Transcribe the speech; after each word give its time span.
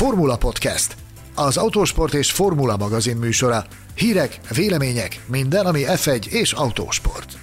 Formula 0.00 0.36
Podcast, 0.36 0.96
az 1.34 1.56
autósport 1.56 2.14
és 2.14 2.32
formula 2.32 2.76
magazin 2.76 3.16
műsora. 3.16 3.64
Hírek, 3.94 4.40
vélemények, 4.54 5.20
minden, 5.26 5.66
ami 5.66 5.82
F1 5.86 6.26
és 6.26 6.52
autósport. 6.52 7.38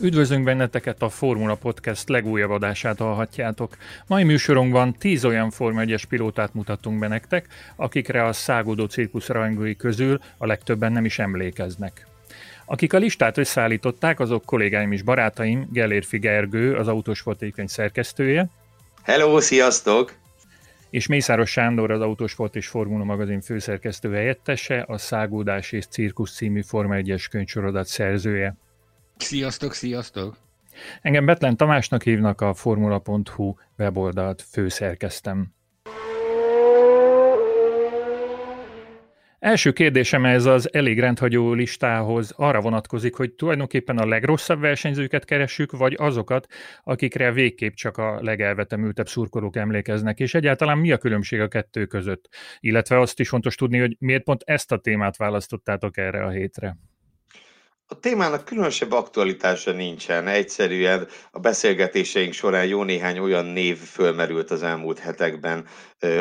Üdvözlünk 0.00 0.44
benneteket 0.44 1.02
a 1.02 1.08
Formula 1.08 1.54
Podcast 1.54 2.08
legújabb 2.08 2.50
adását 2.50 2.98
hallhatjátok. 2.98 3.76
Mai 4.06 4.24
műsorunkban 4.24 4.92
10 4.98 5.24
olyan 5.24 5.50
Forma 5.50 5.80
1 5.80 6.04
pilótát 6.04 6.54
mutatunk 6.54 6.98
be 6.98 7.08
nektek, 7.08 7.46
akikre 7.76 8.24
a 8.24 8.32
szágódó 8.32 8.84
cirkusz 8.84 9.26
rajongói 9.26 9.76
közül 9.76 10.20
a 10.38 10.46
legtöbben 10.46 10.92
nem 10.92 11.04
is 11.04 11.18
emlékeznek. 11.18 12.06
Akik 12.68 12.92
a 12.92 12.98
listát 12.98 13.38
összeállították, 13.38 14.20
azok 14.20 14.44
kollégáim 14.44 14.92
és 14.92 15.02
barátaim, 15.02 15.68
Gellérfi 15.72 16.18
Gergő, 16.18 16.74
az 16.74 16.88
Autósportékony 16.88 17.66
szerkesztője. 17.66 18.48
Hello, 19.02 19.40
sziasztok! 19.40 20.14
És 20.90 21.06
Mészáros 21.06 21.50
Sándor, 21.50 21.90
az 21.90 22.00
Autósport 22.00 22.56
és 22.56 22.66
Formula 22.66 23.04
magazin 23.04 23.40
főszerkesztő 23.40 24.12
helyettese, 24.12 24.84
a 24.88 24.98
Szágódás 24.98 25.72
és 25.72 25.86
Cirkusz 25.86 26.34
című 26.34 26.62
Forma 26.62 26.94
1-es 26.98 27.26
könyvsorodat 27.30 27.86
szerzője. 27.86 28.56
Sziasztok, 29.16 29.72
sziasztok! 29.72 30.36
Engem 31.02 31.24
Betlen 31.24 31.56
Tamásnak 31.56 32.02
hívnak, 32.02 32.40
a 32.40 32.54
formula.hu 32.54 33.54
weboldalt 33.78 34.42
főszerkeztem. 34.50 35.55
Első 39.46 39.72
kérdésem 39.72 40.24
ez 40.24 40.44
az 40.44 40.74
elég 40.74 41.00
rendhagyó 41.00 41.52
listához 41.52 42.32
arra 42.36 42.60
vonatkozik, 42.60 43.14
hogy 43.14 43.32
tulajdonképpen 43.32 43.98
a 43.98 44.06
legrosszabb 44.06 44.60
versenyzőket 44.60 45.24
keressük, 45.24 45.72
vagy 45.72 45.94
azokat, 45.98 46.46
akikre 46.84 47.32
végképp 47.32 47.74
csak 47.74 47.96
a 47.96 48.22
legelvetemültebb 48.22 49.08
szurkolók 49.08 49.56
emlékeznek, 49.56 50.18
és 50.18 50.34
egyáltalán 50.34 50.78
mi 50.78 50.92
a 50.92 50.98
különbség 50.98 51.40
a 51.40 51.48
kettő 51.48 51.86
között? 51.86 52.28
Illetve 52.60 53.00
azt 53.00 53.20
is 53.20 53.28
fontos 53.28 53.54
tudni, 53.54 53.78
hogy 53.78 53.96
miért 53.98 54.24
pont 54.24 54.42
ezt 54.44 54.72
a 54.72 54.78
témát 54.78 55.16
választottátok 55.16 55.96
erre 55.96 56.24
a 56.24 56.30
hétre. 56.30 56.76
A 57.88 57.98
témának 58.00 58.44
különösebb 58.44 58.92
aktualitása 58.92 59.72
nincsen. 59.72 60.26
Egyszerűen 60.28 61.08
a 61.30 61.38
beszélgetéseink 61.38 62.32
során 62.32 62.66
jó 62.66 62.82
néhány 62.82 63.18
olyan 63.18 63.44
név 63.44 63.78
fölmerült 63.78 64.50
az 64.50 64.62
elmúlt 64.62 64.98
hetekben, 64.98 65.66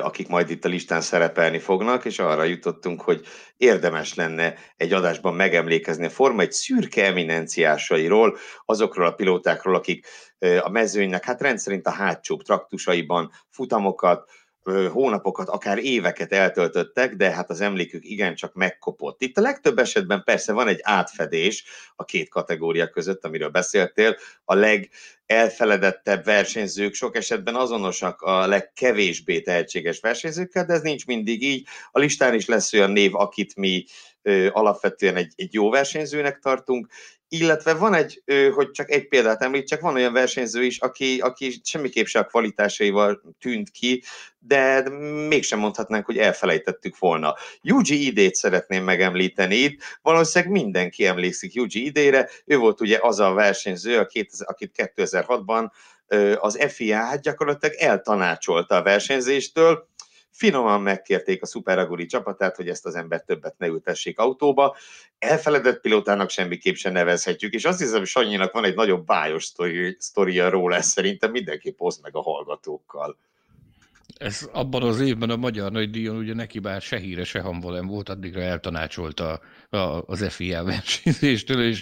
akik 0.01 0.27
majd 0.27 0.49
itt 0.49 0.65
a 0.65 0.69
listán 0.69 1.01
szerepelni 1.01 1.59
fognak, 1.59 2.05
és 2.05 2.19
arra 2.19 2.43
jutottunk, 2.43 3.01
hogy 3.01 3.25
érdemes 3.57 4.13
lenne 4.13 4.55
egy 4.77 4.93
adásban 4.93 5.33
megemlékezni 5.33 6.05
a 6.05 6.09
Forma 6.09 6.41
egy 6.41 6.51
szürke 6.51 7.05
eminenciásairól, 7.05 8.37
azokról 8.65 9.05
a 9.05 9.13
pilótákról, 9.13 9.75
akik 9.75 10.07
a 10.61 10.69
mezőnynek 10.69 11.25
hát 11.25 11.41
rendszerint 11.41 11.87
a 11.87 11.91
hátsó 11.91 12.37
traktusaiban 12.41 13.31
futamokat, 13.49 14.29
hónapokat, 14.91 15.49
akár 15.49 15.77
éveket 15.77 16.31
eltöltöttek, 16.31 17.15
de 17.15 17.31
hát 17.31 17.49
az 17.49 17.61
emlékük 17.61 18.05
igencsak 18.05 18.53
megkopott. 18.53 19.21
Itt 19.21 19.37
a 19.37 19.41
legtöbb 19.41 19.79
esetben 19.79 20.23
persze 20.23 20.53
van 20.53 20.67
egy 20.67 20.79
átfedés 20.81 21.63
a 21.95 22.03
két 22.03 22.29
kategória 22.29 22.89
között, 22.89 23.25
amiről 23.25 23.49
beszéltél. 23.49 24.15
A 24.43 24.55
legelfeledettebb 24.55 26.23
versenyzők 26.23 26.93
sok 26.93 27.15
esetben 27.15 27.55
azonosak 27.55 28.21
a 28.21 28.47
legkevésbé 28.47 29.41
tehetséges 29.41 29.99
versenyzőkkel, 29.99 30.65
de 30.65 30.73
ez 30.73 30.81
nincs 30.81 31.05
mindig 31.05 31.43
így. 31.43 31.67
A 31.91 31.99
listán 31.99 32.33
is 32.33 32.45
lesz 32.45 32.73
olyan 32.73 32.91
név, 32.91 33.15
akit 33.15 33.55
mi 33.55 33.85
alapvetően 34.49 35.15
egy, 35.15 35.33
egy 35.35 35.53
jó 35.53 35.69
versenyzőnek 35.69 36.39
tartunk, 36.39 36.87
illetve 37.27 37.73
van 37.73 37.93
egy, 37.93 38.23
hogy 38.53 38.71
csak 38.71 38.91
egy 38.91 39.07
példát 39.07 39.41
említsek, 39.41 39.81
van 39.81 39.95
olyan 39.95 40.13
versenyző 40.13 40.63
is, 40.63 40.79
aki, 40.79 41.19
aki 41.19 41.61
semmiképp 41.63 42.05
sem 42.05 42.21
a 42.21 42.25
kvalitásaival 42.25 43.21
tűnt 43.39 43.69
ki, 43.69 44.03
de 44.39 44.89
mégsem 45.27 45.59
mondhatnánk, 45.59 46.05
hogy 46.05 46.17
elfelejtettük 46.17 46.97
volna. 46.97 47.35
Yuji 47.61 48.05
Idét 48.05 48.35
szeretném 48.35 48.83
megemlíteni 48.83 49.55
itt, 49.55 49.81
valószínűleg 50.01 50.53
mindenki 50.53 51.05
emlékszik 51.05 51.53
Yuji 51.53 51.85
Idére, 51.85 52.29
ő 52.45 52.57
volt 52.57 52.81
ugye 52.81 52.99
az 53.01 53.19
a 53.19 53.33
versenyző, 53.33 53.97
akit 53.97 54.91
2006-ban 54.95 55.71
az 56.35 56.65
FIA 56.67 56.97
hát 56.97 57.21
gyakorlatilag 57.21 57.75
eltanácsolta 57.75 58.75
a 58.75 58.83
versenyzéstől, 58.83 59.87
finoman 60.35 60.81
megkérték 60.81 61.41
a 61.41 61.45
Super 61.45 61.79
Aguri 61.79 62.05
csapatát, 62.05 62.55
hogy 62.55 62.69
ezt 62.69 62.85
az 62.85 62.95
embert 62.95 63.25
többet 63.25 63.57
ne 63.57 63.67
ültessék 63.67 64.19
autóba. 64.19 64.75
Elfeledett 65.19 65.81
pilótának 65.81 66.29
semmiképp 66.29 66.75
sem 66.75 66.93
nevezhetjük, 66.93 67.53
és 67.53 67.65
azt 67.65 67.79
hiszem, 67.79 68.03
Sanyinak 68.03 68.53
van 68.53 68.65
egy 68.65 68.75
nagyobb 68.75 69.05
bájos 69.05 69.43
sztori, 69.43 69.95
sztoria 69.99 70.49
róla, 70.49 70.75
ezt 70.75 70.89
szerintem 70.89 71.31
mindenképp 71.31 71.79
oszd 71.79 72.01
meg 72.01 72.15
a 72.15 72.21
hallgatókkal. 72.21 73.17
Ez 74.17 74.49
abban 74.51 74.83
az 74.83 74.99
évben 74.99 75.29
a 75.29 75.35
Magyar 75.35 75.71
Nagydíjon 75.71 76.15
ugye 76.15 76.33
neki 76.33 76.59
bár 76.59 76.81
se 76.81 76.97
híre, 76.97 77.23
se 77.23 77.39
hamvalem 77.39 77.87
volt, 77.87 78.09
addigra 78.09 78.41
eltanácsolta 78.41 79.39
az 80.05 80.33
FIA 80.33 80.63
versenyzéstől, 80.63 81.63
és 81.63 81.81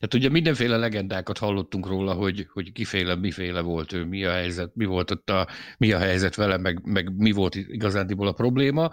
Hát 0.00 0.14
ugye 0.14 0.28
mindenféle 0.28 0.76
legendákat 0.76 1.38
hallottunk 1.38 1.86
róla, 1.86 2.12
hogy, 2.12 2.46
hogy 2.52 2.72
kiféle, 2.72 3.14
miféle 3.14 3.60
volt 3.60 3.92
ő, 3.92 4.04
mi 4.04 4.24
a 4.24 4.32
helyzet, 4.32 4.74
mi 4.74 4.84
volt 4.84 5.10
ott 5.10 5.30
a, 5.30 5.48
mi 5.78 5.92
a 5.92 5.98
helyzet 5.98 6.34
vele, 6.34 6.56
meg, 6.56 6.80
meg 6.84 7.16
mi 7.16 7.30
volt 7.30 7.54
igazándiból 7.54 8.26
a 8.26 8.32
probléma. 8.32 8.90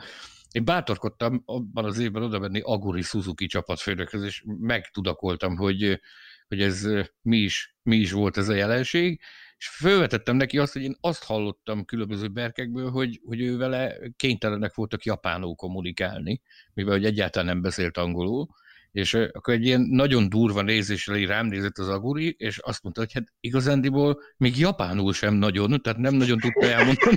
Én 0.51 0.65
bátorkodtam 0.65 1.41
abban 1.45 1.85
az 1.85 1.99
évben 1.99 2.23
oda 2.23 2.39
menni 2.39 2.59
Aguri 2.63 3.01
Suzuki 3.01 3.45
csapatfőnökhez, 3.45 4.23
és 4.23 4.43
megtudakoltam, 4.59 5.55
hogy, 5.55 5.99
hogy 6.47 6.61
ez 6.61 6.87
mi 7.21 7.37
is, 7.37 7.75
mi 7.83 7.95
is 7.95 8.11
volt 8.11 8.37
ez 8.37 8.49
a 8.49 8.53
jelenség, 8.53 9.21
és 9.57 9.67
felvetettem 9.67 10.35
neki 10.35 10.57
azt, 10.57 10.73
hogy 10.73 10.81
én 10.81 10.95
azt 11.01 11.23
hallottam 11.23 11.85
különböző 11.85 12.27
berkekből, 12.27 12.89
hogy, 12.89 13.21
hogy 13.25 13.41
ő 13.41 13.57
vele 13.57 13.97
kénytelenek 14.15 14.75
voltak 14.75 15.03
japánul 15.03 15.55
kommunikálni, 15.55 16.41
mivel 16.73 16.93
hogy 16.93 17.05
egyáltalán 17.05 17.47
nem 17.47 17.61
beszélt 17.61 17.97
angolul, 17.97 18.47
és 18.93 19.13
akkor 19.13 19.53
egy 19.53 19.65
ilyen 19.65 19.81
nagyon 19.81 20.29
durva 20.29 20.61
nézéssel 20.61 21.15
így 21.15 21.27
rám 21.27 21.45
nézett 21.45 21.77
az 21.77 21.87
Aguri, 21.87 22.35
és 22.37 22.57
azt 22.57 22.83
mondta, 22.83 23.01
hogy 23.01 23.13
hát 23.13 23.33
igazándiból 23.39 24.21
még 24.37 24.57
japánul 24.57 25.13
sem 25.13 25.33
nagyon, 25.33 25.81
tehát 25.81 25.99
nem 25.99 26.15
nagyon 26.15 26.39
tudta 26.39 26.65
elmondani. 26.65 27.15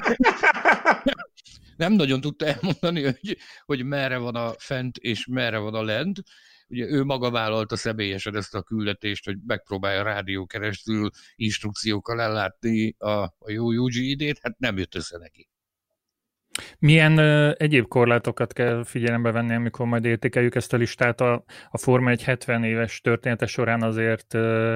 nem 1.76 1.92
nagyon 1.92 2.20
tudta 2.20 2.46
elmondani, 2.46 3.02
hogy, 3.02 3.38
hogy 3.64 3.84
merre 3.84 4.16
van 4.16 4.34
a 4.34 4.52
fent 4.58 4.96
és 4.96 5.26
merre 5.26 5.58
van 5.58 5.74
a 5.74 5.82
lent. 5.82 6.22
Ugye 6.68 6.84
ő 6.84 7.04
maga 7.04 7.30
vállalta 7.30 7.76
személyesen 7.76 8.36
ezt 8.36 8.54
a 8.54 8.62
küldetést, 8.62 9.24
hogy 9.24 9.36
megpróbálja 9.46 10.02
rádió 10.02 10.46
keresztül 10.46 11.10
instrukciókkal 11.34 12.20
ellátni 12.20 12.94
a, 12.98 13.10
a 13.22 13.50
jó 13.50 13.72
Yuji 13.72 14.10
idét, 14.10 14.38
hát 14.42 14.58
nem 14.58 14.78
jött 14.78 14.94
össze 14.94 15.18
neki. 15.18 15.48
Milyen 16.78 17.18
ö, 17.18 17.50
egyéb 17.56 17.88
korlátokat 17.88 18.52
kell 18.52 18.84
figyelembe 18.84 19.30
venni, 19.30 19.54
amikor 19.54 19.86
majd 19.86 20.04
értékeljük 20.04 20.54
ezt 20.54 20.72
a 20.72 20.76
listát? 20.76 21.20
A, 21.20 21.44
a 21.70 21.78
Forma 21.78 22.10
egy 22.10 22.24
70 22.24 22.64
éves 22.64 23.00
története 23.00 23.46
során 23.46 23.82
azért 23.82 24.34
ö, 24.34 24.74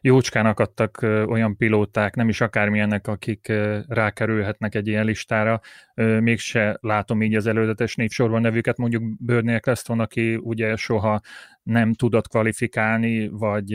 jócskán 0.00 0.46
akadtak 0.46 1.02
ö, 1.02 1.24
olyan 1.24 1.56
pilóták, 1.56 2.14
nem 2.14 2.28
is 2.28 2.40
akármilyenek, 2.40 3.06
akik 3.06 3.48
ö, 3.48 3.78
rákerülhetnek 3.88 4.74
egy 4.74 4.88
ilyen 4.88 5.04
listára. 5.04 5.60
Ö, 5.94 6.20
mégse 6.20 6.78
látom 6.80 7.22
így 7.22 7.34
az 7.34 7.46
előzetes 7.46 7.94
névsorban 7.94 8.40
nevüket, 8.40 8.76
mondjuk 8.76 9.02
Bernie 9.24 9.54
Eccleston, 9.54 10.00
aki 10.00 10.34
ugye 10.42 10.76
soha 10.76 11.20
nem 11.70 11.92
tudott 11.92 12.28
kvalifikálni, 12.28 13.28
vagy 13.28 13.74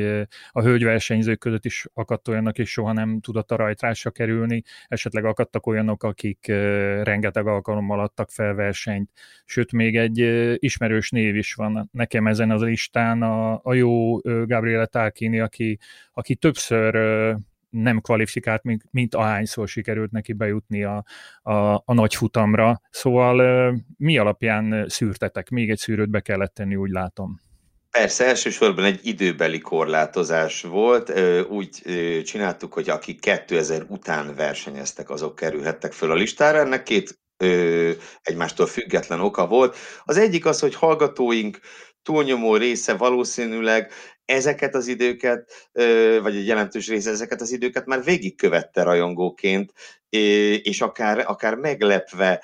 a 0.51 0.61
hölgyversenyzők 0.61 1.39
között 1.39 1.66
is 1.66 1.85
akadt 1.94 2.28
olyanok, 2.28 2.57
és 2.57 2.69
soha 2.69 2.94
nem 2.94 3.19
tudott 3.19 3.51
a 3.51 3.56
rajtrásra 3.56 4.11
kerülni, 4.11 4.63
esetleg 4.88 5.25
akadtak 5.25 5.67
olyanok, 5.67 6.03
akik 6.03 6.47
rengeteg 7.03 7.47
alkalommal 7.47 8.00
adtak 8.00 8.31
fel 8.31 8.53
versenyt, 8.53 9.09
sőt, 9.45 9.72
még 9.72 9.97
egy 9.97 10.17
ismerős 10.63 11.09
név 11.09 11.35
is 11.35 11.53
van 11.53 11.89
nekem 11.91 12.28
ezen 12.28 12.51
az 12.51 12.61
listán, 12.61 13.22
a, 13.22 13.59
a 13.63 13.73
jó 13.73 14.17
Gabriele 14.22 14.85
Tarkini, 14.85 15.39
aki, 15.39 15.79
aki 16.13 16.35
többször 16.35 16.96
nem 17.70 18.02
kvalifikált, 18.02 18.64
mint, 18.64 18.84
mint 18.91 19.16
ahányszor 19.16 19.67
sikerült 19.67 20.11
neki 20.11 20.34
bejutni 20.34 20.84
a, 20.84 21.03
a, 21.41 21.53
a 21.85 21.93
nagy 21.93 22.16
futamra. 22.16 22.81
Szóval 22.90 23.75
mi 23.97 24.17
alapján 24.17 24.85
szűrtetek? 24.87 25.49
Még 25.49 25.70
egy 25.70 25.78
szűrőt 25.78 26.09
be 26.09 26.20
kellett 26.20 26.53
tenni, 26.53 26.75
úgy 26.75 26.90
látom. 26.90 27.40
Persze, 27.96 28.26
elsősorban 28.26 28.84
egy 28.86 29.00
időbeli 29.03 29.59
korlátozás 29.59 30.62
volt. 30.62 31.14
Úgy 31.50 31.70
csináltuk, 32.26 32.74
hogy 32.74 32.90
akik 32.90 33.20
2000 33.20 33.86
után 33.90 34.36
versenyeztek, 34.36 35.09
azok 35.09 35.36
kerülhettek 35.36 35.94
föl 35.94 36.12
a 36.12 36.16
listára. 36.16 36.58
Ennek 36.58 36.84
két 36.84 37.20
egymástól 38.22 38.66
független 38.66 39.20
oka 39.20 39.47
volt. 39.47 39.78
Az 40.03 40.18
egyik 40.18 40.46
az, 40.46 40.59
hogy 40.59 40.76
hallgatóink 40.76 41.59
túlnyomó 42.03 42.56
része 42.56 42.94
valószínűleg 42.94 43.92
ezeket 44.26 44.76
az 44.76 44.88
időket, 44.88 45.70
vagy 46.22 46.36
egy 46.36 46.47
jelentős 46.47 46.88
része 46.88 47.09
ezeket 47.09 47.42
az 47.42 47.52
időket 47.52 47.86
már 47.86 48.03
végigkövette 48.03 48.84
rajongóként, 48.84 49.74
és 50.09 50.81
akár, 50.81 51.23
akár 51.28 51.55
meglepve 51.55 52.43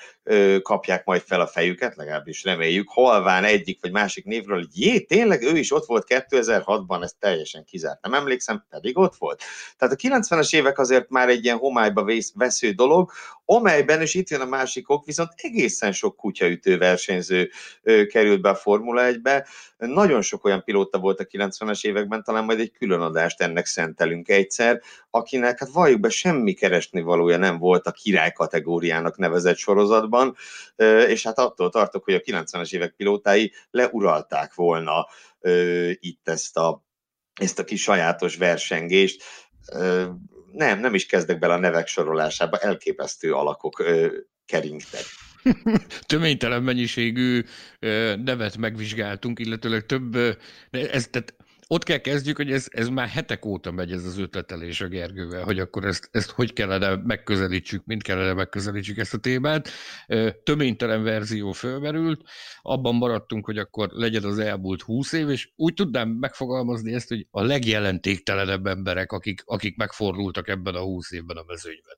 kapják 0.62 1.06
majd 1.06 1.22
fel 1.22 1.42
a 1.42 1.48
fejüket, 1.48 1.96
legalábbis 1.96 2.44
reméljük, 2.44 2.90
halván 2.90 3.44
egyik 3.44 3.82
vagy 3.82 3.92
másik 3.92 4.26
névről, 4.26 4.58
hogy 4.58 4.80
jé, 4.80 5.00
tényleg 5.00 5.42
ő 5.42 5.58
is 5.58 5.72
ott 5.72 5.86
volt 5.86 6.06
2006-ban, 6.30 7.04
ez 7.04 7.14
teljesen 7.20 7.64
kizárt. 7.64 8.02
Nem 8.02 8.14
emlékszem, 8.14 8.66
pedig 8.70 8.98
ott 8.98 9.16
volt. 9.16 9.42
Tehát 9.78 9.94
a 9.94 10.08
90-es 10.08 10.56
évek 10.56 10.80
azért 10.80 11.10
már 11.10 11.30
egy 11.30 11.44
ilyen 11.44 11.58
homályba 11.58 12.06
vesző 12.34 12.72
dolog, 12.72 13.12
amelyben, 13.46 14.02
és 14.02 14.14
itt 14.14 14.30
jön 14.30 14.42
a 14.42 14.46
másik 14.46 14.90
ok, 14.90 15.06
viszont 15.06 15.32
egészen 15.36 15.92
sok 15.92 16.16
kutyaütő 16.16 16.78
versenyző 16.78 17.50
került 18.08 18.42
be 18.42 18.50
a 18.50 18.56
Formula 18.56 19.12
1-be. 19.12 19.48
Nagyon 19.78 20.22
sok 20.22 20.46
olyan 20.46 20.64
pilóta 20.64 21.00
volt 21.00 21.20
a 21.20 21.26
90-es 21.26 21.86
években, 21.86 22.24
talán 22.24 22.44
majd 22.44 22.60
egy 22.60 22.72
külön 22.72 23.02
adást 23.02 23.42
ennek 23.42 23.66
szentelünk 23.66 24.30
egyszer, 24.30 24.82
akinek 25.10 25.60
hát 25.60 25.70
valljuk 25.70 26.00
be 26.00 26.10
semmi 26.10 26.54
keresni 26.54 27.02
valója 27.02 27.38
nem 27.38 27.58
volt 27.62 27.88
a 27.88 27.92
király 27.92 28.32
kategóriának 28.32 29.18
nevezett 29.18 29.58
sorozatban, 29.58 30.36
és 31.08 31.24
hát 31.24 31.40
attól 31.40 31.70
tartok, 31.70 32.04
hogy 32.04 32.14
a 32.14 32.20
90-es 32.20 32.74
évek 32.74 32.94
pilótái 32.98 33.54
leuralták 33.72 34.54
volna 34.54 35.08
itt 36.00 36.30
ezt 36.30 36.58
a, 36.58 36.84
ezt 37.34 37.60
a 37.60 37.64
kis 37.64 37.82
sajátos 37.82 38.38
versengést 38.38 39.24
nem, 40.52 40.80
nem 40.80 40.94
is 40.94 41.06
kezdek 41.06 41.40
bele 41.40 41.54
a 41.54 41.60
nevek 41.60 41.88
sorolásába, 41.88 42.58
elképesztő 42.58 43.34
alakok 43.34 43.84
keringtek. 44.46 45.04
Töménytelen 46.06 46.64
mennyiségű 46.64 47.44
nevet 48.24 48.58
megvizsgáltunk, 48.58 49.40
illetőleg 49.40 49.86
több, 49.86 50.16
ez, 50.72 51.08
tehát 51.08 51.36
ott 51.72 51.84
kell 51.84 51.98
kezdjük, 51.98 52.38
hogy 52.38 52.52
ez, 52.52 52.68
ez 52.70 52.88
már 52.88 53.08
hetek 53.08 53.46
óta 53.46 53.72
megy 53.72 53.92
ez 53.92 54.06
az 54.06 54.18
ötletelés 54.18 54.82
a 54.82 54.88
Gergővel, 54.88 55.44
hogy 55.44 55.60
akkor 55.60 55.86
ezt, 55.86 56.10
ezt 56.12 56.32
hogy 56.32 56.54
kellene 56.54 56.96
megközelítsük, 56.96 57.86
mint 57.86 58.04
kellene 58.04 58.34
megközelítsük 58.34 58.98
ezt 58.98 59.14
a 59.14 59.18
témát. 59.18 59.70
Töménytelen 60.44 61.04
verzió 61.04 61.52
fölmerült, 61.52 62.22
abban 62.62 62.96
maradtunk, 62.96 63.46
hogy 63.46 63.58
akkor 63.58 63.90
legyen 63.92 64.24
az 64.24 64.40
elmúlt 64.40 64.82
húsz 64.82 65.14
év, 65.14 65.30
és 65.30 65.50
úgy 65.56 65.74
tudnám 65.74 66.10
megfogalmazni 66.10 66.94
ezt, 66.94 67.10
hogy 67.10 67.28
a 67.30 67.44
legjelentéktelenebb 67.44 68.66
emberek, 68.66 69.12
akik, 69.12 69.42
akik 69.46 69.78
megfordultak 69.78 70.48
ebben 70.48 70.76
a 70.76 70.82
húsz 70.82 71.12
évben 71.12 71.38
a 71.38 71.44
mezőnyben. 71.48 71.98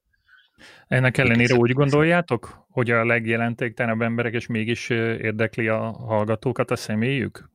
Ennek 0.88 1.18
ellenére 1.18 1.56
úgy 1.56 1.72
gondoljátok, 1.72 2.66
hogy 2.69 2.92
a 2.92 3.06
legjelentéktelenebb 3.06 4.02
emberek, 4.02 4.34
és 4.34 4.48
mégis 4.48 4.90
érdekli 4.90 5.68
a 5.68 5.80
hallgatókat 5.92 6.72
a 6.72 6.76
személyük? 6.76 7.52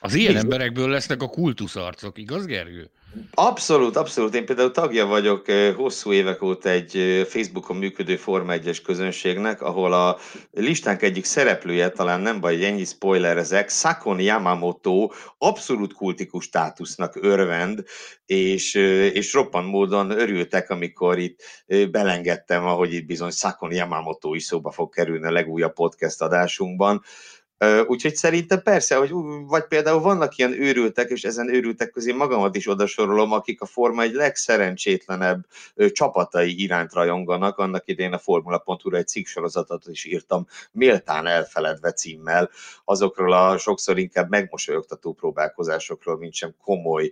Az 0.00 0.14
ilyen 0.14 0.32
Nézd. 0.32 0.44
emberekből 0.44 0.88
lesznek 0.88 1.22
a 1.22 1.28
kultuszarcok, 1.28 2.18
igaz 2.18 2.46
Gergő? 2.46 2.90
Abszolút, 3.34 3.96
abszolút. 3.96 4.34
Én 4.34 4.44
például 4.44 4.70
tagja 4.70 5.06
vagyok 5.06 5.46
hosszú 5.76 6.12
évek 6.12 6.42
óta 6.42 6.68
egy 6.68 7.24
Facebookon 7.28 7.76
működő 7.76 8.16
Forma 8.16 8.52
1 8.52 8.82
közönségnek, 8.82 9.62
ahol 9.62 9.92
a 9.92 10.18
listánk 10.50 11.02
egyik 11.02 11.24
szereplője, 11.24 11.88
talán 11.88 12.20
nem 12.20 12.40
baj, 12.40 12.64
ennyi 12.64 12.84
spoiler 12.84 13.36
ezek, 13.36 13.70
Sakon 13.70 14.20
Yamamoto 14.20 15.10
abszolút 15.38 15.92
kultikus 15.92 16.44
státusznak 16.44 17.16
örvend, 17.20 17.84
és, 18.26 18.74
és 19.12 19.32
roppan 19.32 19.64
módon 19.64 20.10
örültek, 20.10 20.70
amikor 20.70 21.18
itt 21.18 21.42
belengedtem, 21.90 22.64
ahogy 22.64 22.92
itt 22.92 23.06
bizony 23.06 23.30
Sakon 23.30 23.72
Yamamoto 23.72 24.34
is 24.34 24.42
szóba 24.42 24.70
fog 24.70 24.94
kerülni 24.94 25.26
a 25.26 25.32
legújabb 25.32 25.72
podcast 25.72 26.22
adásunkban. 26.22 27.02
Úgyhogy 27.86 28.14
szerintem 28.14 28.62
persze, 28.62 28.96
hogy 28.96 29.10
vagy 29.46 29.64
például 29.64 30.00
vannak 30.00 30.36
ilyen 30.36 30.52
őrültek, 30.52 31.10
és 31.10 31.24
ezen 31.24 31.54
őrültek 31.54 31.90
közé 31.90 32.12
magamat 32.12 32.56
is 32.56 32.68
odasorolom, 32.68 33.32
akik 33.32 33.60
a 33.60 33.66
Forma 33.66 34.02
egy 34.02 34.12
legszerencsétlenebb 34.12 35.46
csapatai 35.92 36.62
iránt 36.62 36.92
rajonganak. 36.92 37.58
Annak 37.58 37.88
idején 37.88 38.12
a 38.12 38.18
Formula.hu-ra 38.18 38.96
egy 38.96 39.08
cikksorozatot 39.08 39.86
is 39.86 40.04
írtam, 40.04 40.46
méltán 40.72 41.26
elfeledve 41.26 41.92
címmel, 41.92 42.50
azokról 42.84 43.32
a 43.32 43.58
sokszor 43.58 43.98
inkább 43.98 44.30
megmosolyogtató 44.30 45.12
próbálkozásokról, 45.12 46.18
mint 46.18 46.34
sem 46.34 46.54
komoly 46.62 47.10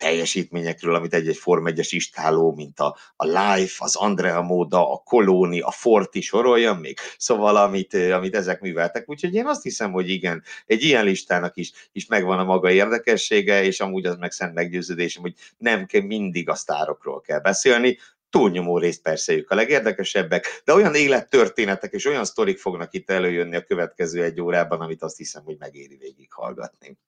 teljesítményekről, 0.00 0.94
amit 0.94 1.14
egy-egy 1.14 1.36
Form 1.36 1.66
1-es 1.68 1.88
istáló, 1.90 2.54
mint 2.54 2.80
a, 2.80 2.96
a 3.16 3.24
Life, 3.24 3.84
az 3.84 3.96
Andrea 3.96 4.42
Móda, 4.42 4.92
a 4.92 4.96
Kolóni, 4.96 5.60
a 5.60 5.70
Forti 5.70 6.20
soroljam 6.20 6.78
még, 6.78 6.98
szóval 7.18 7.56
amit, 7.56 7.94
amit 7.94 8.36
ezek 8.36 8.60
műveltek. 8.60 9.08
Úgyhogy 9.08 9.34
én 9.34 9.46
azt 9.46 9.62
hiszem, 9.62 9.92
hogy 9.92 10.08
igen, 10.08 10.42
egy 10.66 10.82
ilyen 10.82 11.04
listának 11.04 11.56
is, 11.56 11.72
is 11.92 12.06
megvan 12.06 12.38
a 12.38 12.44
maga 12.44 12.70
érdekessége, 12.70 13.62
és 13.62 13.80
amúgy 13.80 14.06
az 14.06 14.16
meg 14.16 14.32
szent 14.32 14.54
meggyőződésem, 14.54 15.22
hogy 15.22 15.34
nem 15.58 15.86
kell 15.86 16.02
mindig 16.02 16.48
a 16.48 16.54
sztárokról 16.54 17.20
kell 17.20 17.40
beszélni, 17.40 17.98
túlnyomó 18.30 18.78
részt 18.78 19.02
persze 19.02 19.32
ők 19.32 19.50
a 19.50 19.54
legérdekesebbek, 19.54 20.62
de 20.64 20.74
olyan 20.74 20.94
élettörténetek 20.94 21.92
és 21.92 22.06
olyan 22.06 22.24
sztorik 22.24 22.58
fognak 22.58 22.94
itt 22.94 23.10
előjönni 23.10 23.56
a 23.56 23.64
következő 23.64 24.22
egy 24.22 24.40
órában, 24.40 24.80
amit 24.80 25.02
azt 25.02 25.16
hiszem, 25.16 25.42
hogy 25.44 25.56
megéri 25.58 25.96
végighallgatni. 25.96 26.98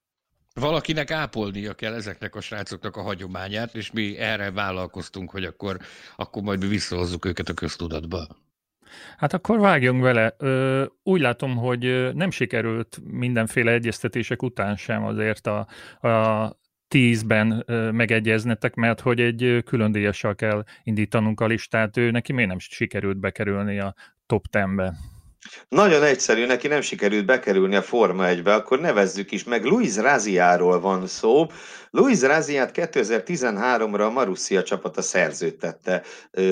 Valakinek 0.54 1.10
ápolnia 1.10 1.74
kell 1.74 1.94
ezeknek 1.94 2.34
a 2.34 2.40
srácoknak 2.40 2.96
a 2.96 3.02
hagyományát, 3.02 3.74
és 3.74 3.90
mi 3.90 4.18
erre 4.18 4.50
vállalkoztunk, 4.50 5.30
hogy 5.30 5.44
akkor, 5.44 5.78
akkor 6.16 6.42
majd 6.42 6.60
mi 6.60 6.66
visszahozzuk 6.66 7.24
őket 7.24 7.48
a 7.48 7.54
köztudatba. 7.54 8.26
Hát 9.16 9.32
akkor 9.32 9.58
vágjunk 9.58 10.02
vele. 10.02 10.36
Úgy 11.02 11.20
látom, 11.20 11.56
hogy 11.56 12.14
nem 12.14 12.30
sikerült 12.30 12.98
mindenféle 13.04 13.72
egyeztetések 13.72 14.42
után 14.42 14.76
sem 14.76 15.04
azért 15.04 15.46
a, 15.46 15.66
a 16.08 16.60
tízben 16.88 17.64
megegyeznetek, 17.94 18.74
mert 18.74 19.00
hogy 19.00 19.20
egy 19.20 19.62
külön 19.64 19.92
díjassal 19.92 20.34
kell 20.34 20.64
indítanunk 20.82 21.40
a 21.40 21.46
listát. 21.46 21.96
Ő 21.96 22.10
neki 22.10 22.32
miért 22.32 22.48
nem 22.48 22.58
sikerült 22.58 23.18
bekerülni 23.18 23.78
a 23.78 23.94
top 24.26 24.44
10-be? 24.50 24.94
Nagyon 25.68 26.02
egyszerű, 26.02 26.46
neki 26.46 26.68
nem 26.68 26.80
sikerült 26.80 27.24
bekerülni 27.24 27.76
a 27.76 27.82
Forma 27.82 28.24
1-be, 28.26 28.54
akkor 28.54 28.80
nevezzük 28.80 29.32
is 29.32 29.44
meg. 29.44 29.64
Luis 29.64 29.96
Raziáról 29.96 30.80
van 30.80 31.06
szó. 31.06 31.46
Luis 31.90 32.20
Raziát 32.20 32.70
2013-ra 32.74 34.06
a 34.06 34.10
Marussia 34.10 34.62
csapata 34.62 35.02
szerződtette 35.02 36.02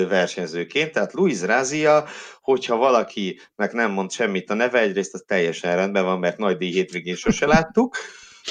versenyzőként, 0.07 0.91
tehát 0.91 1.13
Luis 1.13 1.41
Razia, 1.41 2.05
hogyha 2.41 2.75
valakinek 2.75 3.71
nem 3.71 3.91
mond 3.91 4.11
semmit 4.11 4.49
a 4.49 4.53
neve, 4.53 4.79
egyrészt 4.79 5.13
az 5.13 5.23
teljesen 5.27 5.75
rendben 5.75 6.03
van, 6.03 6.19
mert 6.19 6.37
nagy 6.37 6.57
díj 6.57 6.71
hétvégén 6.71 7.15
sose 7.15 7.45
láttuk, 7.55 7.97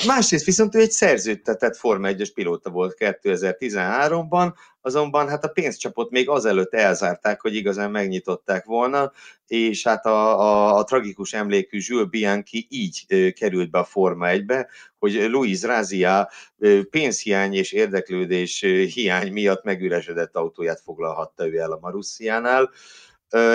Másrészt 0.06 0.44
viszont 0.44 0.74
ő 0.74 0.78
egy 0.78 0.90
szerződtetett 0.90 1.76
Forma 1.76 2.08
1-es 2.10 2.30
pilóta 2.34 2.70
volt 2.70 2.96
2013-ban, 2.98 4.52
azonban 4.80 5.28
hát 5.28 5.44
a 5.44 5.48
pénzcsapot 5.48 6.10
még 6.10 6.28
azelőtt 6.28 6.74
elzárták, 6.74 7.40
hogy 7.40 7.54
igazán 7.54 7.90
megnyitották 7.90 8.64
volna, 8.64 9.12
és 9.46 9.82
hát 9.82 10.06
a, 10.06 10.40
a, 10.40 10.76
a 10.76 10.84
tragikus 10.84 11.32
emlékű 11.32 11.78
Jules 11.82 12.08
Bianchi 12.08 12.66
így 12.70 13.06
került 13.32 13.70
be 13.70 13.78
a 13.78 13.84
Forma 13.84 14.26
1-be, 14.28 14.68
hogy 14.98 15.12
Luis 15.12 15.62
Razia 15.62 16.30
ö, 16.58 16.80
pénzhiány 16.90 17.54
és 17.54 17.72
érdeklődés 17.72 18.60
hiány 18.94 19.32
miatt 19.32 19.64
megüresedett 19.64 20.36
autóját 20.36 20.80
foglalhatta 20.80 21.46
ő 21.46 21.58
el 21.58 21.72
a 21.72 21.78
Marussiánál, 21.80 22.70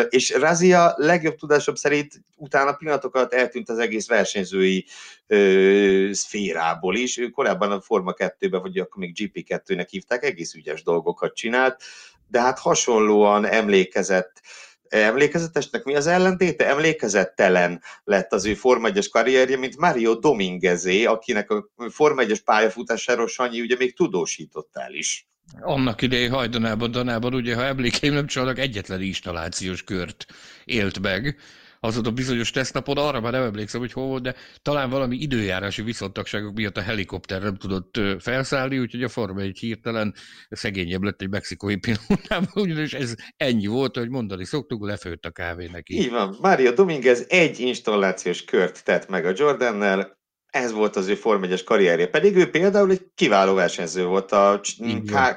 és 0.09 0.33
Razia 0.33 0.93
legjobb 0.95 1.35
tudásom 1.35 1.75
szerint 1.75 2.21
utána 2.35 2.73
pillanatokat 2.73 3.33
eltűnt 3.33 3.69
az 3.69 3.77
egész 3.77 4.07
versenyzői 4.07 4.85
ö, 5.27 6.09
szférából 6.11 6.95
is. 6.95 7.17
Ő 7.17 7.29
korábban 7.29 7.71
a 7.71 7.81
Forma 7.81 8.13
2-ben, 8.17 8.61
vagy 8.61 8.77
akkor 8.77 9.03
még 9.03 9.15
GP2-nek 9.19 9.87
hívták, 9.89 10.23
egész 10.23 10.53
ügyes 10.53 10.83
dolgokat 10.83 11.35
csinált, 11.35 11.83
de 12.27 12.41
hát 12.41 12.59
hasonlóan 12.59 13.45
emlékezett 13.45 14.41
Emlékezetesnek 14.89 15.83
mi 15.83 15.95
az 15.95 16.07
ellentéte? 16.07 16.67
Emlékezettelen 16.67 17.81
lett 18.03 18.33
az 18.33 18.45
ő 18.45 18.53
Forma 18.53 18.87
1 18.87 19.09
karrierje, 19.09 19.57
mint 19.57 19.77
Mario 19.77 20.15
Dominguezé, 20.15 21.05
akinek 21.05 21.51
a 21.51 21.67
Forma 21.89 22.21
1 22.21 22.43
pályafutásáról 22.43 23.27
Sanyi 23.27 23.61
ugye 23.61 23.75
még 23.79 23.95
tudósítottál 23.95 24.93
is. 24.93 25.27
Annak 25.59 26.01
idején 26.01 26.31
hajdanában, 26.31 26.91
Danában, 26.91 27.33
ugye, 27.33 27.55
ha 27.55 27.63
emlékeim 27.63 28.13
nem 28.13 28.27
csalnak, 28.27 28.59
egyetlen 28.59 29.01
installációs 29.01 29.83
kört 29.83 30.25
élt 30.65 30.99
meg, 30.99 31.37
azon 31.79 32.05
a 32.05 32.11
bizonyos 32.11 32.51
tesztnapon, 32.51 32.97
arra 32.97 33.21
már 33.21 33.31
nem 33.31 33.43
emlékszem, 33.43 33.79
hogy 33.79 33.91
hol 33.91 34.07
volt, 34.07 34.23
de 34.23 34.35
talán 34.61 34.89
valami 34.89 35.15
időjárási 35.15 35.81
viszontagságok 35.81 36.53
miatt 36.53 36.77
a 36.77 36.81
helikopter 36.81 37.41
nem 37.41 37.55
tudott 37.55 37.99
felszállni, 38.19 38.79
úgyhogy 38.79 39.03
a 39.03 39.09
Forma 39.09 39.41
egy 39.41 39.57
hirtelen 39.57 40.13
szegényebb 40.49 41.01
lett 41.01 41.21
egy 41.21 41.29
mexikói 41.29 41.75
pilótában, 41.75 42.49
ugyanis 42.53 42.93
ez 42.93 43.15
ennyi 43.37 43.67
volt, 43.67 43.97
hogy 43.97 44.09
mondani 44.09 44.45
szoktuk, 44.45 44.85
lefőtt 44.85 45.25
a 45.25 45.31
kávé 45.31 45.69
neki. 45.71 45.95
Így 45.95 46.09
van. 46.09 46.37
Mário 46.41 46.71
Dominguez 46.71 47.25
egy 47.29 47.59
installációs 47.59 48.43
kört 48.43 48.83
tett 48.83 49.09
meg 49.09 49.25
a 49.25 49.33
Jordannel, 49.35 50.17
ez 50.55 50.71
volt 50.71 50.95
az 50.95 51.07
ő 51.07 51.15
Form 51.15 51.43
1 51.43 51.63
karrierje. 51.63 52.07
Pedig 52.07 52.35
ő 52.35 52.49
például 52.49 52.91
egy 52.91 53.05
kiváló 53.15 53.53
versenyző 53.53 54.05
volt. 54.05 54.31
A 54.31 54.61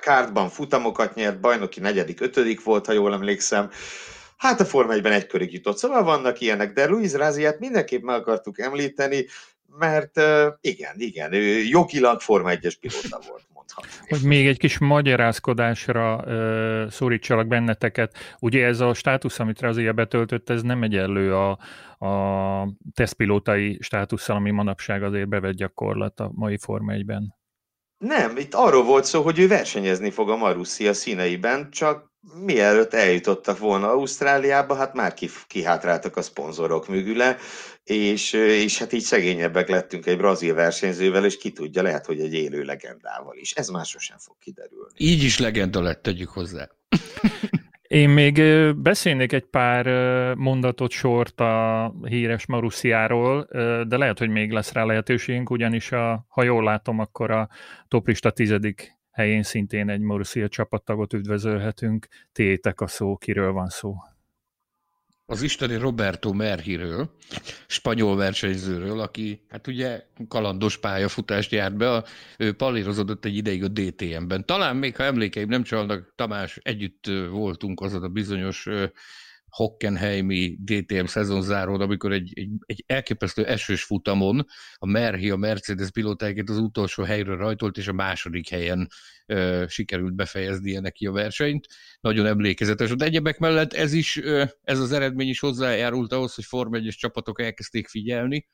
kártban 0.00 0.48
futamokat 0.48 1.14
nyert, 1.14 1.40
bajnoki 1.40 1.80
negyedik, 1.80 2.20
ötödik 2.20 2.64
volt, 2.64 2.86
ha 2.86 2.92
jól 2.92 3.12
emlékszem. 3.12 3.70
Hát 4.36 4.60
a 4.60 4.64
Forma 4.64 4.94
1-ben 4.94 5.12
egy 5.12 5.26
körig 5.26 5.52
jutott, 5.52 5.76
szóval 5.76 6.02
vannak 6.02 6.40
ilyenek, 6.40 6.72
de 6.72 6.86
Luis 6.86 7.12
Ráziát 7.12 7.58
mindenképp 7.58 8.02
meg 8.02 8.16
akartuk 8.16 8.60
említeni, 8.60 9.26
mert 9.78 10.20
igen, 10.60 10.94
igen, 10.96 11.32
ő 11.32 11.62
jogilag 11.62 12.20
Forma 12.20 12.50
1-es 12.52 12.74
pilóta 12.80 13.20
volt, 13.28 13.46
mondhatni. 13.76 14.08
Hogy 14.08 14.28
még 14.28 14.46
egy 14.46 14.58
kis 14.58 14.78
magyarázkodásra 14.78 16.16
uh, 16.16 16.90
szólítsalak 16.90 17.46
benneteket. 17.46 18.16
Ugye 18.38 18.66
ez 18.66 18.80
a 18.80 18.94
státusz, 18.94 19.38
amit 19.38 19.60
Razia 19.60 19.92
betöltött, 19.92 20.50
ez 20.50 20.62
nem 20.62 20.82
egyenlő 20.82 21.34
a, 21.34 21.50
a 22.06 22.74
tesztpilótai 22.94 23.78
státusszal, 23.80 24.36
ami 24.36 24.50
manapság 24.50 25.02
azért 25.02 25.28
bevett 25.28 25.54
gyakorlat 25.54 26.20
a 26.20 26.30
mai 26.34 26.58
Forma 26.58 26.92
1-ben. 26.94 27.36
Nem, 27.98 28.36
itt 28.36 28.54
arról 28.54 28.84
volt 28.84 29.04
szó, 29.04 29.22
hogy 29.22 29.38
ő 29.38 29.48
versenyezni 29.48 30.10
fog 30.10 30.30
a 30.30 30.36
Marussia 30.36 30.92
színeiben, 30.92 31.70
csak 31.70 32.07
mielőtt 32.20 32.94
eljutottak 32.94 33.58
volna 33.58 33.90
Ausztráliába, 33.90 34.74
hát 34.74 34.94
már 34.94 35.14
kihátráltak 35.46 36.16
a 36.16 36.22
szponzorok 36.22 36.88
mögüle, 36.88 37.36
és, 37.84 38.32
és 38.32 38.78
hát 38.78 38.92
így 38.92 39.02
szegényebbek 39.02 39.68
lettünk 39.68 40.06
egy 40.06 40.16
brazil 40.16 40.54
versenyzővel, 40.54 41.24
és 41.24 41.38
ki 41.38 41.52
tudja, 41.52 41.82
lehet, 41.82 42.06
hogy 42.06 42.20
egy 42.20 42.34
élő 42.34 42.62
legendával 42.62 43.36
is. 43.36 43.52
Ez 43.52 43.68
már 43.68 43.84
sosem 43.84 44.18
fog 44.18 44.36
kiderülni. 44.38 44.94
Így 44.96 45.22
is 45.22 45.38
legenda 45.38 45.80
lett, 45.80 46.02
tegyük 46.02 46.28
hozzá. 46.28 46.68
Én 47.82 48.08
még 48.08 48.42
beszélnék 48.76 49.32
egy 49.32 49.44
pár 49.44 49.86
mondatot 50.34 50.90
sort 50.90 51.40
a 51.40 51.94
híres 52.04 52.46
Marusziáról, 52.46 53.48
de 53.88 53.96
lehet, 53.96 54.18
hogy 54.18 54.28
még 54.28 54.50
lesz 54.50 54.72
rá 54.72 54.84
lehetőségünk, 54.84 55.50
ugyanis 55.50 55.92
a, 55.92 56.26
ha 56.28 56.42
jól 56.42 56.64
látom, 56.64 56.98
akkor 56.98 57.30
a 57.30 57.48
toplista 57.88 58.30
tizedik 58.30 58.97
helyén 59.18 59.42
szintén 59.42 59.88
egy 59.88 60.00
Marussia 60.00 60.48
csapattagot 60.48 61.12
üdvözölhetünk. 61.12 62.06
Tétek 62.32 62.80
a 62.80 62.86
szó, 62.86 63.16
kiről 63.16 63.52
van 63.52 63.68
szó 63.68 63.96
az 65.30 65.42
isteni 65.42 65.76
Roberto 65.76 66.32
Merhiről, 66.32 67.10
spanyol 67.66 68.16
versenyzőről, 68.16 69.00
aki 69.00 69.44
hát 69.48 69.66
ugye 69.66 70.02
kalandos 70.28 70.78
pályafutást 70.78 71.52
járt 71.52 71.76
be, 71.76 71.92
a, 71.92 72.04
ő 72.38 72.52
palírozódott 72.52 73.24
egy 73.24 73.36
ideig 73.36 73.64
a 73.64 73.68
DTM-ben. 73.68 74.46
Talán 74.46 74.76
még, 74.76 74.96
ha 74.96 75.02
emlékeim 75.02 75.48
nem 75.48 75.62
csalnak, 75.62 76.12
Tamás, 76.16 76.58
együtt 76.62 77.06
voltunk 77.30 77.80
azon 77.80 78.02
a 78.02 78.08
bizonyos 78.08 78.68
Hockenheimi 79.50 80.58
DTM 80.64 81.04
szezonzáron, 81.04 81.80
amikor 81.80 82.12
egy, 82.12 82.32
egy, 82.34 82.50
egy 82.66 82.84
elképesztő 82.86 83.46
esős 83.46 83.82
futamon 83.82 84.46
a 84.74 84.86
Merhi 84.86 85.30
a 85.30 85.36
Mercedes 85.36 85.90
pilótáját 85.90 86.48
az 86.48 86.58
utolsó 86.58 87.02
helyről 87.02 87.36
rajtolt, 87.36 87.76
és 87.76 87.88
a 87.88 87.92
második 87.92 88.48
helyen 88.48 88.88
ö, 89.26 89.64
sikerült 89.68 90.14
befejeznie 90.14 90.80
neki 90.80 91.06
a 91.06 91.12
versenyt. 91.12 91.66
Nagyon 92.00 92.26
emlékezetes. 92.26 92.96
De 92.96 93.04
egyebek 93.04 93.38
mellett 93.38 93.72
ez 93.72 93.92
is, 93.92 94.16
ö, 94.16 94.44
ez 94.62 94.78
az 94.78 94.92
eredmény 94.92 95.28
is 95.28 95.40
hozzájárult 95.40 96.12
ahhoz, 96.12 96.34
hogy 96.34 96.44
Form 96.44 96.74
1 96.74 96.94
csapatok 96.98 97.40
elkezdték 97.40 97.88
figyelni. 97.88 98.48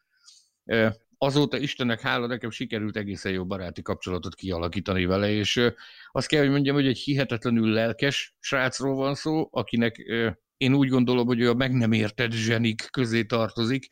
Ö, 0.65 0.89
azóta 1.19 1.59
Istennek 1.59 2.01
hála 2.01 2.27
nekem 2.27 2.51
sikerült 2.51 2.97
egészen 2.97 3.33
jó 3.33 3.47
baráti 3.47 3.83
kapcsolatot 3.83 4.35
kialakítani 4.35 5.05
vele, 5.05 5.31
és 5.31 5.57
ö, 5.57 5.69
azt 6.13 6.27
kell, 6.27 6.41
hogy 6.41 6.51
mondjam, 6.51 6.75
hogy 6.75 6.87
egy 6.87 6.99
hihetetlenül 6.99 7.73
lelkes 7.73 8.37
srácról 8.41 8.95
van 8.95 9.15
szó, 9.15 9.49
akinek 9.51 10.05
ö, 10.09 10.31
én 10.57 10.75
úgy 10.75 10.89
gondolom, 10.89 11.27
hogy 11.27 11.41
ő 11.41 11.51
a 11.51 11.55
meg 11.55 11.73
nem 11.73 11.93
értett 11.93 12.33
zsenik 12.33 12.89
közé 12.91 13.25
tartozik. 13.25 13.87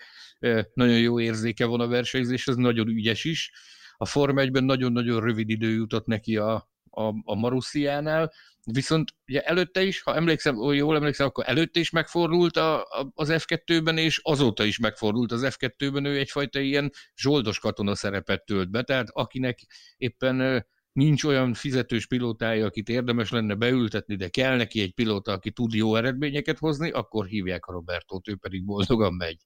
Nagyon 0.75 0.99
jó 0.99 1.21
érzéke 1.21 1.65
van 1.65 1.81
a 1.81 1.87
versenyzés, 1.87 2.47
ez 2.47 2.57
nagyon 2.57 2.89
ügyes 2.89 3.25
is. 3.25 3.53
A 3.97 4.07
Form 4.07 4.37
1-ben 4.39 4.65
nagyon-nagyon 4.65 5.21
rövid 5.21 5.51
idő 5.51 5.71
jutott 5.71 6.07
neki 6.07 6.37
a, 6.37 6.55
a, 6.91 7.03
a 7.25 7.35
Marusziánál, 7.35 8.33
viszont 8.65 9.15
ugye 9.27 9.41
előtte 9.41 9.83
is, 9.83 10.03
ha 10.03 10.15
emlékszem, 10.15 10.57
jól 10.57 10.97
emlékszem, 10.97 11.27
akkor 11.27 11.45
előtte 11.47 11.81
is 11.81 11.91
megfordult 11.91 12.57
a, 12.57 12.81
a, 12.81 13.11
az 13.15 13.29
F2-ben, 13.33 13.99
és 13.99 14.21
azóta 14.23 14.65
is 14.65 14.79
megfordult 14.79 15.33
az 15.33 15.57
F2-ben, 15.59 16.05
ő 16.05 16.19
egyfajta 16.19 16.61
ilyen 16.61 16.91
zsoldos 17.17 17.59
katona 17.59 17.95
szerepet 17.95 18.45
tölt 18.45 18.71
be, 18.71 18.83
tehát 18.83 19.09
akinek 19.13 19.59
éppen 19.97 20.67
nincs 20.93 21.25
olyan 21.25 21.55
fizetős 21.55 22.07
pilótája, 22.07 22.67
akit 22.67 22.89
érdemes 22.89 23.31
lenne 23.31 23.55
beültetni, 23.55 24.17
de 24.17 24.29
kell 24.29 24.57
neki 24.57 24.81
egy 24.81 24.93
pilóta, 24.93 25.33
aki 25.33 25.51
tud 25.51 25.73
jó 25.73 25.97
eredményeket 25.97 26.59
hozni, 26.59 26.91
akkor 26.91 27.27
hívják 27.27 27.67
a 27.67 27.73
Robertót, 27.73 28.29
ő 28.29 28.37
pedig 28.37 28.65
boldogan 28.65 29.15
megy. 29.15 29.39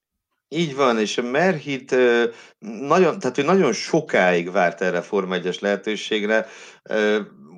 Így 0.48 0.74
van, 0.74 0.98
és 0.98 1.18
a 1.18 1.22
Merhit 1.22 1.96
nagyon, 2.58 3.18
tehát 3.18 3.38
ő 3.38 3.42
nagyon 3.42 3.72
sokáig 3.72 4.50
várt 4.50 4.80
erre 4.80 5.00
Forma 5.00 5.36
1-es 5.38 5.60
lehetőségre 5.60 6.46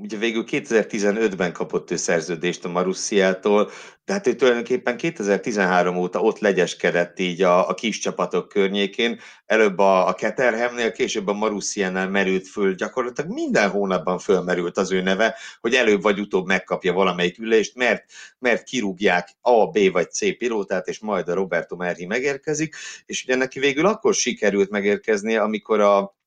ugye 0.03 0.17
végül 0.17 0.45
2015-ben 0.47 1.53
kapott 1.53 1.91
ő 1.91 1.97
szerződést 1.97 2.65
a 2.65 2.69
Marussiától, 2.69 3.71
de 4.05 4.13
hát 4.13 4.27
ő 4.27 4.35
tulajdonképpen 4.35 4.97
2013 4.97 5.97
óta 5.97 6.21
ott 6.21 6.39
legyeskedett 6.39 7.19
így 7.19 7.43
a, 7.43 7.69
a 7.69 7.75
kis 7.75 7.99
csapatok 7.99 8.49
környékén, 8.49 9.21
előbb 9.47 9.79
a, 9.79 10.09
a 10.09 10.13
Keterhemnél, 10.13 10.93
később 10.93 11.27
a 11.27 11.33
Marussiánál 11.33 12.09
merült 12.09 12.49
föl, 12.49 12.75
gyakorlatilag 12.75 13.31
minden 13.31 13.71
hónapban 13.71 14.19
fölmerült 14.19 14.77
az 14.77 14.93
ő 14.93 15.03
neve, 15.03 15.37
hogy 15.61 15.75
előbb 15.75 16.03
vagy 16.03 16.21
utóbb 16.21 16.47
megkapja 16.47 16.93
valamelyik 16.93 17.39
ülést, 17.39 17.75
mert, 17.75 18.05
mert 18.39 18.63
kirúgják 18.63 19.29
A, 19.41 19.67
B 19.67 19.79
vagy 19.93 20.11
C 20.11 20.39
pilótát, 20.39 20.89
és 20.89 20.99
majd 20.99 21.29
a 21.29 21.35
Roberto 21.35 21.77
Merhi 21.77 22.07
megérkezik, 22.07 22.75
és 23.07 23.25
ugye 23.25 23.37
neki 23.37 23.59
végül 23.59 23.87
akkor 23.87 24.15
sikerült 24.15 24.71
megérkezni, 24.71 25.37
amikor 25.37 25.81
a 25.81 26.18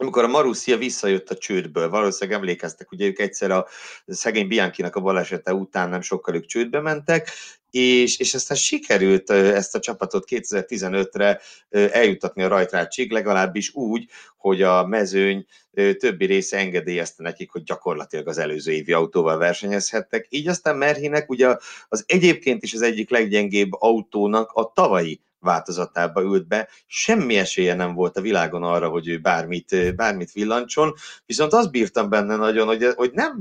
amikor 0.00 0.24
a 0.24 0.28
Marussia 0.28 0.76
visszajött 0.76 1.30
a 1.30 1.36
csődből, 1.36 1.88
valószínűleg 1.88 2.40
emlékeztek, 2.40 2.92
ugye 2.92 3.06
ők 3.06 3.18
egyszer 3.18 3.50
a 3.50 3.66
szegény 4.06 4.48
Bianchinak 4.48 4.96
a 4.96 5.00
balesete 5.00 5.54
után 5.54 5.88
nem 5.88 6.00
sokkal 6.00 6.34
ők 6.34 6.46
csődbe 6.46 6.80
mentek, 6.80 7.30
és, 7.70 8.18
és 8.18 8.34
aztán 8.34 8.56
sikerült 8.56 9.30
ezt 9.30 9.74
a 9.74 9.80
csapatot 9.80 10.24
2015-re 10.28 11.40
eljutatni 11.70 12.42
a 12.42 12.48
rajtrácsig, 12.48 13.10
legalábbis 13.10 13.74
úgy, 13.74 14.08
hogy 14.36 14.62
a 14.62 14.86
mezőny 14.86 15.46
többi 15.98 16.24
része 16.24 16.56
engedélyezte 16.56 17.22
nekik, 17.22 17.50
hogy 17.50 17.62
gyakorlatilag 17.62 18.28
az 18.28 18.38
előző 18.38 18.72
évi 18.72 18.92
autóval 18.92 19.38
versenyezhettek. 19.38 20.26
Így 20.28 20.48
aztán 20.48 20.76
Merhinek 20.76 21.30
ugye 21.30 21.56
az 21.88 22.04
egyébként 22.06 22.62
is 22.62 22.74
az 22.74 22.82
egyik 22.82 23.10
leggyengébb 23.10 23.70
autónak 23.72 24.50
a 24.52 24.72
tavalyi 24.74 25.20
változatába 25.40 26.22
ült 26.22 26.46
be. 26.46 26.68
Semmi 26.86 27.38
esélye 27.38 27.74
nem 27.74 27.94
volt 27.94 28.16
a 28.16 28.20
világon 28.20 28.62
arra, 28.62 28.88
hogy 28.88 29.08
ő 29.08 29.18
bármit, 29.18 29.94
bármit 29.96 30.32
villancson, 30.32 30.94
viszont 31.26 31.52
azt 31.52 31.70
bírtam 31.70 32.08
benne 32.08 32.36
nagyon, 32.36 32.66
hogy, 32.66 32.92
hogy 32.96 33.10
nem, 33.12 33.40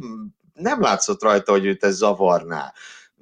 nem 0.54 0.82
látszott 0.82 1.24
rajta, 1.24 1.52
hogy 1.52 1.66
őt 1.66 1.84
ez 1.84 1.96
zavarná. 1.96 2.74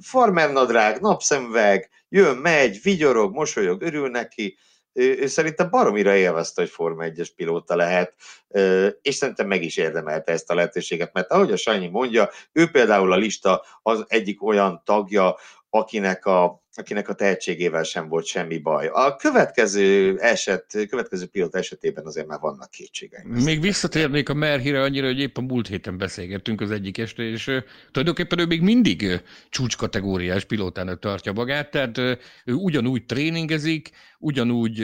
Farmer 0.01 0.51
nadrág, 0.51 1.01
napszemveg, 1.01 1.89
jön, 2.09 2.37
megy, 2.37 2.79
vigyorog, 2.83 3.33
mosolyog, 3.33 3.81
örül 3.81 4.09
neki, 4.09 4.57
ő, 4.97 5.17
ő 5.19 5.27
szerintem 5.27 5.69
baromira 5.69 6.15
élvezte, 6.15 6.61
hogy 6.61 6.69
Forma 6.69 7.03
1-es 7.05 7.29
pilóta 7.35 7.75
lehet, 7.75 8.15
és 9.01 9.15
szerintem 9.15 9.47
meg 9.47 9.63
is 9.63 9.77
érdemelte 9.77 10.31
ezt 10.31 10.49
a 10.49 10.55
lehetőséget, 10.55 11.13
mert 11.13 11.31
ahogy 11.31 11.51
a 11.51 11.57
Sanyi 11.57 11.87
mondja, 11.87 12.29
ő 12.51 12.71
például 12.71 13.11
a 13.11 13.15
lista 13.15 13.63
az 13.81 14.05
egyik 14.07 14.43
olyan 14.43 14.81
tagja, 14.85 15.35
akinek 15.69 16.25
a, 16.25 16.63
akinek 16.77 17.09
a 17.09 17.13
tehetségével 17.13 17.83
sem 17.83 18.07
volt 18.07 18.25
semmi 18.25 18.57
baj. 18.57 18.87
A 18.87 19.15
következő 19.15 20.17
eset, 20.19 20.65
következő 20.89 21.25
pilot 21.25 21.55
esetében 21.55 22.05
azért 22.05 22.27
már 22.27 22.39
vannak 22.39 22.69
kétségeim. 22.69 23.27
Még 23.27 23.61
visszatérnék 23.61 24.29
a 24.29 24.33
Merhire 24.33 24.81
annyira, 24.81 25.05
hogy 25.05 25.19
épp 25.19 25.37
a 25.37 25.41
múlt 25.41 25.67
héten 25.67 25.97
beszélgettünk 25.97 26.61
az 26.61 26.71
egyik 26.71 26.97
este, 26.97 27.23
és 27.23 27.43
tulajdonképpen 27.91 28.39
ő 28.39 28.45
még 28.45 28.61
mindig 28.61 29.21
csúcskategóriás 29.49 30.45
pilótának 30.45 30.99
tartja 30.99 31.31
magát, 31.31 31.71
tehát 31.71 31.97
ő 32.45 32.53
ugyanúgy 32.53 33.05
tréningezik, 33.05 33.89
ugyanúgy 34.19 34.83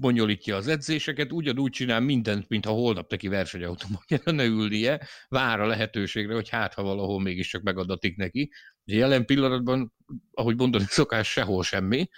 bonyolítja 0.00 0.56
az 0.56 0.68
edzéseket, 0.68 1.32
ugyanúgy 1.32 1.70
csinál 1.70 2.00
mindent, 2.00 2.48
mintha 2.48 2.72
holnap 2.72 3.10
neki 3.10 3.28
versenyautóban 3.28 4.02
kellene 4.06 4.44
ülnie, 4.44 5.00
vár 5.28 5.60
a 5.60 5.66
lehetőségre, 5.66 6.34
hogy 6.34 6.48
hát 6.48 6.74
ha 6.74 6.82
valahol 6.82 7.20
mégiscsak 7.20 7.62
megadatik 7.62 8.16
neki, 8.16 8.50
Jelen 8.84 9.24
pillanatban, 9.24 9.92
ahogy 10.32 10.56
mondani 10.56 10.84
szokás, 10.88 11.30
sehol 11.30 11.62
semmi, 11.62 12.08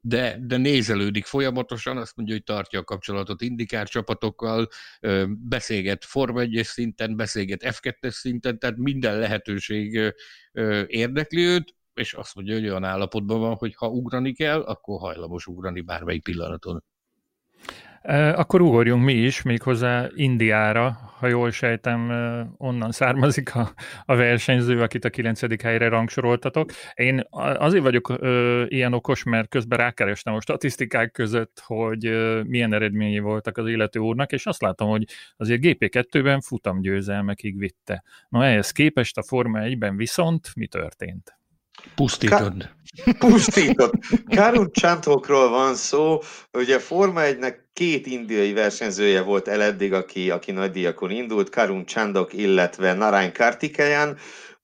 de, 0.00 0.36
de 0.40 0.56
nézelődik 0.56 1.24
folyamatosan, 1.24 1.96
azt 1.96 2.16
mondja, 2.16 2.34
hogy 2.34 2.44
tartja 2.44 2.78
a 2.78 2.84
kapcsolatot 2.84 3.42
indikár 3.42 3.88
csapatokkal, 3.88 4.68
beszélget 5.28 6.04
Forma 6.04 6.40
1 6.40 6.60
szinten, 6.64 7.16
beszélget 7.16 7.60
F2-es 7.64 8.10
szinten, 8.10 8.58
tehát 8.58 8.76
minden 8.76 9.18
lehetőség 9.18 10.14
érdekli 10.86 11.42
őt, 11.42 11.74
és 11.94 12.12
azt 12.12 12.34
mondja, 12.34 12.54
hogy 12.54 12.68
olyan 12.68 12.84
állapotban 12.84 13.40
van, 13.40 13.54
hogy 13.54 13.74
ha 13.74 13.88
ugrani 13.88 14.32
kell, 14.32 14.60
akkor 14.60 15.00
hajlamos 15.00 15.46
ugrani 15.46 15.80
bármelyik 15.80 16.22
pillanaton. 16.22 16.84
Akkor 18.34 18.60
ugorjunk 18.60 19.04
mi 19.04 19.12
is, 19.12 19.42
méghozzá 19.42 20.08
Indiára, 20.14 21.10
ha 21.18 21.26
jól 21.26 21.50
sejtem, 21.50 22.10
onnan 22.56 22.92
származik 22.92 23.54
a, 23.54 23.72
a 24.04 24.16
versenyző, 24.16 24.82
akit 24.82 25.04
a 25.04 25.10
9. 25.10 25.62
helyre 25.62 25.88
rangsoroltatok. 25.88 26.70
Én 26.94 27.22
azért 27.30 27.82
vagyok 27.82 28.08
ö, 28.08 28.64
ilyen 28.68 28.92
okos, 28.92 29.22
mert 29.22 29.48
közben 29.48 29.78
rákerestem 29.78 30.34
a 30.34 30.40
statisztikák 30.40 31.12
között, 31.12 31.62
hogy 31.66 32.06
ö, 32.06 32.42
milyen 32.42 32.72
eredményei 32.72 33.18
voltak 33.18 33.58
az 33.58 33.68
illető 33.68 33.98
úrnak, 34.00 34.32
és 34.32 34.46
azt 34.46 34.62
látom, 34.62 34.88
hogy 34.88 35.04
azért 35.36 35.60
GP2-ben 35.62 36.40
futamgyőzelmekig 36.40 37.58
vitte. 37.58 38.02
Na 38.28 38.44
ehhez 38.44 38.70
képest 38.70 39.18
a 39.18 39.22
Forma 39.22 39.58
1-ben 39.62 39.96
viszont 39.96 40.50
mi 40.54 40.66
történt? 40.66 41.39
Pusztítod. 41.94 42.38
Ka- 42.38 43.18
pusztított. 43.18 43.92
Karun 44.34 44.70
Csantokról 44.72 45.48
van 45.48 45.74
szó, 45.74 46.20
ugye 46.52 46.78
Forma 46.78 47.20
1-nek 47.22 47.54
két 47.72 48.06
indiai 48.06 48.52
versenyzője 48.52 49.20
volt 49.22 49.48
el 49.48 49.62
eddig, 49.62 49.92
aki, 49.92 50.30
aki 50.30 50.52
nagydíjakon 50.52 51.10
indult, 51.10 51.50
Karun 51.50 51.86
Chandok, 51.86 52.32
illetve 52.32 52.92
Narain 52.94 53.32
Kartikeyan. 53.32 54.16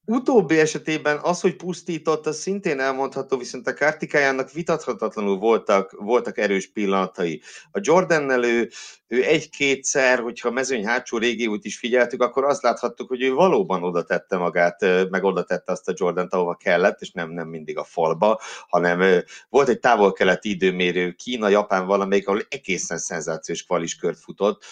Utóbbi 0.09 0.59
esetében 0.59 1.19
az, 1.23 1.41
hogy 1.41 1.57
pusztított, 1.57 2.27
az 2.27 2.37
szintén 2.37 2.81
elmondható, 2.81 3.37
viszont 3.37 3.67
a 3.67 3.75
Kártikájának 3.75 4.53
vitathatatlanul 4.53 5.39
voltak, 5.39 5.93
voltak 5.99 6.39
erős 6.39 6.71
pillanatai. 6.73 7.43
A 7.71 7.79
Jordannel 7.83 8.45
ő, 8.45 8.71
ő 9.09 9.25
egy-kétszer, 9.25 10.19
hogyha 10.19 10.51
mezőny 10.51 10.87
hátsó 10.87 11.19
régiót 11.19 11.65
is 11.65 11.79
figyeltük, 11.79 12.23
akkor 12.23 12.45
azt 12.45 12.63
láthattuk, 12.63 13.09
hogy 13.09 13.23
ő 13.23 13.33
valóban 13.33 13.83
oda 13.83 14.05
tette 14.05 14.37
magát, 14.37 14.81
meg 15.11 15.25
oda 15.25 15.45
tette 15.45 15.73
azt 15.73 15.89
a 15.89 15.93
Jordant, 15.97 16.35
ahova 16.35 16.55
kellett, 16.55 17.01
és 17.01 17.11
nem, 17.11 17.31
nem 17.31 17.49
mindig 17.49 17.79
a 17.79 17.85
falba, 17.85 18.41
hanem 18.69 19.23
volt 19.49 19.69
egy 19.69 19.81
távol-keleti 19.81 20.51
időmérő, 20.51 21.13
Kína, 21.13 21.49
Japán 21.49 21.87
valamelyik, 21.87 22.29
ahol 22.29 22.43
egészen 22.49 22.99
szenzációs 22.99 23.65
kvaliskört 23.65 24.19
futott, 24.19 24.65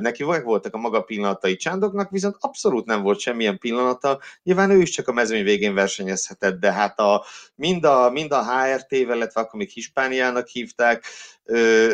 Neki 0.00 0.22
voltak 0.22 0.74
a 0.74 0.78
maga 0.78 1.02
pillanatai 1.02 1.56
Csándoknak, 1.56 2.10
viszont 2.10 2.36
abszolút 2.40 2.86
nem 2.86 3.02
volt 3.02 3.18
semmilyen 3.18 3.58
pillanata. 3.58 4.20
Nyilván 4.42 4.70
ő 4.70 4.80
is 4.80 4.90
csak 4.90 5.08
a 5.08 5.12
mezőny 5.12 5.44
végén 5.44 5.74
versenyezhetett, 5.74 6.60
de 6.60 6.72
hát 6.72 6.98
a, 6.98 7.24
mind, 7.54 7.84
a, 7.84 8.10
mind 8.10 8.32
a 8.32 8.42
HRT-vel, 8.42 9.16
illetve 9.16 9.40
akkor 9.40 9.58
még 9.58 9.68
Hispániának 9.68 10.46
hívták, 10.46 11.04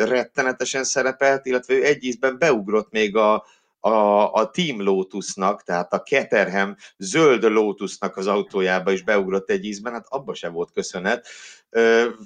rettenetesen 0.05 0.83
szerepelt, 0.83 1.45
illetve 1.45 1.73
ő 1.73 1.83
egy 1.83 2.03
ízben 2.03 2.37
beugrott 2.37 2.91
még 2.91 3.15
a, 3.15 3.45
a, 3.85 4.33
a 4.33 4.49
Team 4.49 4.81
Lotusnak, 4.81 5.63
tehát 5.63 5.93
a 5.93 6.03
Keterhem 6.03 6.75
zöld 6.97 7.43
Lotusnak 7.43 8.17
az 8.17 8.27
autójába 8.27 8.91
is 8.91 9.03
beugrott 9.03 9.49
egy 9.49 9.65
ízben, 9.65 9.93
hát 9.93 10.05
abba 10.09 10.33
se 10.33 10.49
volt 10.49 10.71
köszönet. 10.71 11.27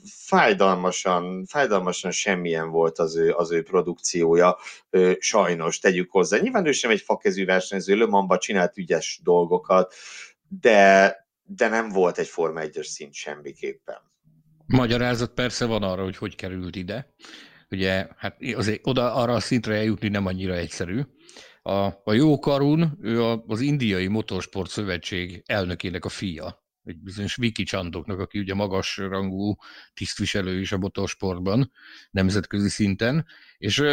Fájdalmasan, 0.03 1.45
fájdalmasan 1.45 2.11
semmilyen 2.11 2.69
volt 2.69 2.99
az 2.99 3.15
ő, 3.15 3.31
az 3.31 3.51
ő 3.51 3.63
produkciója, 3.63 4.57
sajnos, 5.19 5.79
tegyük 5.79 6.11
hozzá. 6.11 6.37
Nyilván 6.37 6.65
ő 6.65 6.71
sem 6.71 6.91
egy 6.91 7.01
fakezű 7.01 7.45
versenyző, 7.45 7.95
Le 7.95 8.37
csinált 8.37 8.77
ügyes 8.77 9.19
dolgokat, 9.23 9.93
de, 10.47 11.15
de 11.43 11.67
nem 11.67 11.89
volt 11.89 12.17
egy 12.17 12.27
Forma 12.27 12.61
1-es 12.63 12.85
szint 12.85 13.13
semmiképpen. 13.13 13.97
Magyarázat 14.65 15.33
persze 15.33 15.65
van 15.65 15.83
arra, 15.83 16.03
hogy 16.03 16.17
hogy 16.17 16.35
került 16.35 16.75
ide. 16.75 17.13
Ugye, 17.71 18.07
hát 18.17 18.37
azért 18.55 18.87
oda 18.87 19.13
arra 19.13 19.33
a 19.33 19.39
szintre 19.39 19.75
eljutni 19.75 20.07
nem 20.07 20.25
annyira 20.25 20.53
egyszerű. 20.53 21.01
A, 21.61 21.85
a 22.03 22.13
Jó 22.13 22.39
Karun, 22.39 22.97
ő 23.01 23.23
a, 23.23 23.43
az 23.47 23.59
Indiai 23.59 24.07
Motorsport 24.07 24.69
Szövetség 24.69 25.43
elnökének 25.45 26.05
a 26.05 26.09
fia, 26.09 26.63
egy 26.83 26.99
bizonyos 26.99 27.35
Viki 27.35 27.63
Csandoknak, 27.63 28.19
aki 28.19 28.39
ugye 28.39 28.53
magas 28.53 28.97
rangú 28.97 29.55
tisztviselő 29.93 30.59
is 30.59 30.71
a 30.71 30.77
motorsportban, 30.77 31.71
nemzetközi 32.11 32.69
szinten, 32.69 33.25
és 33.57 33.83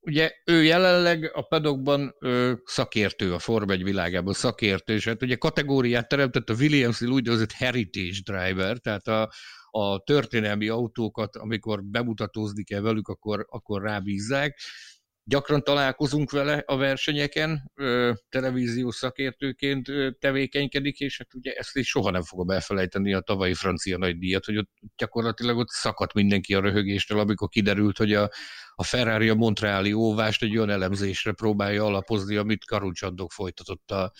ugye 0.00 0.32
ő 0.44 0.62
jelenleg 0.62 1.30
a 1.34 1.42
pedokban 1.42 2.14
ö, 2.18 2.52
szakértő, 2.64 3.32
a 3.32 3.38
Form 3.38 3.70
1 3.70 3.82
világában 3.82 4.32
szakértő, 4.32 4.94
és 4.94 5.04
hát 5.04 5.22
ugye 5.22 5.36
kategóriát 5.36 6.08
teremtett 6.08 6.50
a 6.50 6.54
Williams 6.54 7.00
úgynevezett 7.00 7.52
heritage 7.52 8.18
driver, 8.24 8.78
tehát 8.78 9.06
a, 9.06 9.30
a 9.70 9.98
történelmi 9.98 10.68
autókat, 10.68 11.36
amikor 11.36 11.84
bemutatózni 11.84 12.64
kell 12.64 12.80
velük, 12.80 13.08
akkor, 13.08 13.46
akkor 13.48 13.82
rábízzák, 13.82 14.58
gyakran 15.28 15.62
találkozunk 15.62 16.30
vele 16.30 16.62
a 16.66 16.76
versenyeken, 16.76 17.72
televíziós 18.28 18.94
szakértőként 18.94 19.86
tevékenykedik, 20.18 21.00
és 21.00 21.18
hát 21.18 21.34
ugye 21.34 21.52
ezt 21.52 21.76
is 21.76 21.88
soha 21.88 22.10
nem 22.10 22.22
fogom 22.22 22.50
elfelejteni 22.50 23.14
a 23.14 23.20
tavalyi 23.20 23.54
francia 23.54 23.98
nagydíjat, 23.98 24.44
hogy 24.44 24.56
ott 24.56 24.70
gyakorlatilag 24.96 25.56
ott 25.56 25.68
szakadt 25.68 26.12
mindenki 26.12 26.54
a 26.54 26.60
röhögéstől, 26.60 27.18
amikor 27.18 27.48
kiderült, 27.48 27.96
hogy 27.96 28.14
a, 28.14 28.30
a 28.74 28.84
Ferrari 28.84 29.28
a 29.28 29.34
Montreali 29.34 29.92
óvást 29.92 30.42
egy 30.42 30.56
olyan 30.56 30.70
elemzésre 30.70 31.32
próbálja 31.32 31.84
alapozni, 31.84 32.36
amit 32.36 32.64
Karucsandok 32.64 33.32
folytatott 33.32 33.90
a, 33.90 34.12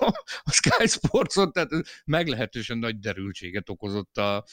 a 0.44 0.52
Sky 0.52 0.86
Sportson, 0.86 1.52
tehát 1.52 1.70
meglehetősen 2.04 2.78
nagy 2.78 2.98
derültséget 2.98 3.68
okozott 3.68 4.16
a, 4.16 4.44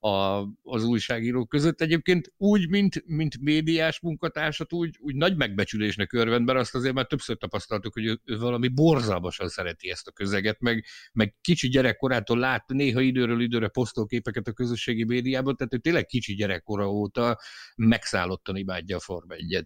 a, 0.00 0.46
az 0.62 0.84
újságírók 0.84 1.48
között. 1.48 1.80
Egyébként 1.80 2.32
úgy, 2.36 2.68
mint, 2.68 3.02
mint 3.06 3.40
médiás 3.40 4.00
munkatársat, 4.00 4.72
úgy, 4.72 4.96
úgy 4.98 5.14
nagy 5.14 5.36
megbecsülésnek 5.36 6.12
örvend, 6.12 6.46
mert 6.46 6.58
azt 6.58 6.74
azért 6.74 6.94
már 6.94 7.06
többször 7.06 7.36
tapasztaltuk, 7.36 7.92
hogy 7.92 8.04
ő, 8.04 8.20
ő 8.24 8.38
valami 8.38 8.68
borzalmasan 8.68 9.48
szereti 9.48 9.90
ezt 9.90 10.06
a 10.06 10.12
közeget, 10.12 10.60
meg, 10.60 10.84
meg 11.12 11.34
kicsi 11.40 11.68
gyerekkorától 11.68 12.38
lát 12.38 12.68
néha 12.68 13.00
időről 13.00 13.40
időre 13.40 13.68
posztolképeket 13.68 14.46
a 14.46 14.52
közösségi 14.52 15.04
médiában, 15.04 15.56
tehát 15.56 15.74
ő 15.74 15.78
tényleg 15.78 16.06
kicsi 16.06 16.34
gyerekkora 16.34 16.90
óta 16.90 17.38
megszállottan 17.76 18.56
imádja 18.56 18.96
a 18.96 19.00
Forma 19.00 19.34
1 19.34 19.64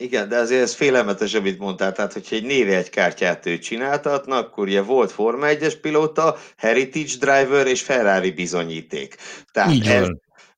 igen, 0.00 0.28
de 0.28 0.36
azért 0.36 0.62
ez 0.62 0.74
félelmetes, 0.74 1.34
amit 1.34 1.58
mondtál, 1.58 1.92
tehát 1.92 2.12
hogyha 2.12 2.36
egy 2.36 2.44
néve 2.44 2.76
egy 2.76 2.90
kártyát 2.90 3.46
ő 3.46 3.58
csináltatna, 3.58 4.36
akkor 4.36 4.66
ugye 4.66 4.82
volt 4.82 5.12
Forma 5.12 5.46
1-es 5.48 5.74
pilóta, 5.80 6.36
Heritage 6.56 7.16
Driver 7.18 7.66
és 7.66 7.82
Ferrari 7.82 8.30
bizonyíték. 8.30 9.16
Tehát 9.52 9.72
Így 9.72 9.86
ez, 9.86 10.08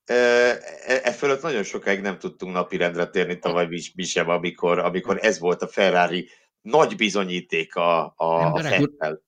e, 0.05 0.14
e, 0.14 1.00
e 1.03 1.12
fölött 1.12 1.42
nagyon 1.42 1.62
sokáig 1.62 2.00
nem 2.00 2.18
tudtunk 2.18 2.55
napirendre 2.55 3.07
térni 3.07 3.38
tavaly 3.38 3.68
mi 3.94 4.05
sem, 4.05 4.29
amikor, 4.29 4.79
amikor 4.79 5.18
ez 5.22 5.38
volt 5.38 5.62
a 5.62 5.68
Ferrari 5.68 6.29
nagy 6.61 6.96
bizonyíték 6.96 7.74
a, 7.74 8.14
a, 8.16 8.53
a 8.53 8.62
Fettel 8.62 9.20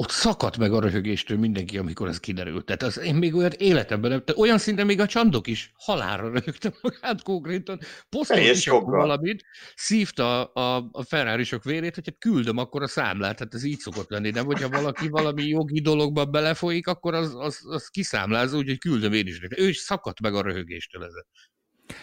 ott 0.00 0.10
szakadt 0.10 0.56
meg 0.56 0.72
a 0.72 0.80
röhögéstől 0.80 1.38
mindenki, 1.38 1.78
amikor 1.78 2.08
ez 2.08 2.20
kiderült. 2.20 2.64
Tehát 2.64 2.82
az, 2.82 2.98
én 2.98 3.14
még 3.14 3.34
olyan 3.34 3.52
életemben 3.58 4.10
nem, 4.10 4.22
olyan 4.36 4.58
szinten 4.58 4.86
még 4.86 5.00
a 5.00 5.06
csandok 5.06 5.46
is 5.46 5.72
halálra 5.74 6.30
röhögtem 6.30 6.72
magát 6.82 7.22
konkrétan. 7.22 7.78
Posztolt 8.08 8.84
valamit, 8.84 9.44
szívta 9.74 10.44
a, 10.44 10.88
a, 10.92 11.02
ferrari 11.02 11.44
vérét, 11.62 11.94
hogy 11.94 12.04
hát 12.06 12.18
küldöm 12.18 12.56
akkor 12.56 12.82
a 12.82 12.86
számlát, 12.86 13.38
hát 13.38 13.54
ez 13.54 13.64
így 13.64 13.78
szokott 13.78 14.10
lenni, 14.10 14.30
de 14.30 14.40
hogyha 14.40 14.68
valaki 14.68 15.08
valami 15.08 15.46
jogi 15.46 15.80
dologba 15.80 16.24
belefolyik, 16.24 16.86
akkor 16.86 17.14
az, 17.14 17.34
az, 17.34 17.58
az 17.68 17.88
kiszámláz 17.88 18.52
úgy, 18.52 18.66
hogy 18.66 18.78
küldöm 18.78 19.12
én 19.12 19.26
is. 19.26 19.40
Ő 19.56 19.68
is 19.68 19.78
szakadt 19.78 20.20
meg 20.20 20.34
a 20.34 20.42
röhögéstől 20.42 21.04
ezen. 21.04 21.26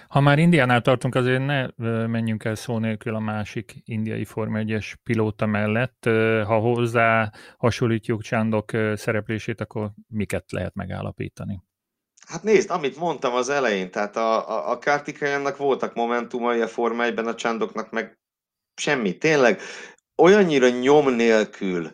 Ha 0.08 0.20
már 0.20 0.40
Indiánál 0.40 0.82
tartunk, 0.82 1.16
azért 1.16 1.46
ne 1.46 1.68
menjünk 2.08 2.44
el 2.44 2.56
szó 2.56 2.78
nélkül 2.78 3.16
a 3.16 3.20
másik 3.20 3.76
indiai 3.84 4.26
Forma 4.26 4.60
1-es 4.62 4.94
pilóta 5.04 5.46
mellett. 5.46 6.06
Ha 6.46 6.60
hozzá 6.60 7.32
hasonlítjuk 7.58 8.22
Csándok 8.22 8.72
szereplését, 8.94 9.62
akkor 9.62 9.92
miket 10.08 10.52
lehet 10.52 10.76
megállapítani? 10.76 11.62
Hát 12.28 12.44
nézd, 12.44 12.70
amit 12.70 12.98
mondtam 12.98 13.34
az 13.34 13.50
elején, 13.50 13.92
tehát 13.92 14.16
a, 14.16 14.50
a, 14.50 14.72
a 14.72 14.78
Kártikajannak 14.78 15.58
voltak 15.58 15.94
momentumai 15.94 16.62
a 16.62 16.68
Forma 16.68 17.04
1-ben, 17.08 17.28
a 17.28 17.36
Csándoknak 17.36 17.92
meg 17.92 18.20
semmi. 18.76 19.18
Tényleg 19.18 19.62
olyannyira 20.16 20.70
nyom 20.70 21.10
nélkül 21.10 21.92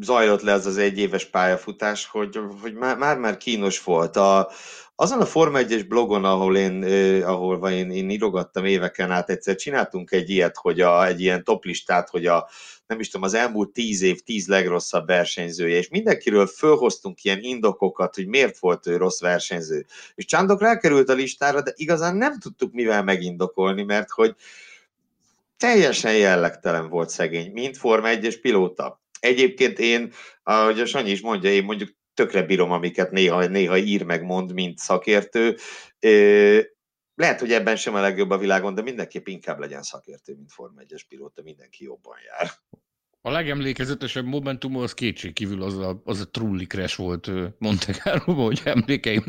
zajlott 0.00 0.42
le 0.42 0.52
az 0.52 0.66
az 0.66 0.76
egyéves 0.76 1.24
pályafutás, 1.24 2.06
hogy, 2.06 2.38
hogy 2.60 2.74
már, 2.74 2.96
már, 2.96 3.18
már 3.18 3.36
kínos 3.36 3.82
volt. 3.82 4.16
A, 4.16 4.50
azon 4.98 5.20
a 5.20 5.26
Forma 5.26 5.58
1-es 5.62 5.84
blogon, 5.88 6.24
ahol 6.24 6.56
én, 6.56 6.82
ahol 7.22 7.70
én, 7.70 7.90
én 7.90 8.10
írogattam 8.10 8.64
éveken 8.64 9.10
át, 9.10 9.30
egyszer 9.30 9.54
csináltunk 9.54 10.10
egy 10.12 10.30
ilyet, 10.30 10.56
hogy 10.56 10.80
a, 10.80 11.06
egy 11.06 11.20
ilyen 11.20 11.44
toplistát, 11.44 12.08
hogy 12.08 12.26
a, 12.26 12.48
nem 12.86 13.00
is 13.00 13.08
tudom, 13.08 13.26
az 13.26 13.34
elmúlt 13.34 13.72
tíz 13.72 14.02
év 14.02 14.20
tíz 14.20 14.46
legrosszabb 14.46 15.06
versenyzője, 15.06 15.76
és 15.76 15.88
mindenkiről 15.88 16.46
fölhoztunk 16.46 17.22
ilyen 17.22 17.38
indokokat, 17.42 18.14
hogy 18.14 18.26
miért 18.26 18.58
volt 18.58 18.86
ő 18.86 18.96
rossz 18.96 19.20
versenyző. 19.20 19.86
És 20.14 20.24
Csándok 20.24 20.60
rákerült 20.60 21.08
a 21.08 21.14
listára, 21.14 21.62
de 21.62 21.72
igazán 21.74 22.16
nem 22.16 22.38
tudtuk 22.38 22.72
mivel 22.72 23.02
megindokolni, 23.02 23.82
mert 23.82 24.10
hogy 24.10 24.34
teljesen 25.56 26.16
jellegtelen 26.16 26.88
volt 26.88 27.08
szegény, 27.08 27.52
mint 27.52 27.76
Forma 27.76 28.08
1-es 28.10 28.38
pilóta. 28.42 29.00
Egyébként 29.20 29.78
én, 29.78 30.12
ahogy 30.42 30.80
a 30.80 30.86
Sanyi 30.86 31.10
is 31.10 31.20
mondja, 31.20 31.50
én 31.50 31.64
mondjuk 31.64 31.90
tökre 32.16 32.42
bírom, 32.42 32.70
amiket 32.70 33.10
néha, 33.10 33.46
néha 33.46 33.76
ír 33.76 34.02
meg 34.02 34.22
mond, 34.22 34.52
mint 34.52 34.78
szakértő. 34.78 35.56
Lehet, 37.14 37.40
hogy 37.40 37.52
ebben 37.52 37.76
sem 37.76 37.94
a 37.94 38.00
legjobb 38.00 38.30
a 38.30 38.38
világon, 38.38 38.74
de 38.74 38.82
mindenképp 38.82 39.26
inkább 39.26 39.58
legyen 39.58 39.82
szakértő, 39.82 40.34
mint 40.34 40.52
Forma 40.52 40.80
1-es 40.88 41.02
pilóta, 41.08 41.42
mindenki 41.42 41.84
jobban 41.84 42.16
jár. 42.26 42.50
A 43.20 43.30
legemlékezetesebb 43.30 44.24
momentum 44.24 44.76
az 44.76 44.94
kétségkívül 44.94 45.62
az 45.62 45.78
a, 45.78 46.00
az 46.04 46.20
a 46.20 46.30
trulli 46.30 46.66
crash 46.66 46.96
volt 46.96 47.30
Monte 47.58 47.92
carlo 47.92 48.34
hogy 48.34 48.60
emlékeim, 48.64 49.24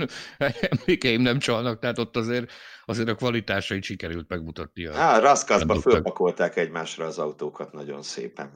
emlékeim 0.70 1.22
nem 1.22 1.40
csalnak, 1.40 1.80
tehát 1.80 1.98
ott 1.98 2.18
azért, 2.18 2.52
azért 2.86 3.10
a 3.10 3.16
kvalitásait 3.16 3.84
sikerült 3.84 4.30
megmutatni. 4.30 4.88
Há, 4.88 5.20
Raszkaszba 5.20 5.80
fölpakolták 5.80 6.56
egymásra 6.56 7.06
az 7.06 7.18
autókat 7.18 7.72
nagyon 7.72 8.02
szépen. 8.02 8.52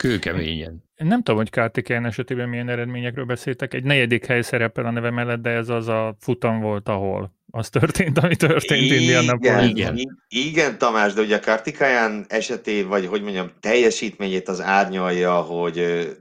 Kőkeményen. 0.00 0.84
Nem 0.96 1.22
tudom, 1.22 1.36
hogy 1.36 1.50
Kártikáján 1.50 2.06
esetében 2.06 2.48
milyen 2.48 2.68
eredményekről 2.68 3.24
beszéltek. 3.24 3.74
Egy 3.74 3.84
negyedik 3.84 4.26
hely 4.26 4.42
szerepel 4.42 4.86
a 4.86 4.90
neve 4.90 5.10
mellett, 5.10 5.40
de 5.40 5.50
ez 5.50 5.68
az 5.68 5.88
a 5.88 6.16
futam 6.20 6.60
volt, 6.60 6.88
ahol 6.88 7.34
az 7.50 7.68
történt, 7.68 8.18
ami 8.18 8.36
történt 8.36 8.82
igen, 8.82 8.98
Indianapolisban. 8.98 9.68
Igen, 9.68 10.18
igen, 10.28 10.78
Tamás, 10.78 11.12
de 11.12 11.20
ugye 11.20 11.36
a 11.36 11.40
Kartikáján 11.40 12.24
esetén, 12.28 12.88
vagy 12.88 13.06
hogy 13.06 13.22
mondjam, 13.22 13.50
teljesítményét 13.60 14.48
az 14.48 14.60
árnyalja, 14.60 15.34
hogy 15.34 15.74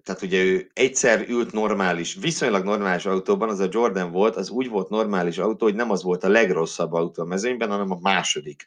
tehát 0.03 0.21
ugye 0.21 0.43
ő 0.43 0.69
egyszer 0.73 1.25
ült 1.29 1.51
normális, 1.51 2.17
viszonylag 2.21 2.63
normális 2.63 3.05
autóban, 3.05 3.49
az 3.49 3.59
a 3.59 3.67
Jordan 3.71 4.11
volt, 4.11 4.35
az 4.35 4.49
úgy 4.49 4.69
volt 4.69 4.89
normális 4.89 5.37
autó, 5.37 5.65
hogy 5.65 5.75
nem 5.75 5.91
az 5.91 6.03
volt 6.03 6.23
a 6.23 6.29
legrosszabb 6.29 6.93
autó 6.93 7.23
a 7.23 7.25
mezőnyben, 7.25 7.69
hanem 7.69 7.91
a 7.91 7.99
második 8.01 8.65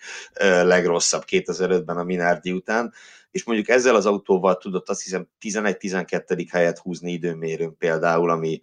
legrosszabb 0.63 1.23
2005-ben 1.27 1.97
a 1.97 2.05
Minardi 2.05 2.53
után, 2.53 2.93
és 3.33 3.45
mondjuk 3.45 3.69
ezzel 3.69 3.95
az 3.95 4.07
autóval 4.07 4.57
tudott 4.57 4.89
azt 4.89 5.03
hiszem 5.03 5.29
11-12. 5.41 6.47
helyet 6.51 6.79
húzni 6.79 7.13
időmérőn 7.13 7.77
például, 7.77 8.31
ami, 8.31 8.61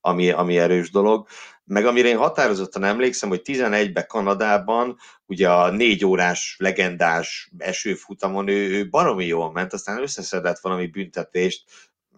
ami, 0.00 0.30
ami 0.30 0.58
erős 0.58 0.90
dolog. 0.90 1.26
Meg 1.64 1.86
amire 1.86 2.08
én 2.08 2.16
határozottan 2.16 2.84
emlékszem, 2.84 3.28
hogy 3.28 3.40
11-ben 3.44 4.06
Kanadában, 4.06 4.96
ugye 5.26 5.50
a 5.50 5.70
négy 5.70 6.04
órás 6.04 6.56
legendás 6.58 7.50
esőfutamon 7.58 8.48
ő, 8.48 8.70
ő 8.70 8.88
baromi 8.88 9.26
jól 9.26 9.52
ment, 9.52 9.72
aztán 9.72 10.02
összeszedett 10.02 10.58
valami 10.58 10.86
büntetést, 10.86 11.64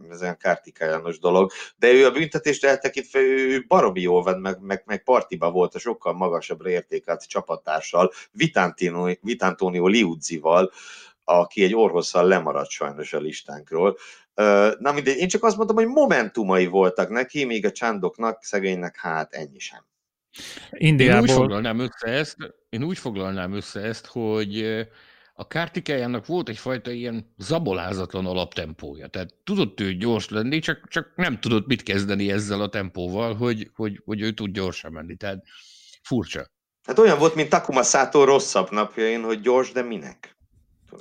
ez 0.08 0.22
olyan 0.22 0.36
kártikájános 0.36 1.18
dolog, 1.18 1.50
de 1.76 1.92
ő 1.92 2.06
a 2.06 2.10
büntetést 2.10 2.64
eltekintve, 2.64 3.18
ő 3.18 3.64
baromi 3.68 4.00
jól 4.00 4.22
vett, 4.22 4.38
meg, 4.38 4.60
meg, 4.60 4.82
meg 4.86 5.02
partiba 5.02 5.50
volt 5.50 5.74
a 5.74 5.78
sokkal 5.78 6.12
magasabbra 6.12 6.70
értékelt 6.70 7.28
csapattársal, 7.28 8.12
Vitantonio, 8.32 9.14
Vitantonio 9.20 9.86
Liuzzival, 9.86 10.72
aki 11.38 11.62
egy 11.62 11.74
orvosszal 11.74 12.26
lemaradt 12.26 12.70
sajnos 12.70 13.12
a 13.12 13.18
listánkról. 13.18 13.96
Na 14.78 14.92
mindegy, 14.92 15.16
én 15.16 15.28
csak 15.28 15.44
azt 15.44 15.56
mondtam, 15.56 15.76
hogy 15.76 15.86
momentumai 15.86 16.66
voltak 16.66 17.08
neki, 17.08 17.44
még 17.44 17.64
a 17.64 17.72
csándoknak, 17.72 18.42
szegénynek 18.42 18.96
hát 18.96 19.32
ennyi 19.32 19.58
sem. 19.58 19.84
Indiából... 20.70 21.16
Én 21.16 21.22
úgy 21.22 21.30
foglalnám 21.30 21.78
össze 21.78 22.06
ezt, 22.06 22.36
én 22.68 22.82
úgy 22.82 22.98
foglalnám 22.98 23.52
össze 23.52 23.80
ezt, 23.80 24.06
hogy 24.06 24.84
a 25.34 25.46
kártikájának 25.46 26.26
volt 26.26 26.48
egyfajta 26.48 26.90
ilyen 26.90 27.34
zabolázatlan 27.38 28.26
alaptempója. 28.26 29.06
Tehát 29.06 29.34
tudott 29.44 29.80
ő 29.80 29.94
gyors 29.94 30.28
lenni, 30.28 30.58
csak, 30.58 30.88
csak 30.88 31.12
nem 31.16 31.40
tudott 31.40 31.66
mit 31.66 31.82
kezdeni 31.82 32.32
ezzel 32.32 32.60
a 32.60 32.68
tempóval, 32.68 33.34
hogy, 33.34 33.70
hogy, 33.74 34.02
hogy 34.04 34.20
ő 34.20 34.30
tud 34.30 34.50
gyorsan 34.50 34.92
menni. 34.92 35.16
Tehát 35.16 35.44
furcsa. 36.02 36.46
Hát 36.86 36.98
olyan 36.98 37.18
volt, 37.18 37.34
mint 37.34 37.48
Takuma 37.48 37.82
Sato 37.82 38.24
rosszabb 38.24 38.70
napjain, 38.70 39.22
hogy 39.22 39.40
gyors, 39.40 39.72
de 39.72 39.82
minek? 39.82 40.36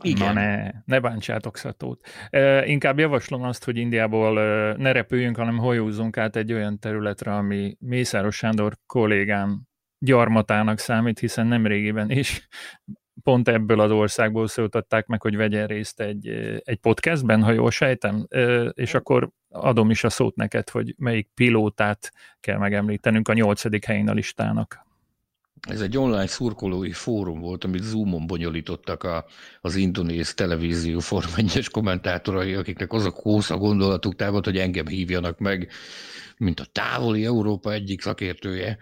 Igen. 0.02 0.34
Na 0.34 0.42
ne, 0.42 0.72
ne 0.86 1.00
bántsátok 1.00 1.58
Szatót. 1.58 2.08
E, 2.30 2.66
inkább 2.66 3.00
javaslom 3.00 3.44
azt, 3.44 3.64
hogy 3.64 3.78
Indiából 3.78 4.40
e, 4.40 4.76
ne 4.78 4.92
repüljünk, 4.92 5.36
hanem 5.36 5.58
hajózzunk 5.58 6.18
át 6.18 6.36
egy 6.36 6.54
olyan 6.54 6.80
területre, 6.80 7.36
ami 7.36 7.78
Mészáros 7.80 8.36
Sándor 8.36 8.78
kollégám 8.86 9.62
gyarmatának 10.00 10.80
számít, 10.80 11.20
hiszen 11.20 11.48
nem 11.48 11.66
régiben 11.66 12.12
is 12.12 12.48
pont 13.24 13.48
ebből 13.48 13.80
az 13.80 13.92
országból 13.92 14.48
szóltatták 14.48 15.06
meg, 15.06 15.22
hogy 15.22 15.36
vegyen 15.36 15.68
részt 15.68 16.00
egy, 16.00 16.28
egy 16.64 16.78
podcastben, 16.78 17.44
ha 17.44 17.52
jól 17.52 17.72
sejtem, 17.72 18.28
és 18.74 18.94
akkor 18.94 19.30
adom 19.50 19.90
is 19.90 20.04
a 20.04 20.10
szót 20.10 20.36
neked, 20.36 20.70
hogy 20.70 20.96
melyik 20.98 21.30
pilótát 21.34 22.12
kell 22.40 22.58
megemlítenünk 22.58 23.28
a 23.28 23.34
nyolcadik 23.34 23.86
helyén 23.86 24.10
a 24.10 24.14
listának. 24.14 24.88
Ez 25.68 25.82
egy 25.82 25.98
online 25.98 26.28
szurkolói 26.28 26.92
fórum 26.92 27.40
volt, 27.40 27.64
amit 27.64 27.84
Zoomon 27.84 28.28
bonyolítottak 28.28 29.04
a, 29.04 29.26
az 29.62 29.76
indonéz 29.76 30.34
televízió 30.34 31.00
Form 31.00 31.28
1 31.36 31.68
kommentátorai, 31.68 32.54
akiknek 32.54 32.94
az 32.94 33.06
a 33.06 33.12
kósza 33.12 33.58
gondolatuk 33.58 34.16
távolt, 34.16 34.46
hogy 34.46 34.58
engem 34.58 34.88
hívjanak 34.88 35.40
meg, 35.40 35.72
mint 36.38 36.60
a 36.60 36.66
távoli 36.72 37.26
Európa 37.26 37.74
egyik 37.74 38.02
szakértője 38.02 38.78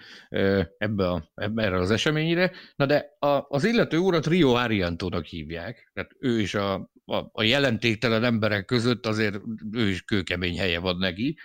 ebbe, 0.78 1.10
a, 1.10 1.32
ebbe 1.36 1.63
erre 1.63 1.80
az 1.80 1.92
eseményre. 1.92 2.52
Na 2.76 2.86
de 2.86 3.16
a, 3.20 3.46
az 3.50 3.63
illető 3.63 3.98
urat 3.98 4.28
Rio 4.28 4.54
Ariantónak 4.54 5.26
hívják, 5.26 5.92
tehát 5.94 6.12
ő 6.20 6.40
is 6.40 6.54
a, 6.54 6.74
a, 7.06 7.16
a 7.32 7.44
jelentéktelen 7.44 8.24
emberek 8.24 8.66
között 8.66 9.06
azért 9.06 9.40
ő 9.72 9.88
is 9.88 10.02
kőkemény 10.02 10.58
helye 10.58 10.80
van 10.80 10.98
neki. 10.98 11.38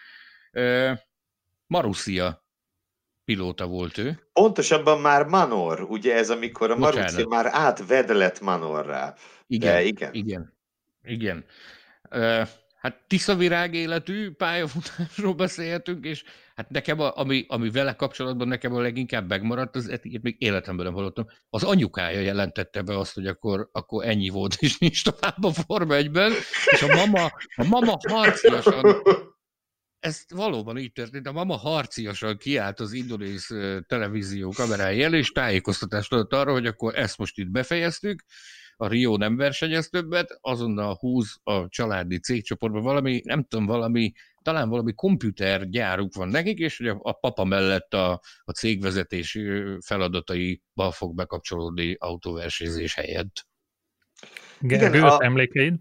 Marussia 1.66 2.41
pilóta 3.32 3.66
volt 3.66 3.98
ő. 3.98 4.18
Pontosabban 4.32 5.00
már 5.00 5.24
Manor, 5.26 5.80
ugye 5.80 6.14
ez 6.14 6.30
amikor 6.30 6.70
a 6.70 6.76
Marussia 6.76 7.26
már 7.28 7.46
átvedlet 7.50 8.40
Manorrá. 8.40 9.14
Igen, 9.46 9.72
De 9.72 9.82
igen. 9.82 10.12
igen. 10.12 10.52
Igen. 11.02 11.44
Uh, 12.10 12.46
hát 12.76 13.04
tiszavirág 13.06 13.74
életű 13.74 14.30
pályafutásról 14.30 15.34
beszélhetünk, 15.34 16.04
és 16.04 16.24
hát 16.54 16.70
nekem, 16.70 17.00
a, 17.00 17.16
ami, 17.16 17.44
ami 17.48 17.70
vele 17.70 17.92
kapcsolatban 17.94 18.48
nekem 18.48 18.74
a 18.74 18.80
leginkább 18.80 19.28
megmaradt, 19.28 19.76
az 19.76 19.98
ilyet 20.02 20.22
még 20.22 20.36
életemben 20.38 20.84
nem 20.84 20.94
hallottam, 20.94 21.26
az 21.50 21.62
anyukája 21.62 22.20
jelentette 22.20 22.82
be 22.82 22.98
azt, 22.98 23.14
hogy 23.14 23.26
akkor, 23.26 23.68
akkor 23.72 24.06
ennyi 24.06 24.28
volt, 24.28 24.54
és 24.58 24.78
nincs 24.78 25.04
tovább 25.04 25.44
a 25.44 25.52
Forma 25.52 25.94
1-ben, 25.96 26.32
és 26.70 26.82
a 26.82 26.94
mama, 26.94 27.24
a 27.56 27.64
mama 27.64 27.98
harciasan 28.08 29.02
ez 30.02 30.24
valóban 30.28 30.78
így 30.78 30.92
történt. 30.92 31.26
A 31.26 31.32
mama 31.32 31.56
harciasan 31.56 32.36
kiállt 32.36 32.80
az 32.80 32.92
indonéz 32.92 33.46
televízió 33.86 34.50
kamerája 34.50 35.04
elé, 35.04 35.18
és 35.18 35.30
tájékoztatást 35.30 36.12
adott 36.12 36.32
arra, 36.32 36.52
hogy 36.52 36.66
akkor 36.66 36.98
ezt 36.98 37.18
most 37.18 37.38
itt 37.38 37.50
befejeztük, 37.50 38.24
a 38.76 38.88
Rio 38.88 39.16
nem 39.16 39.36
versenyez 39.36 39.88
többet, 39.88 40.38
azonnal 40.40 40.94
húz 40.94 41.40
a 41.42 41.68
családi 41.68 42.18
cégcsoportba 42.18 42.80
valami, 42.80 43.20
nem 43.24 43.44
tudom, 43.44 43.66
valami, 43.66 44.12
talán 44.42 44.68
valami 44.68 44.92
komputergyáruk 44.94 46.14
van 46.14 46.28
nekik, 46.28 46.58
és 46.58 46.76
hogy 46.76 46.88
a, 46.88 46.98
a 47.02 47.12
papa 47.12 47.44
mellett 47.44 47.94
a, 47.94 48.20
a 48.44 48.52
cégvezetés 48.52 49.38
feladataiba 49.84 50.90
fog 50.90 51.14
bekapcsolódni 51.14 51.96
autóversenyzés 51.98 52.94
helyett. 52.94 53.46
Gergő, 54.58 54.96
Igen, 54.96 55.08
a... 55.08 55.24
emlékeid? 55.24 55.74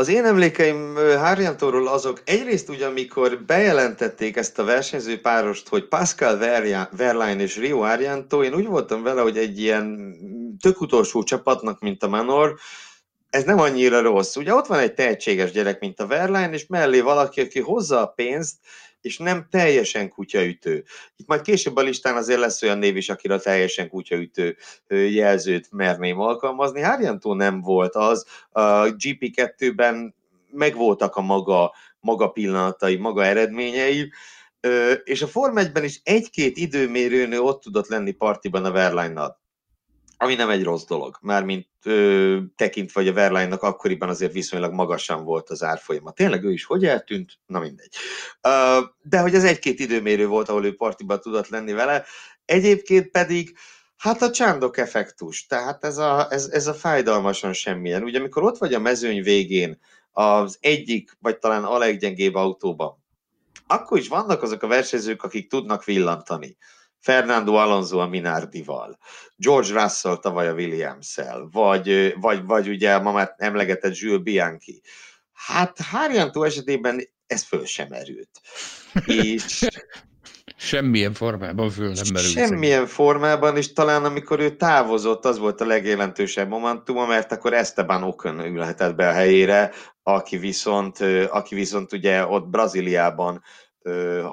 Az 0.00 0.08
én 0.08 0.24
emlékeim 0.24 0.94
Harjantóról 0.94 1.88
azok 1.88 2.22
egyrészt 2.24 2.68
ugye, 2.68 2.86
amikor 2.86 3.42
bejelentették 3.46 4.36
ezt 4.36 4.58
a 4.58 4.64
versenyző 4.64 5.20
párost, 5.20 5.68
hogy 5.68 5.88
Pascal 5.88 6.38
Verlaine 6.90 7.42
és 7.42 7.56
Rio 7.56 7.78
Harjantó, 7.78 8.42
én 8.42 8.54
úgy 8.54 8.66
voltam 8.66 9.02
vele, 9.02 9.20
hogy 9.20 9.38
egy 9.38 9.60
ilyen 9.60 10.16
tök 10.60 10.80
utolsó 10.80 11.22
csapatnak, 11.22 11.80
mint 11.80 12.02
a 12.02 12.08
Manor, 12.08 12.54
ez 13.30 13.44
nem 13.44 13.58
annyira 13.60 14.00
rossz. 14.00 14.36
Ugye 14.36 14.54
ott 14.54 14.66
van 14.66 14.78
egy 14.78 14.94
tehetséges 14.94 15.50
gyerek, 15.50 15.80
mint 15.80 16.00
a 16.00 16.06
Verlaine, 16.06 16.52
és 16.52 16.66
mellé 16.66 17.00
valaki, 17.00 17.40
aki 17.40 17.60
hozza 17.60 18.00
a 18.00 18.06
pénzt, 18.06 18.54
és 19.00 19.18
nem 19.18 19.46
teljesen 19.50 20.08
kutyaütő. 20.08 20.84
Itt 21.16 21.26
majd 21.26 21.40
később 21.40 21.76
a 21.76 21.80
listán 21.80 22.16
azért 22.16 22.40
lesz 22.40 22.62
olyan 22.62 22.78
név 22.78 22.96
is, 22.96 23.08
akire 23.08 23.38
teljesen 23.38 23.88
kutyaütő 23.88 24.56
jelzőt 24.88 25.68
merném 25.70 26.20
alkalmazni. 26.20 26.80
Harjantó 26.80 27.34
nem 27.34 27.60
volt 27.60 27.94
az. 27.94 28.26
A 28.50 28.84
GP2-ben 28.84 30.14
megvoltak 30.50 31.16
a 31.16 31.20
maga, 31.20 31.74
maga 32.00 32.28
pillanatai, 32.28 32.96
maga 32.96 33.24
eredményei, 33.24 34.12
és 35.04 35.22
a 35.22 35.26
Form 35.26 35.56
1-ben 35.58 35.84
is 35.84 36.00
egy-két 36.04 36.56
időmérőnő 36.56 37.40
ott 37.40 37.62
tudott 37.62 37.88
lenni 37.88 38.10
partiban 38.10 38.64
a 38.64 38.70
Verline-nal 38.70 39.40
ami 40.22 40.34
nem 40.34 40.50
egy 40.50 40.62
rossz 40.62 40.84
dolog, 40.84 41.18
mármint 41.20 41.66
ö, 41.84 42.38
tekintve, 42.56 43.00
hogy 43.00 43.10
a 43.10 43.12
Verline-nak 43.12 43.62
akkoriban 43.62 44.08
azért 44.08 44.32
viszonylag 44.32 44.72
magasan 44.72 45.24
volt 45.24 45.50
az 45.50 45.62
árfolyama. 45.62 46.10
Tényleg 46.10 46.44
ő 46.44 46.52
is 46.52 46.64
hogy 46.64 46.84
eltűnt? 46.84 47.38
Na 47.46 47.60
mindegy. 47.60 47.94
Ö, 48.40 48.80
de 49.02 49.20
hogy 49.20 49.34
ez 49.34 49.44
egy-két 49.44 49.80
időmérő 49.80 50.26
volt, 50.26 50.48
ahol 50.48 50.64
ő 50.64 50.74
partiban 50.74 51.20
tudott 51.20 51.48
lenni 51.48 51.72
vele, 51.72 52.04
egyébként 52.44 53.10
pedig 53.10 53.56
Hát 53.96 54.22
a 54.22 54.30
csándok 54.30 54.76
effektus, 54.76 55.46
tehát 55.46 55.84
ez 55.84 55.98
a, 55.98 56.26
ez, 56.30 56.46
ez 56.46 56.66
a 56.66 56.74
fájdalmasan 56.74 57.52
semmilyen. 57.52 58.02
Ugye 58.02 58.18
amikor 58.18 58.42
ott 58.42 58.58
vagy 58.58 58.74
a 58.74 58.78
mezőny 58.78 59.22
végén, 59.22 59.80
az 60.12 60.58
egyik, 60.60 61.16
vagy 61.20 61.38
talán 61.38 61.64
a 61.64 61.78
leggyengébb 61.78 62.34
autóban, 62.34 63.02
akkor 63.66 63.98
is 63.98 64.08
vannak 64.08 64.42
azok 64.42 64.62
a 64.62 64.66
versenyzők, 64.66 65.22
akik 65.22 65.48
tudnak 65.48 65.84
villantani. 65.84 66.56
Fernando 67.00 67.54
Alonso 67.54 67.98
a 67.98 68.06
Minardival, 68.06 68.98
George 69.36 69.82
Russell 69.82 70.16
tavaly 70.16 70.48
a 70.48 70.52
Williams-el, 70.52 71.48
vagy, 71.52 72.14
vagy, 72.20 72.44
vagy 72.44 72.68
ugye 72.68 72.98
ma 72.98 73.12
már 73.12 73.34
emlegetett 73.36 73.96
Jules 73.96 74.22
Bianchi. 74.22 74.82
Hát 75.32 75.80
Harjantó 75.80 76.42
esetében 76.42 77.08
ez 77.26 77.42
föl 77.42 77.64
sem 77.64 77.92
erült. 77.92 78.40
És 79.06 79.66
Semmilyen 80.56 81.12
formában 81.12 81.70
föl 81.70 81.92
nem 81.92 82.04
merült. 82.12 82.32
Semmilyen 82.32 82.86
formában, 82.86 83.56
és 83.56 83.72
talán 83.72 84.04
amikor 84.04 84.40
ő 84.40 84.56
távozott, 84.56 85.24
az 85.24 85.38
volt 85.38 85.60
a 85.60 85.66
legjelentősebb 85.66 86.48
momentum, 86.48 87.08
mert 87.08 87.32
akkor 87.32 87.52
Esteban 87.52 88.02
Ocon 88.02 88.40
ülhetett 88.40 88.94
be 88.94 89.08
a 89.08 89.12
helyére, 89.12 89.70
aki 90.02 90.36
viszont, 90.36 90.98
aki 91.30 91.54
viszont 91.54 91.92
ugye 91.92 92.26
ott 92.26 92.48
Brazíliában 92.48 93.42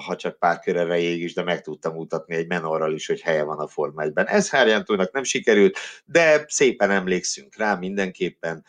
ha 0.06 0.16
csak 0.16 0.40
pár 0.40 0.60
kör 0.60 0.76
erejéig 0.76 1.22
is, 1.22 1.34
de 1.34 1.44
meg 1.44 1.62
tudtam 1.62 1.94
mutatni 1.94 2.36
egy 2.36 2.48
menorral 2.48 2.94
is, 2.94 3.08
hogy 3.08 3.22
helye 3.22 3.44
van 3.44 3.60
a 3.60 3.68
Forma 3.68 4.04
1-ben. 4.06 4.28
Ez 4.28 4.50
Hárjántónak 4.50 5.12
nem 5.12 5.24
sikerült, 5.24 5.78
de 6.06 6.44
szépen 6.48 6.92
emlékszünk 6.92 7.56
rá 7.56 7.76
mindenképpen, 7.76 8.66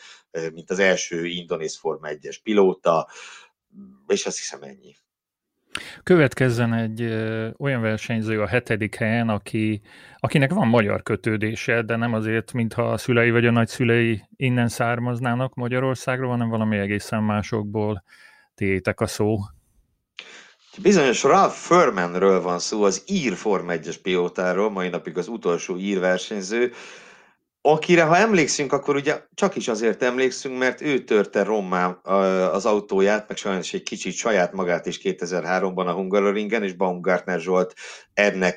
mint 0.52 0.70
az 0.70 0.78
első 0.78 1.26
indonéz 1.26 1.76
Forma 1.76 2.08
1-es 2.10 2.36
pilóta, 2.42 3.08
és 4.06 4.26
azt 4.26 4.38
hiszem 4.38 4.62
ennyi. 4.62 4.96
Következzen 6.02 6.74
egy 6.74 7.02
ö, 7.02 7.48
olyan 7.58 7.80
versenyző 7.80 8.42
a 8.42 8.46
hetedik 8.46 8.94
helyen, 8.94 9.28
aki, 9.28 9.80
akinek 10.16 10.52
van 10.52 10.68
magyar 10.68 11.02
kötődése, 11.02 11.82
de 11.82 11.96
nem 11.96 12.14
azért, 12.14 12.52
mintha 12.52 12.92
a 12.92 12.96
szülei 12.96 13.30
vagy 13.30 13.46
a 13.46 13.50
nagyszülei 13.50 14.22
innen 14.36 14.68
származnának 14.68 15.54
Magyarországról, 15.54 16.30
hanem 16.30 16.48
valami 16.48 16.78
egészen 16.78 17.22
másokból 17.22 18.04
tétek 18.54 19.00
a 19.00 19.06
szó. 19.06 19.38
Bizonyos 20.82 21.22
Ralph 21.22 21.54
Furmanről 21.54 22.40
van 22.40 22.58
szó, 22.58 22.82
az 22.82 23.02
ír 23.06 23.34
Form 23.34 23.66
1-es 23.70 23.96
pilótáról, 24.02 24.70
mai 24.70 24.88
napig 24.88 25.18
az 25.18 25.28
utolsó 25.28 25.76
ír 25.76 26.00
versenyző, 26.00 26.72
akire, 27.60 28.02
ha 28.02 28.16
emlékszünk, 28.16 28.72
akkor 28.72 28.96
ugye 28.96 29.22
csak 29.34 29.56
is 29.56 29.68
azért 29.68 30.02
emlékszünk, 30.02 30.58
mert 30.58 30.80
ő 30.80 31.04
törte 31.04 31.42
rommá 31.42 31.86
az 32.52 32.66
autóját, 32.66 33.28
meg 33.28 33.36
sajnos 33.36 33.72
egy 33.72 33.82
kicsit 33.82 34.14
saját 34.14 34.52
magát 34.52 34.86
is 34.86 35.00
2003-ban 35.02 35.86
a 35.86 35.92
Hungaroringen, 35.92 36.62
és 36.62 36.72
Baumgartner 36.72 37.40
Zsolt 37.40 37.74
ennek 38.14 38.56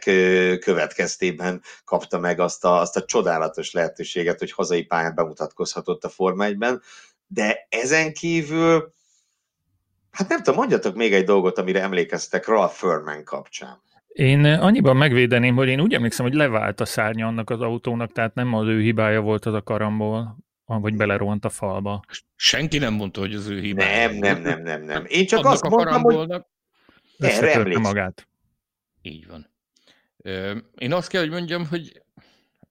következtében 0.59 1.61
kapta 1.85 2.19
meg 2.19 2.39
azt 2.39 2.65
a, 2.65 2.79
azt 2.79 2.97
a 2.97 3.05
csodálatos 3.05 3.71
lehetőséget, 3.71 4.39
hogy 4.39 4.51
hazai 4.51 4.83
pályán 4.83 5.15
bemutatkozhatott 5.15 6.03
a 6.03 6.09
Forma 6.09 6.45
1-ben, 6.47 6.81
de 7.27 7.67
ezen 7.69 8.13
kívül 8.13 8.93
Hát 10.11 10.29
nem 10.29 10.37
tudom, 10.37 10.55
mondjatok 10.59 10.95
még 10.95 11.13
egy 11.13 11.25
dolgot, 11.25 11.57
amire 11.57 11.81
emlékeztek 11.81 12.47
Ralph 12.47 12.73
Furman 12.73 13.23
kapcsán. 13.23 13.81
Én 14.07 14.45
annyiban 14.45 14.97
megvédeném, 14.97 15.55
hogy 15.55 15.67
én 15.67 15.81
úgy 15.81 15.93
emlékszem, 15.93 16.25
hogy 16.25 16.35
levált 16.35 16.79
a 16.79 16.85
szárnya 16.85 17.27
annak 17.27 17.49
az 17.49 17.61
autónak, 17.61 18.11
tehát 18.11 18.33
nem 18.33 18.53
az 18.53 18.67
ő 18.67 18.81
hibája 18.81 19.21
volt 19.21 19.45
az 19.45 19.53
a 19.53 19.61
karamból, 19.61 20.37
vagy 20.65 20.95
belerohant 20.95 21.45
a 21.45 21.49
falba. 21.49 22.01
Senki 22.35 22.77
nem 22.77 22.93
mondta, 22.93 23.19
hogy 23.19 23.33
az 23.33 23.47
ő 23.47 23.59
hibája. 23.59 24.07
Nem, 24.07 24.17
nem, 24.17 24.41
nem, 24.41 24.61
nem, 24.61 24.83
nem. 24.83 25.03
Én 25.07 25.25
csak 25.25 25.39
Annak 25.39 25.51
azt 25.51 25.69
mondtam, 25.69 26.01
hogy 26.01 26.43
erre 27.17 27.79
magát. 27.79 28.27
Így 29.01 29.27
van. 29.27 29.49
Én 30.77 30.93
azt 30.93 31.09
kell, 31.09 31.21
hogy 31.21 31.31
mondjam, 31.31 31.67
hogy 31.67 32.01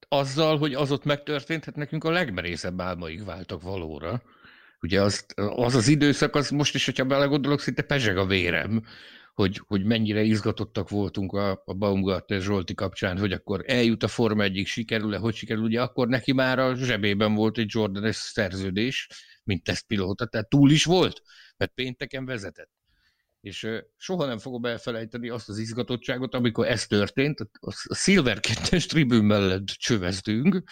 azzal, 0.07 0.57
hogy 0.57 0.73
az 0.73 0.91
ott 0.91 1.03
megtörtént, 1.03 1.65
hát 1.65 1.75
nekünk 1.75 2.03
a 2.03 2.11
legmerészebb 2.11 2.81
álmaik 2.81 3.25
váltak 3.25 3.61
valóra. 3.61 4.21
Ugye 4.81 5.01
az, 5.01 5.25
az 5.35 5.75
az 5.75 5.87
időszak, 5.87 6.35
az 6.35 6.49
most 6.49 6.75
is, 6.75 6.85
hogyha 6.85 7.05
belegondolok, 7.05 7.59
szinte 7.59 7.81
pezseg 7.81 8.17
a 8.17 8.25
vérem, 8.25 8.83
hogy, 9.33 9.61
hogy 9.67 9.83
mennyire 9.83 10.21
izgatottak 10.21 10.89
voltunk 10.89 11.33
a, 11.33 11.61
a 11.65 11.73
Baumgartner 11.73 12.41
Zsolti 12.41 12.73
kapcsán, 12.73 13.17
hogy 13.17 13.31
akkor 13.31 13.63
eljut 13.65 14.03
a 14.03 14.07
Forma 14.07 14.43
egyik 14.43 14.67
sikerül-e, 14.67 15.17
hogy 15.17 15.35
sikerül, 15.35 15.63
ugye 15.63 15.81
akkor 15.81 16.07
neki 16.07 16.33
már 16.33 16.59
a 16.59 16.75
zsebében 16.75 17.33
volt 17.33 17.57
egy 17.57 17.69
Jordanes 17.73 18.15
szerződés, 18.15 19.07
mint 19.43 19.63
tesztpilóta, 19.63 20.25
tehát 20.25 20.49
túl 20.49 20.71
is 20.71 20.83
volt, 20.83 21.21
mert 21.57 21.71
pénteken 21.73 22.25
vezetett. 22.25 22.80
És 23.41 23.67
soha 23.97 24.25
nem 24.25 24.37
fogom 24.37 24.65
elfelejteni 24.65 25.29
azt 25.29 25.49
az 25.49 25.57
izgatottságot, 25.57 26.33
amikor 26.33 26.67
ez 26.67 26.87
történt, 26.87 27.39
a 27.59 27.95
Silver 27.95 28.39
2 28.39 28.77
tribün 28.77 29.23
mellett 29.23 29.65
csöveztünk, 29.65 30.63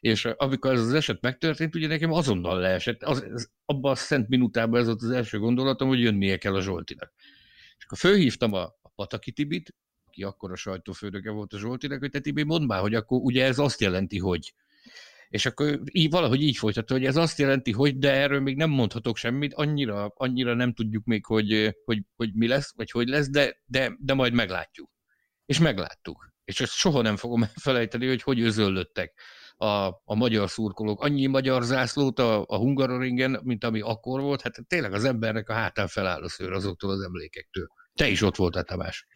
és 0.00 0.24
amikor 0.24 0.72
ez 0.72 0.80
az 0.80 0.92
eset 0.92 1.20
megtörtént, 1.20 1.74
ugye 1.74 1.86
nekem 1.86 2.12
azonnal 2.12 2.60
leesett, 2.60 3.02
az, 3.02 3.26
az, 3.32 3.50
abban 3.64 3.92
a 3.92 3.94
szent 3.94 4.28
minutában 4.28 4.80
ez 4.80 4.86
volt 4.86 5.02
az 5.02 5.10
első 5.10 5.38
gondolatom, 5.38 5.88
hogy 5.88 6.00
jönnie 6.00 6.38
kell 6.38 6.54
a 6.54 6.60
Zsoltinak. 6.60 7.12
És 7.78 7.84
akkor 7.84 7.98
fölhívtam 7.98 8.52
a, 8.52 8.62
a 8.62 8.88
Pataki 8.94 9.32
Tibit, 9.32 9.74
aki 10.06 10.22
akkor 10.22 10.52
a 10.52 10.56
sajtófőnöke 10.56 11.30
volt 11.30 11.52
a 11.52 11.58
Zsoltinak, 11.58 11.98
hogy 11.98 12.10
te 12.10 12.20
Tibi, 12.20 12.42
mondd 12.42 12.66
már, 12.66 12.80
hogy 12.80 12.94
akkor 12.94 13.20
ugye 13.20 13.44
ez 13.44 13.58
azt 13.58 13.80
jelenti, 13.80 14.18
hogy. 14.18 14.54
És 15.28 15.46
akkor 15.46 15.80
így, 15.92 16.10
valahogy 16.10 16.42
így 16.42 16.56
folytatta, 16.56 16.94
hogy 16.94 17.04
ez 17.04 17.16
azt 17.16 17.38
jelenti, 17.38 17.72
hogy, 17.72 17.98
de 17.98 18.12
erről 18.12 18.40
még 18.40 18.56
nem 18.56 18.70
mondhatok 18.70 19.16
semmit, 19.16 19.54
annyira, 19.54 20.12
annyira 20.16 20.54
nem 20.54 20.72
tudjuk 20.72 21.04
még, 21.04 21.24
hogy, 21.24 21.76
hogy, 21.84 22.02
hogy 22.16 22.34
mi 22.34 22.46
lesz, 22.46 22.72
vagy 22.76 22.90
hogy 22.90 23.08
lesz, 23.08 23.30
de, 23.30 23.62
de, 23.64 23.96
de 23.98 24.14
majd 24.14 24.32
meglátjuk. 24.32 24.90
És 25.46 25.58
megláttuk. 25.58 26.34
És 26.44 26.60
ezt 26.60 26.72
soha 26.72 27.02
nem 27.02 27.16
fogom 27.16 27.42
elfelejteni, 27.42 28.06
hogy 28.06 28.22
hogy 28.22 28.40
özöllöttek 28.40 29.20
a, 29.56 29.86
a 30.04 30.14
magyar 30.14 30.50
szurkolók. 30.50 31.00
Annyi 31.00 31.26
magyar 31.26 31.62
zászlót 31.62 32.18
a, 32.18 32.44
a 32.46 32.56
Hungaroringen, 32.56 33.40
mint 33.44 33.64
ami 33.64 33.80
akkor 33.80 34.20
volt, 34.20 34.42
hát 34.42 34.66
tényleg 34.66 34.92
az 34.92 35.04
embernek 35.04 35.48
a 35.48 35.52
hátán 35.52 35.88
feláll 35.88 36.22
a 36.22 36.28
szőr 36.28 36.52
azoktól 36.52 36.90
az 36.90 37.00
emlékektől. 37.00 37.66
Te 37.96 38.08
is 38.08 38.22
ott 38.22 38.36
voltál, 38.36 38.62
Tamás. 38.62 39.06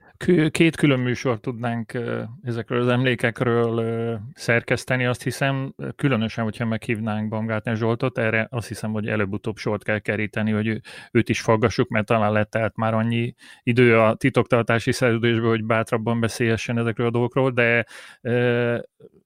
Két 0.50 0.76
külön 0.76 1.00
műsort 1.00 1.40
tudnánk 1.40 1.98
ezekről 2.42 2.80
az 2.80 2.88
emlékekről 2.88 4.18
szerkeszteni, 4.34 5.04
azt 5.06 5.22
hiszem, 5.22 5.74
különösen, 5.96 6.44
hogyha 6.44 6.64
meghívnánk 6.64 7.28
Baumgartner 7.28 7.76
Zsoltot, 7.76 8.18
erre 8.18 8.46
azt 8.50 8.68
hiszem, 8.68 8.92
hogy 8.92 9.08
előbb-utóbb 9.08 9.56
sort 9.56 9.84
kell 9.84 9.98
keríteni, 9.98 10.50
hogy 10.50 10.80
őt 11.12 11.28
is 11.28 11.40
faggassuk, 11.40 11.88
mert 11.88 12.06
talán 12.06 12.32
lett 12.32 12.50
tehát 12.50 12.76
már 12.76 12.94
annyi 12.94 13.34
idő 13.62 13.98
a 13.98 14.14
titoktartási 14.14 14.92
szerződésből, 14.92 15.48
hogy 15.48 15.64
bátrabban 15.64 16.20
beszélhessen 16.20 16.78
ezekről 16.78 17.06
a 17.06 17.10
dolgokról, 17.10 17.50
de 17.50 17.84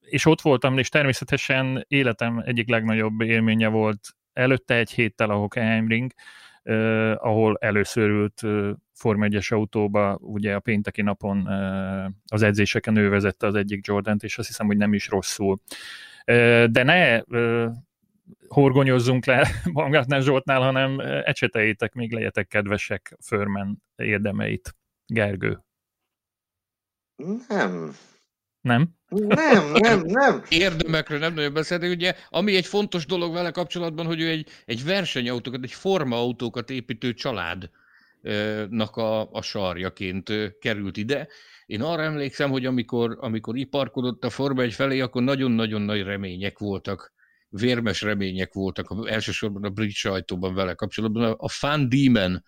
és 0.00 0.26
ott 0.26 0.40
voltam, 0.40 0.78
és 0.78 0.88
természetesen 0.88 1.84
életem 1.88 2.42
egyik 2.44 2.68
legnagyobb 2.68 3.20
élménye 3.20 3.68
volt 3.68 4.00
előtte 4.32 4.74
egy 4.74 4.90
héttel 4.90 5.30
a 5.30 5.34
Hockenheimring, 5.34 6.12
ahol 7.14 7.56
először 7.60 8.08
ült 8.08 8.42
Forma 8.94 9.26
1-es 9.28 9.52
autóba, 9.52 10.18
ugye 10.20 10.54
a 10.54 10.60
pénteki 10.60 11.02
napon 11.02 11.46
az 12.26 12.42
edzéseken 12.42 12.96
ő 12.96 13.08
vezette 13.08 13.46
az 13.46 13.54
egyik 13.54 13.86
Jordant, 13.86 14.22
és 14.22 14.38
azt 14.38 14.48
hiszem, 14.48 14.66
hogy 14.66 14.76
nem 14.76 14.94
is 14.94 15.08
rosszul. 15.08 15.58
De 16.70 16.82
ne 16.82 17.20
horgonyozzunk 18.48 19.24
le 19.24 19.48
Baumgartner 19.72 20.22
Zsoltnál, 20.22 20.60
hanem 20.60 21.00
ecseteljétek, 21.24 21.94
még 21.94 22.12
legyetek 22.12 22.46
kedvesek 22.46 23.16
Förmen 23.20 23.82
érdemeit. 23.96 24.76
Gergő. 25.06 25.64
Nem. 27.48 27.94
Nem? 28.60 28.88
Nem, 29.08 29.72
nem, 29.72 30.00
nem. 30.04 30.42
Érdemekről 30.48 31.18
nem 31.18 31.34
nagyon 31.34 31.52
beszélni, 31.52 31.88
ugye, 31.88 32.14
ami 32.28 32.56
egy 32.56 32.66
fontos 32.66 33.06
dolog 33.06 33.32
vele 33.32 33.50
kapcsolatban, 33.50 34.06
hogy 34.06 34.20
ő 34.20 34.28
egy, 34.28 34.48
egy 34.64 34.84
versenyautókat, 34.84 35.62
egy 35.62 35.72
formaautókat 35.72 36.70
építő 36.70 37.14
család 37.14 37.70
nak 38.68 38.96
a, 38.96 39.30
a 39.30 39.42
sarjaként 39.42 40.32
került 40.58 40.96
ide. 40.96 41.28
Én 41.66 41.82
arra 41.82 42.02
emlékszem, 42.02 42.50
hogy 42.50 42.66
amikor, 42.66 43.16
amikor 43.20 43.56
iparkodott 43.56 44.24
a 44.24 44.30
Forma 44.30 44.62
egy 44.62 44.72
felé, 44.72 45.00
akkor 45.00 45.22
nagyon-nagyon 45.22 45.82
nagy 45.82 46.02
remények 46.02 46.58
voltak, 46.58 47.12
vérmes 47.48 48.02
remények 48.02 48.52
voltak, 48.52 49.08
elsősorban 49.08 49.64
a 49.64 49.70
brit 49.70 49.92
sajtóban 49.92 50.54
vele 50.54 50.74
kapcsolatban. 50.74 51.34
A 51.38 51.48
Fan 51.48 51.88
Demon 51.88 52.42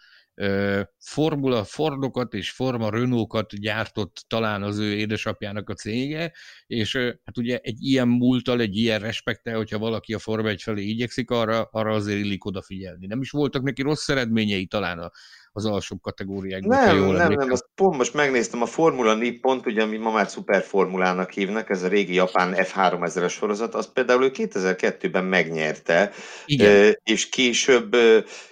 Formula 0.99 1.65
Fordokat 1.65 2.35
és 2.35 2.51
Forma 2.51 2.91
Renault-kat 2.91 3.61
gyártott 3.61 4.25
talán 4.29 4.62
az 4.62 4.79
ő 4.79 4.95
édesapjának 4.95 5.71
a 5.71 5.75
cége, 5.75 6.33
és 6.67 6.97
hát 6.97 7.39
ugye 7.39 7.59
egy 7.59 7.83
ilyen 7.83 8.09
múltal, 8.09 8.61
egy 8.61 8.77
ilyen 8.77 9.01
respektel, 9.01 9.57
hogyha 9.57 9.79
valaki 9.79 10.15
a 10.15 10.19
Forma 10.19 10.49
egy 10.49 10.62
felé 10.62 10.83
igyekszik, 10.83 11.31
arra, 11.31 11.69
arra 11.73 11.95
azért 11.95 12.19
illik 12.19 12.45
odafigyelni. 12.45 13.07
Nem 13.07 13.21
is 13.21 13.31
voltak 13.31 13.62
neki 13.62 13.83
rossz 13.83 14.09
eredményei 14.09 14.67
talán 14.67 14.99
a, 14.99 15.11
az 15.57 15.64
alsóbb 15.64 16.01
kategóriákban. 16.01 16.85
Nem, 16.85 16.97
jól 16.97 17.14
nem, 17.16 17.33
nem, 17.33 17.51
azt 17.51 17.66
pont 17.75 17.97
most 17.97 18.14
megnéztem 18.14 18.62
a 18.62 18.66
Formula 18.66 19.14
Nippont, 19.14 19.66
ugye, 19.66 19.83
ami 19.83 19.97
ma 19.97 20.11
már 20.11 20.29
szuperformulának 20.29 21.31
hívnak, 21.31 21.71
ez 21.71 21.83
a 21.83 21.88
régi 21.88 22.14
japán 22.14 22.55
F3000-es 22.57 23.31
sorozat, 23.31 23.75
azt 23.75 23.92
például 23.92 24.25
ő 24.25 24.31
2002-ben 24.35 25.25
megnyerte, 25.25 26.11
Igen. 26.47 26.99
és 27.05 27.29
később, 27.29 27.97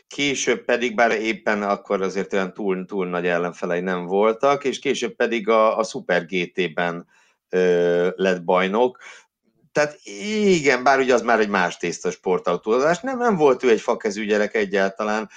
később 0.06 0.64
pedig, 0.64 0.94
bár 0.94 1.10
éppen 1.10 1.62
akkor 1.62 2.02
azért 2.02 2.32
olyan 2.32 2.52
túl, 2.52 2.84
túl 2.84 3.06
nagy 3.06 3.26
ellenfelei 3.26 3.80
nem 3.80 4.06
voltak, 4.06 4.64
és 4.64 4.78
később 4.78 5.14
pedig 5.14 5.48
a, 5.48 5.78
a 5.78 5.82
Super 5.82 6.26
GT-ben 6.26 7.06
lett 8.16 8.44
bajnok, 8.44 8.98
tehát 9.72 9.98
igen, 10.04 10.82
bár 10.82 10.98
ugye 10.98 11.14
az 11.14 11.22
már 11.22 11.40
egy 11.40 11.48
más 11.48 11.76
tészta 11.76 12.10
sportautózás, 12.10 13.00
nem, 13.00 13.18
nem 13.18 13.36
volt 13.36 13.62
ő 13.62 13.70
egy 13.70 13.80
fakezű 13.80 14.26
gyerek 14.26 14.54
egyáltalán, 14.54 15.30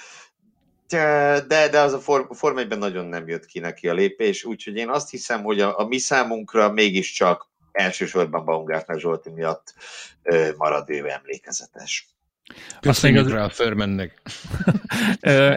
de, 0.88 1.68
de 1.70 1.80
az 1.80 1.92
a 1.92 1.98
Form 2.34 2.58
1 2.58 2.78
nagyon 2.78 3.06
nem 3.06 3.28
jött 3.28 3.46
ki 3.46 3.58
neki 3.58 3.88
a 3.88 3.94
lépés, 3.94 4.44
úgyhogy 4.44 4.76
én 4.76 4.88
azt 4.88 5.10
hiszem, 5.10 5.42
hogy 5.42 5.60
a, 5.60 5.78
a 5.78 5.86
mi 5.86 5.98
számunkra 5.98 6.72
mégiscsak 6.72 7.50
elsősorban 7.72 8.44
Baumgartner 8.44 8.98
Zsolti 8.98 9.30
miatt 9.30 9.74
ö, 10.22 10.48
marad 10.56 10.90
ő 10.90 11.10
emlékezetes. 11.10 12.08
Köszönjük 12.80 13.26
az... 13.26 13.32
rá 13.32 13.44
a 13.44 13.48
Förmennek. 13.48 14.22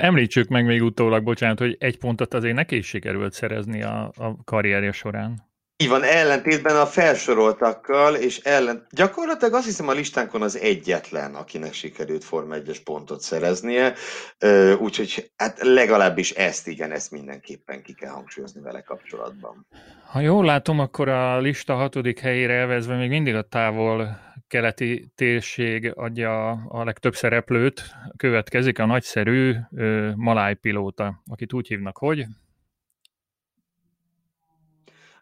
Említsük 0.02 0.48
meg 0.48 0.66
még 0.66 0.82
utólag, 0.82 1.24
bocsánat, 1.24 1.60
hogy 1.60 1.76
egy 1.80 1.98
pontot 1.98 2.34
azért 2.34 2.56
neki 2.56 2.76
is 2.76 2.88
sikerült 2.88 3.34
szerezni 3.34 3.84
a, 3.84 4.12
a 4.16 4.44
karrierje 4.44 4.92
során. 4.92 5.51
Így 5.82 5.90
van, 5.90 6.04
ellentétben 6.04 6.76
a 6.76 6.86
felsoroltakkal, 6.86 8.16
és 8.16 8.38
ellen... 8.38 8.86
gyakorlatilag 8.90 9.54
azt 9.54 9.66
hiszem 9.66 9.88
a 9.88 9.92
listánkon 9.92 10.42
az 10.42 10.58
egyetlen, 10.58 11.36
akinek 11.36 11.74
sikerült 11.74 12.24
Forma 12.24 12.56
1-es 12.58 12.78
pontot 12.84 13.22
szereznie, 13.22 13.94
úgyhogy 14.80 15.32
hát 15.36 15.58
legalábbis 15.62 16.32
ezt 16.32 16.68
igen, 16.68 16.92
ezt 16.92 17.12
mindenképpen 17.12 17.82
ki 17.82 17.94
kell 17.94 18.12
hangsúlyozni 18.12 18.62
vele 18.62 18.82
kapcsolatban. 18.82 19.68
Ha 20.12 20.20
jól 20.20 20.46
látom, 20.46 20.80
akkor 20.80 21.10
a 21.10 21.40
lista 21.40 21.76
hatodik 21.76 22.20
helyére 22.20 22.54
elvezve 22.54 22.98
még 22.98 23.10
mindig 23.10 23.36
a 23.36 23.42
távol 23.42 24.20
keleti 24.48 25.12
térség 25.16 25.92
adja 25.96 26.50
a 26.52 26.84
legtöbb 26.84 27.16
szereplőt. 27.16 27.84
Következik 28.18 28.80
a 28.80 28.86
nagyszerű 28.86 29.56
Maláj 30.16 30.54
pilóta, 30.54 31.22
akit 31.26 31.54
úgy 31.54 31.68
hívnak, 31.68 31.98
hogy 31.98 32.26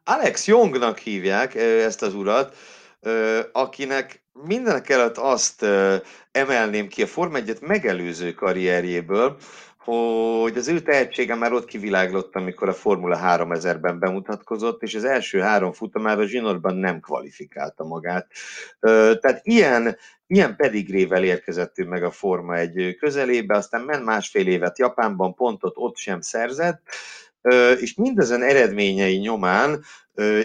Alex 0.09 0.47
Youngnak 0.47 0.97
hívják 0.97 1.55
ezt 1.55 2.01
az 2.01 2.15
urat, 2.15 2.55
akinek 3.51 4.23
mindenek 4.33 4.89
előtt 4.89 5.17
azt 5.17 5.65
emelném 6.31 6.87
ki 6.87 7.01
a 7.01 7.07
Form 7.07 7.35
1 7.35 7.57
megelőző 7.61 8.33
karrierjéből, 8.33 9.37
hogy 9.77 10.57
az 10.57 10.67
ő 10.67 10.79
tehetsége 10.79 11.35
már 11.35 11.53
ott 11.53 11.65
kiviláglott, 11.65 12.35
amikor 12.35 12.69
a 12.69 12.73
Formula 12.73 13.19
3000-ben 13.23 13.99
bemutatkozott, 13.99 14.83
és 14.83 14.95
az 14.95 15.03
első 15.03 15.39
három 15.39 15.71
futamára 15.71 16.27
zsinórban 16.27 16.75
nem 16.75 16.99
kvalifikálta 16.99 17.83
magát. 17.83 18.27
Tehát 19.19 19.39
ilyen, 19.43 19.97
ilyen 20.27 20.55
pedigrével 20.55 21.23
érkezett 21.23 21.79
ő 21.79 21.85
meg 21.85 22.03
a 22.03 22.11
Forma 22.11 22.55
egy 22.55 22.95
közelébe, 22.99 23.55
aztán 23.55 23.81
ment 23.81 24.05
másfél 24.05 24.47
évet 24.47 24.79
Japánban, 24.79 25.33
pontot 25.33 25.73
ott 25.75 25.97
sem 25.97 26.21
szerzett, 26.21 26.81
és 27.79 27.93
mindezen 27.93 28.43
eredményei 28.43 29.15
nyomán 29.15 29.83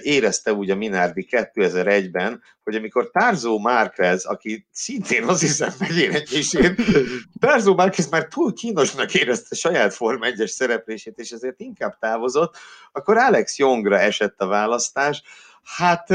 érezte 0.02 0.52
úgy 0.52 0.70
a 0.70 0.76
Minardi 0.76 1.26
2001-ben, 1.30 2.42
hogy 2.62 2.74
amikor 2.74 3.10
Tarzó 3.10 3.58
Márquez, 3.58 4.24
aki 4.24 4.66
szintén 4.70 5.24
az 5.24 5.40
hiszem 5.40 5.72
megéretését, 5.78 6.82
Tarzó 7.40 7.74
Márquez 7.74 8.08
már 8.08 8.26
túl 8.26 8.52
kínosnak 8.52 9.14
érezte 9.14 9.54
saját 9.54 9.94
Form 9.94 10.20
1-es 10.22 10.50
szereplését, 10.50 11.18
és 11.18 11.30
ezért 11.30 11.60
inkább 11.60 11.98
távozott, 11.98 12.56
akkor 12.92 13.16
Alex 13.16 13.58
Youngra 13.58 13.98
esett 13.98 14.40
a 14.40 14.46
választás. 14.46 15.22
Hát 15.62 16.08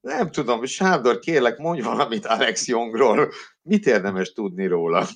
nem 0.00 0.30
tudom, 0.30 0.64
Sándor, 0.64 1.18
kérlek, 1.18 1.58
mondj 1.58 1.80
valamit 1.80 2.26
Alex 2.26 2.66
Youngról. 2.66 3.32
Mit 3.62 3.86
érdemes 3.86 4.32
tudni 4.32 4.66
róla? 4.66 5.08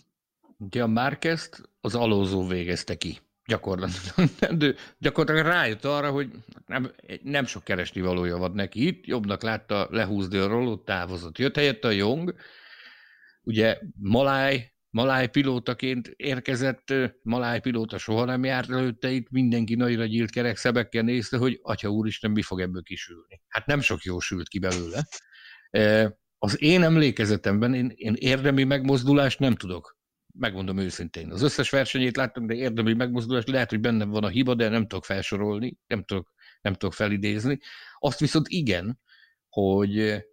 Ugye 0.58 0.82
a 0.82 0.86
Márquez 0.86 1.50
az 1.80 1.94
alózó 1.94 2.46
végezte 2.46 2.94
ki 2.94 3.18
gyakorlatilag, 3.48 4.30
de 4.60 4.74
gyakorlatilag 4.98 5.52
rájött 5.52 5.84
arra, 5.84 6.10
hogy 6.10 6.30
nem, 6.66 6.90
nem 7.22 7.46
sok 7.46 7.64
keresni 7.64 8.00
valója 8.00 8.36
van 8.36 8.52
neki 8.52 8.86
itt, 8.86 9.06
jobbnak 9.06 9.42
látta 9.42 9.88
lehúzni 9.90 10.38
a 10.38 10.46
rollót, 10.46 10.84
távozott. 10.84 11.38
Jött 11.38 11.56
helyette 11.56 11.88
a 11.88 11.90
Jong, 11.90 12.34
ugye 13.42 13.78
Maláj, 14.00 14.72
Maláj 14.90 15.28
pilótaként 15.28 16.08
érkezett, 16.16 16.94
Maláj 17.22 17.60
pilóta 17.60 17.98
soha 17.98 18.24
nem 18.24 18.44
járt 18.44 18.70
előtte 18.70 19.10
itt, 19.10 19.30
mindenki 19.30 19.74
nagyra 19.74 20.04
gyílt 20.04 20.30
kerekszebekkel 20.30 21.02
nézte, 21.02 21.36
hogy 21.36 21.58
atya 21.62 21.88
úristen, 21.88 22.30
mi 22.30 22.42
fog 22.42 22.60
ebből 22.60 22.82
kisülni. 22.82 23.40
Hát 23.48 23.66
nem 23.66 23.80
sok 23.80 24.02
jó 24.02 24.18
sült 24.18 24.48
ki 24.48 24.58
belőle. 24.58 25.06
Az 26.38 26.62
én 26.62 26.82
emlékezetemben 26.82 27.74
én, 27.74 27.92
én 27.94 28.14
érdemi 28.18 28.64
megmozdulást 28.64 29.38
nem 29.38 29.54
tudok 29.54 29.97
megmondom 30.38 30.78
őszintén. 30.78 31.30
Az 31.32 31.42
összes 31.42 31.70
versenyét 31.70 32.16
láttam, 32.16 32.46
de 32.46 32.54
érdemi 32.54 32.94
megmozdulás, 32.94 33.44
lehet, 33.46 33.70
hogy 33.70 33.80
bennem 33.80 34.10
van 34.10 34.24
a 34.24 34.28
hiba, 34.28 34.54
de 34.54 34.68
nem 34.68 34.86
tudok 34.86 35.04
felsorolni, 35.04 35.78
nem 35.86 36.04
tudok, 36.04 36.32
nem 36.60 36.74
tudok 36.74 36.94
felidézni. 36.94 37.58
Azt 37.98 38.20
viszont 38.20 38.48
igen, 38.48 39.00
hogy 39.48 40.24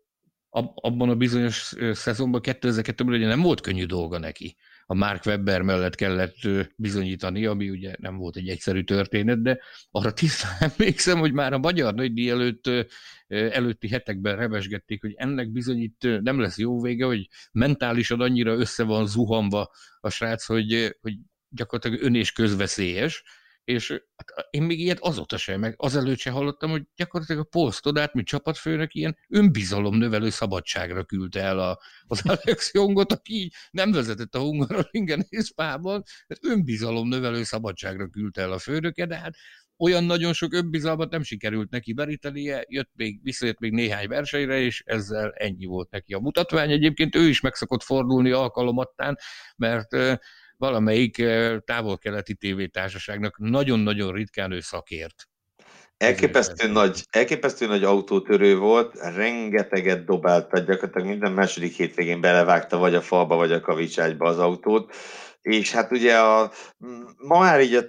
abban 0.50 1.10
a 1.10 1.16
bizonyos 1.16 1.74
szezonban, 1.92 2.42
2002-ben 2.44 3.16
ugye 3.16 3.28
nem 3.28 3.42
volt 3.42 3.62
könnyű 3.62 3.86
dolga 3.86 4.18
neki. 4.18 4.56
A 4.86 4.94
Mark 4.94 5.26
Webber 5.26 5.62
mellett 5.62 5.96
kellett 5.96 6.36
bizonyítani, 6.76 7.46
ami 7.46 7.70
ugye 7.70 7.96
nem 8.00 8.18
volt 8.18 8.36
egy 8.36 8.50
egyszerű 8.50 8.84
történet, 8.84 9.42
de 9.42 9.60
arra 9.92 10.14
tisztán 10.14 10.58
emlékszem, 10.78 11.20
hogy 11.20 11.34
már 11.34 11.54
a 11.54 11.58
magyar 11.58 11.94
nagydíj 11.94 12.30
előtt, 12.30 12.70
előtti 13.28 13.88
hetekben 13.88 14.36
revesgették, 14.36 15.02
hogy 15.02 15.14
ennek 15.16 15.52
bizonyít 15.52 16.22
nem 16.22 16.40
lesz 16.40 16.58
jó 16.58 16.82
vége, 16.82 17.06
hogy 17.06 17.28
mentálisan 17.52 18.22
annyira 18.22 18.54
össze 18.54 18.84
van 18.84 19.08
zuhanva 19.08 19.72
a 20.00 20.10
srác, 20.10 20.46
hogy, 20.46 20.96
hogy 21.02 21.18
gyakorlatilag 21.50 22.04
ön 22.04 22.16
és 22.16 22.32
közveszélyes, 22.32 23.24
és 23.66 24.02
hát 24.16 24.48
én 24.50 24.64
még 24.64 24.80
ilyet 24.80 25.00
azóta 25.00 25.38
sem, 25.38 25.60
meg 25.60 25.74
azelőtt 25.78 26.18
sem 26.18 26.34
hallottam, 26.34 26.70
hogy 26.70 26.84
gyakorlatilag 26.96 27.42
a 27.42 27.48
Paul 27.50 27.72
Stoddart, 27.72 28.14
mint 28.14 28.28
csapatfőnök 28.28 28.94
ilyen 28.94 29.18
önbizalomnövelő 29.30 30.30
szabadságra 30.30 31.04
küldte 31.04 31.42
el 31.42 31.60
a, 31.60 31.80
az 32.08 32.22
Alex 32.44 32.74
Jongot, 32.74 33.12
aki 33.12 33.34
így 33.34 33.54
nem 33.72 33.92
vezetett 33.92 34.36
a 34.36 34.40
Hungaroringen 34.40 35.26
és 35.30 35.46
Spában, 35.46 36.04
mert 36.28 36.46
önbizalomnövelő 36.46 37.44
szabadságra 37.44 38.08
küldte 38.08 38.42
el 38.42 38.52
a 38.52 38.60
főnöke, 38.60 39.06
de 39.06 39.18
hát 39.18 39.36
olyan 39.78 40.04
nagyon 40.04 40.34
sok 40.34 40.54
önbizalmat 40.54 41.12
nem 41.12 41.24
sikerült 41.24 41.70
neki 41.70 41.94
berítenie, 41.94 42.66
jött 42.68 42.92
még, 42.94 43.20
visszajött 43.24 43.60
még 43.60 43.72
néhány 43.72 44.08
versenyre, 44.08 44.60
és 44.60 44.84
ezzel 44.86 45.32
ennyi 45.32 45.66
volt 45.66 45.90
neki 45.90 46.14
a 46.14 46.20
mutatvány. 46.20 46.72
Egyébként 46.72 47.16
ő 47.16 47.28
is 47.28 47.42
meg 47.42 47.56
szokott 47.56 47.84
fordulni 47.84 48.32
alkalomattán, 48.32 49.18
mert 49.56 50.20
valamelyik 50.58 51.24
távol-keleti 51.66 52.36
tévétársaságnak 52.36 53.38
nagyon-nagyon 53.38 54.14
ritkán 54.14 54.52
ő 54.52 54.60
szakért. 54.60 55.28
Elképesztő 55.98 56.68
nagy, 56.68 57.04
elképesztő 57.10 57.68
nagy 57.68 57.84
autótörő 57.84 58.58
volt, 58.58 58.96
rengeteget 59.16 60.06
dobálta, 60.06 60.60
gyakorlatilag 60.60 61.08
minden 61.08 61.32
második 61.32 61.76
hétvégén 61.76 62.22
belevágta 62.22 62.78
vagy 62.78 62.96
a 62.96 63.02
falba, 63.02 63.36
vagy 63.36 63.52
a 63.52 63.62
kavicságyba 63.62 64.28
az 64.28 64.40
autót, 64.40 64.96
és 65.42 65.72
hát 65.72 65.92
ugye 65.92 66.20
a, 66.20 66.52
ma 67.18 67.40
már 67.40 67.62
így 67.62 67.74
a 67.74 67.84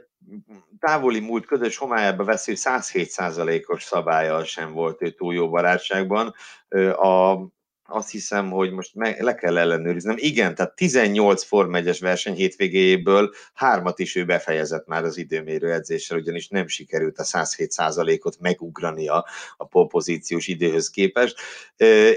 távoli 0.79 1.21
múlt 1.21 1.47
közös 1.47 1.77
homályába 1.77 2.25
vesző 2.25 2.55
107 2.55 3.15
os 3.67 3.83
szabálya 3.83 4.45
sem 4.45 4.73
volt 4.73 5.03
ő 5.03 5.11
túl 5.11 5.35
jó 5.35 5.51
barátságban. 5.51 6.35
A 6.97 7.37
azt 7.89 8.11
hiszem, 8.11 8.51
hogy 8.51 8.71
most 8.71 8.95
meg, 8.95 9.23
le 9.23 9.35
kell 9.35 9.59
ellenőriznem. 9.59 10.17
Igen, 10.19 10.55
tehát 10.55 10.75
18 10.75 11.45
Form 11.45 11.75
1 11.75 11.99
verseny 11.99 12.35
hétvégéjéből 12.35 13.35
hármat 13.55 13.99
is 13.99 14.17
ő 14.17 14.25
befejezett 14.25 14.87
már 14.87 15.05
az 15.05 15.17
időmérő 15.17 15.73
edzéssel, 15.73 16.19
ugyanis 16.19 16.49
nem 16.49 16.67
sikerült 16.67 17.19
a 17.19 17.25
107%-ot 17.25 18.37
megugrania 18.41 19.27
a 19.57 19.67
polpozíciós 19.67 20.47
időhöz 20.47 20.91
képest. 20.91 21.37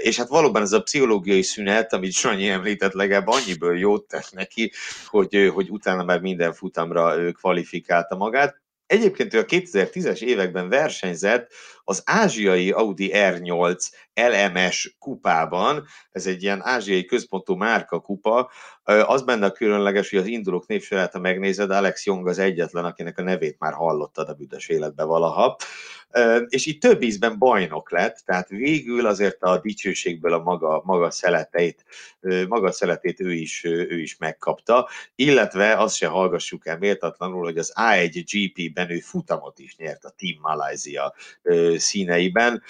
És 0.02 0.16
hát 0.16 0.28
valóban 0.28 0.62
ez 0.62 0.72
a 0.72 0.82
pszichológiai 0.82 1.42
szünet, 1.42 1.92
amit 1.92 2.12
Sanyi 2.12 2.48
említett, 2.48 2.92
legalább 2.92 3.26
annyiből 3.26 3.78
jót 3.78 4.08
tett 4.08 4.30
neki, 4.32 4.72
hogy, 5.06 5.50
hogy 5.54 5.70
utána 5.70 6.04
már 6.04 6.20
minden 6.20 6.52
futamra 6.52 7.32
kvalifikálta 7.32 8.16
magát. 8.16 8.59
Egyébként 8.90 9.34
ő 9.34 9.38
a 9.38 9.44
2010-es 9.44 10.20
években 10.20 10.68
versenyzett 10.68 11.52
az 11.84 12.02
ázsiai 12.04 12.70
Audi 12.70 13.10
R8 13.14 13.86
LMS 14.14 14.96
kupában, 14.98 15.86
ez 16.10 16.26
egy 16.26 16.42
ilyen 16.42 16.60
ázsiai 16.62 17.04
központú 17.04 17.54
márka 17.54 18.00
kupa, 18.00 18.50
az 18.82 19.22
benne 19.22 19.46
a 19.46 19.52
különleges, 19.52 20.10
hogy 20.10 20.18
az 20.18 20.26
indulók 20.26 20.66
névsorát, 20.66 21.12
ha 21.12 21.18
megnézed, 21.18 21.70
Alex 21.70 22.06
Jong 22.06 22.28
az 22.28 22.38
egyetlen, 22.38 22.84
akinek 22.84 23.18
a 23.18 23.22
nevét 23.22 23.58
már 23.58 23.72
hallottad 23.72 24.28
a 24.28 24.34
büdös 24.34 24.68
életbe 24.68 25.04
valaha 25.04 25.56
és 26.48 26.66
így 26.66 26.78
több 26.78 27.02
ízben 27.02 27.38
bajnok 27.38 27.90
lett, 27.90 28.22
tehát 28.24 28.48
végül 28.48 29.06
azért 29.06 29.42
a 29.42 29.58
dicsőségből 29.58 30.32
a 30.32 30.42
maga, 30.42 30.82
maga 30.84 31.10
szeleteit, 31.10 31.84
maga 32.48 32.72
szeletét 32.72 33.20
ő 33.20 33.32
is, 33.32 33.64
ő 33.64 34.00
is 34.00 34.16
megkapta, 34.16 34.88
illetve 35.14 35.76
azt 35.76 35.96
se 35.96 36.06
hallgassuk 36.06 36.66
el 36.66 36.78
méltatlanul, 36.78 37.44
hogy 37.44 37.58
az 37.58 37.72
A1 37.74 38.24
GP-ben 38.32 38.90
ő 38.90 38.98
futamot 38.98 39.58
is 39.58 39.76
nyert 39.76 40.04
a 40.04 40.14
Team 40.16 40.38
Malaysia 40.40 41.14
színeiben. 41.76 42.62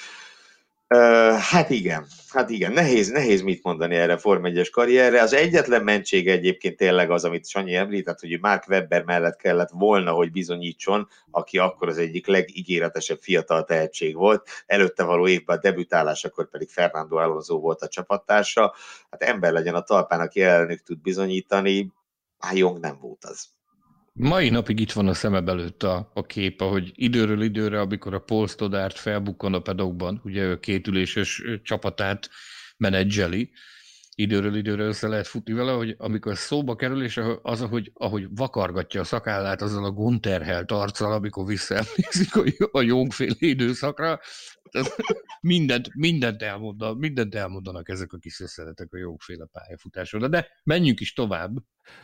Hát 1.38 1.70
igen, 1.70 2.06
hát 2.28 2.50
igen, 2.50 2.72
nehéz, 2.72 3.10
nehéz 3.10 3.42
mit 3.42 3.62
mondani 3.62 3.94
erre 3.94 4.16
Form 4.16 4.44
1 4.44 4.70
karrierre. 4.70 5.22
Az 5.22 5.32
egyetlen 5.32 5.84
mentség 5.84 6.28
egyébként 6.28 6.76
tényleg 6.76 7.10
az, 7.10 7.24
amit 7.24 7.48
Sanyi 7.48 7.74
említett, 7.74 8.20
hogy 8.20 8.40
Mark 8.40 8.64
Webber 8.68 9.04
mellett 9.04 9.36
kellett 9.36 9.70
volna, 9.72 10.12
hogy 10.12 10.30
bizonyítson, 10.30 11.08
aki 11.30 11.58
akkor 11.58 11.88
az 11.88 11.98
egyik 11.98 12.26
legígéretesebb 12.26 13.18
fiatal 13.20 13.64
tehetség 13.64 14.14
volt. 14.14 14.48
Előtte 14.66 15.02
való 15.02 15.28
évben 15.28 15.56
a 15.56 15.60
debütálás, 15.60 16.24
akkor 16.24 16.48
pedig 16.48 16.68
Fernando 16.68 17.16
Alonso 17.16 17.60
volt 17.60 17.82
a 17.82 17.88
csapattársa. 17.88 18.74
Hát 19.10 19.22
ember 19.22 19.52
legyen 19.52 19.74
a 19.74 19.82
talpán, 19.82 20.20
aki 20.20 20.42
ellenük 20.42 20.82
tud 20.82 21.00
bizonyítani, 21.00 21.92
hát 22.38 22.56
Jong 22.56 22.78
nem 22.78 22.98
volt 23.00 23.24
az. 23.24 23.48
Mai 24.22 24.48
napig 24.48 24.80
itt 24.80 24.92
van 24.92 25.08
a 25.08 25.14
szemem 25.14 25.48
előtt 25.48 25.82
a, 25.82 26.10
a 26.14 26.26
kép, 26.26 26.60
ahogy 26.60 26.92
időről 26.94 27.42
időre, 27.42 27.80
amikor 27.80 28.14
a 28.14 28.18
Paul 28.18 28.48
Stoddart 28.48 28.98
felbukkan 28.98 29.54
a 29.54 29.60
pedokban, 29.60 30.20
ugye 30.24 30.42
ő 30.42 30.58
kétüléses 30.58 31.42
csapatát 31.62 32.30
menedzseli, 32.76 33.50
időről 34.14 34.56
időre 34.56 34.84
össze 34.84 35.08
lehet 35.08 35.26
futni 35.26 35.52
vele, 35.52 35.72
hogy 35.72 35.94
amikor 35.98 36.36
szóba 36.36 36.76
kerül, 36.76 37.02
és 37.02 37.20
az, 37.42 37.62
ahogy, 37.62 37.90
ahogy 37.94 38.26
vakargatja 38.34 39.00
a 39.00 39.04
szakállát 39.04 39.62
azzal 39.62 39.84
a 39.84 39.90
gonterhelt 39.90 40.72
arccal, 40.72 41.12
amikor 41.12 41.46
visszaemlékszik 41.46 42.34
a, 42.72 42.80
jónkféle 42.80 43.34
időszakra, 43.38 44.20
mindent, 45.40 45.94
mindent, 45.94 46.42
elmondanak, 46.42 46.98
mindent 46.98 47.34
elmondanak 47.34 47.88
ezek 47.88 48.12
a 48.12 48.18
kis 48.18 48.40
összenetek 48.40 48.88
a 48.90 48.98
jókféle 48.98 49.46
pályafutásról. 49.52 50.28
De 50.28 50.46
menjünk 50.64 51.00
is 51.00 51.12
tovább. 51.12 51.50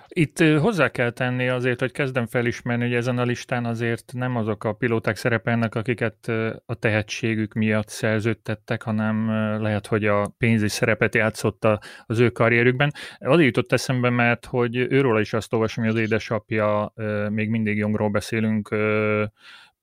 Itt 0.08 0.38
hozzá 0.38 0.88
kell 0.88 1.10
tenni 1.10 1.48
azért, 1.48 1.80
hogy 1.80 1.92
kezdem 1.92 2.26
felismerni, 2.26 2.84
hogy 2.84 2.94
ezen 2.94 3.18
a 3.18 3.24
listán 3.24 3.64
azért 3.64 4.12
nem 4.12 4.36
azok 4.36 4.64
a 4.64 4.72
pilóták 4.72 5.16
szerepelnek, 5.16 5.74
akiket 5.74 6.28
a 6.66 6.74
tehetségük 6.74 7.52
miatt 7.52 7.88
szerződtettek, 7.88 8.82
hanem 8.82 9.28
lehet, 9.62 9.86
hogy 9.86 10.04
a 10.04 10.34
pénzügyi 10.38 10.68
szerepet 10.68 11.14
játszott 11.14 11.66
az 12.06 12.18
ő 12.18 12.30
karrierükben. 12.30 12.92
Az 13.18 13.40
jutott 13.40 13.72
eszembe, 13.72 14.10
mert 14.10 14.44
hogy 14.44 14.76
őről 14.76 15.20
is 15.20 15.32
azt 15.32 15.52
olvasom, 15.52 15.84
hogy 15.84 15.92
az 15.92 16.00
édesapja, 16.00 16.92
még 17.28 17.48
mindig 17.48 17.76
Jongról 17.76 18.10
beszélünk, 18.10 18.68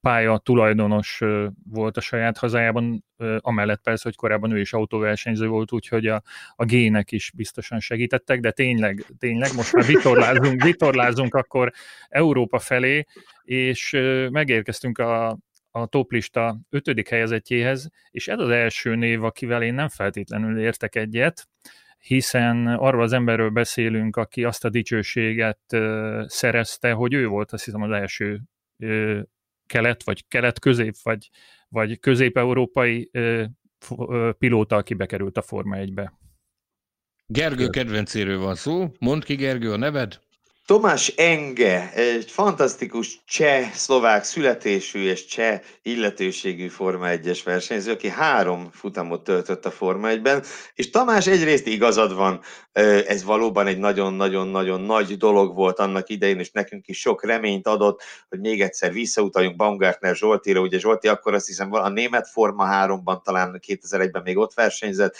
pálya 0.04 0.38
tulajdonos 0.38 1.22
volt 1.70 1.98
a 1.98 2.02
saját 2.02 2.38
hazájában, 2.38 3.06
amellett 3.38 3.82
persze, 3.82 4.02
hogy 4.04 4.16
korábban 4.16 4.52
ő 4.52 4.60
is 4.60 4.74
autóversenyző 4.74 5.48
volt, 5.48 5.72
úgyhogy 5.72 6.08
a, 6.08 6.22
a 6.56 6.66
gének 6.66 7.12
is 7.12 7.32
biztosan 7.36 7.80
segítettek, 7.80 8.40
de 8.40 8.52
tényleg, 8.52 9.06
tényleg 9.18 9.54
most 9.56 9.74
már 9.74 9.86
vitorlázunk, 9.86 10.64
vitorlázunk 10.72 11.36
akkor 11.36 11.72
Európa 12.10 12.60
felé, 12.60 13.06
és 13.44 13.98
megérkeztünk 14.30 14.98
a, 14.98 15.38
a 15.72 15.86
toplista 15.86 16.60
ötödik 16.70 17.10
helyezettjéhez, 17.10 17.90
és 18.12 18.28
ez 18.28 18.40
az 18.40 18.50
első 18.50 18.96
név, 18.96 19.24
akivel 19.24 19.64
én 19.64 19.74
nem 19.74 19.90
feltétlenül 19.90 20.60
értek 20.60 20.96
egyet, 20.96 21.48
hiszen 22.00 22.68
arról 22.68 23.04
az 23.04 23.14
emberről 23.14 23.50
beszélünk, 23.50 24.16
aki 24.16 24.44
azt 24.44 24.66
a 24.66 24.70
dicsőséget 24.70 25.60
szerezte, 26.26 26.92
hogy 26.92 27.14
ő 27.14 27.28
volt 27.28 27.52
azt 27.52 27.66
hiszem 27.66 27.82
az 27.82 27.92
első 27.92 28.42
kelet, 29.74 30.04
vagy 30.04 30.28
kelet-közép, 30.28 30.96
vagy, 31.04 31.30
vagy 31.68 32.00
közép-európai 32.00 33.12
pilóta, 34.38 34.76
aki 34.76 34.94
bekerült 34.94 35.38
a 35.38 35.42
Forma 35.42 35.76
1-be. 35.80 36.14
Gergő 37.26 37.68
kedvencéről 37.70 38.40
van 38.40 38.56
szó. 38.56 38.92
Mondd 39.00 39.24
ki, 39.24 39.36
Gergő, 39.36 39.72
a 39.72 39.78
neved? 39.78 40.20
Tomás 40.66 41.08
Enge, 41.08 41.92
egy 41.94 42.32
fantasztikus 42.32 43.24
cseh-szlovák 43.26 44.24
születésű 44.24 45.04
és 45.04 45.26
cseh 45.26 45.60
illetőségű 45.82 46.68
Forma 46.68 47.06
1-es 47.10 47.40
versenyző, 47.44 47.92
aki 47.92 48.10
három 48.10 48.70
futamot 48.72 49.24
töltött 49.24 49.66
a 49.66 49.72
Forma 49.72 50.08
1-ben, 50.12 50.44
és 50.74 50.90
Tamás 50.90 51.28
egyrészt 51.28 51.68
igazad 51.68 52.14
van, 52.16 52.42
ez 53.08 53.24
valóban 53.24 53.68
egy 53.68 53.78
nagyon-nagyon-nagyon 53.78 54.82
nagy 54.82 55.18
dolog 55.18 55.56
volt 55.56 55.80
annak 55.80 56.10
idején, 56.10 56.40
és 56.40 56.52
nekünk 56.52 56.88
is 56.88 57.00
sok 57.00 57.26
reményt 57.26 57.68
adott, 57.68 58.02
hogy 58.30 58.40
még 58.40 58.62
egyszer 58.62 58.94
visszautaljunk 58.94 59.56
Baumgartner 59.56 60.16
Zsoltira, 60.16 60.60
ugye 60.60 60.80
Zsolti 60.80 61.08
akkor 61.08 61.34
azt 61.34 61.48
hiszem 61.48 61.74
a 61.74 61.90
német 61.90 62.30
Forma 62.30 62.68
3-ban 62.72 63.22
talán 63.24 63.60
2001-ben 63.68 64.22
még 64.22 64.38
ott 64.38 64.54
versenyzett, 64.54 65.16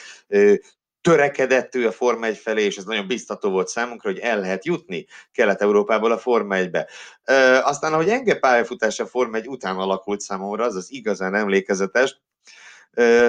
törekedett 1.04 1.76
ő 1.76 1.88
a 1.88 1.92
Forma 1.92 2.26
1 2.26 2.38
felé, 2.38 2.64
és 2.64 2.78
ez 2.78 2.84
nagyon 2.84 3.08
biztató 3.08 3.50
volt 3.50 3.68
számunkra, 3.68 4.10
hogy 4.10 4.20
el 4.20 4.40
lehet 4.40 4.66
jutni 4.66 5.06
Kelet-Európából 5.32 6.12
a 6.12 6.18
Forma 6.18 6.56
1-be. 6.58 6.88
E, 7.24 7.64
aztán, 7.64 7.94
ahogy 7.94 8.10
enge 8.10 8.36
pályafutás 8.40 9.00
a 9.00 9.06
Forma 9.06 9.38
1 9.38 9.48
után 9.48 9.78
alakult 9.78 10.20
számomra, 10.20 10.64
az 10.64 10.76
az 10.76 10.92
igazán 10.92 11.36
emlékezetes, 11.36 12.22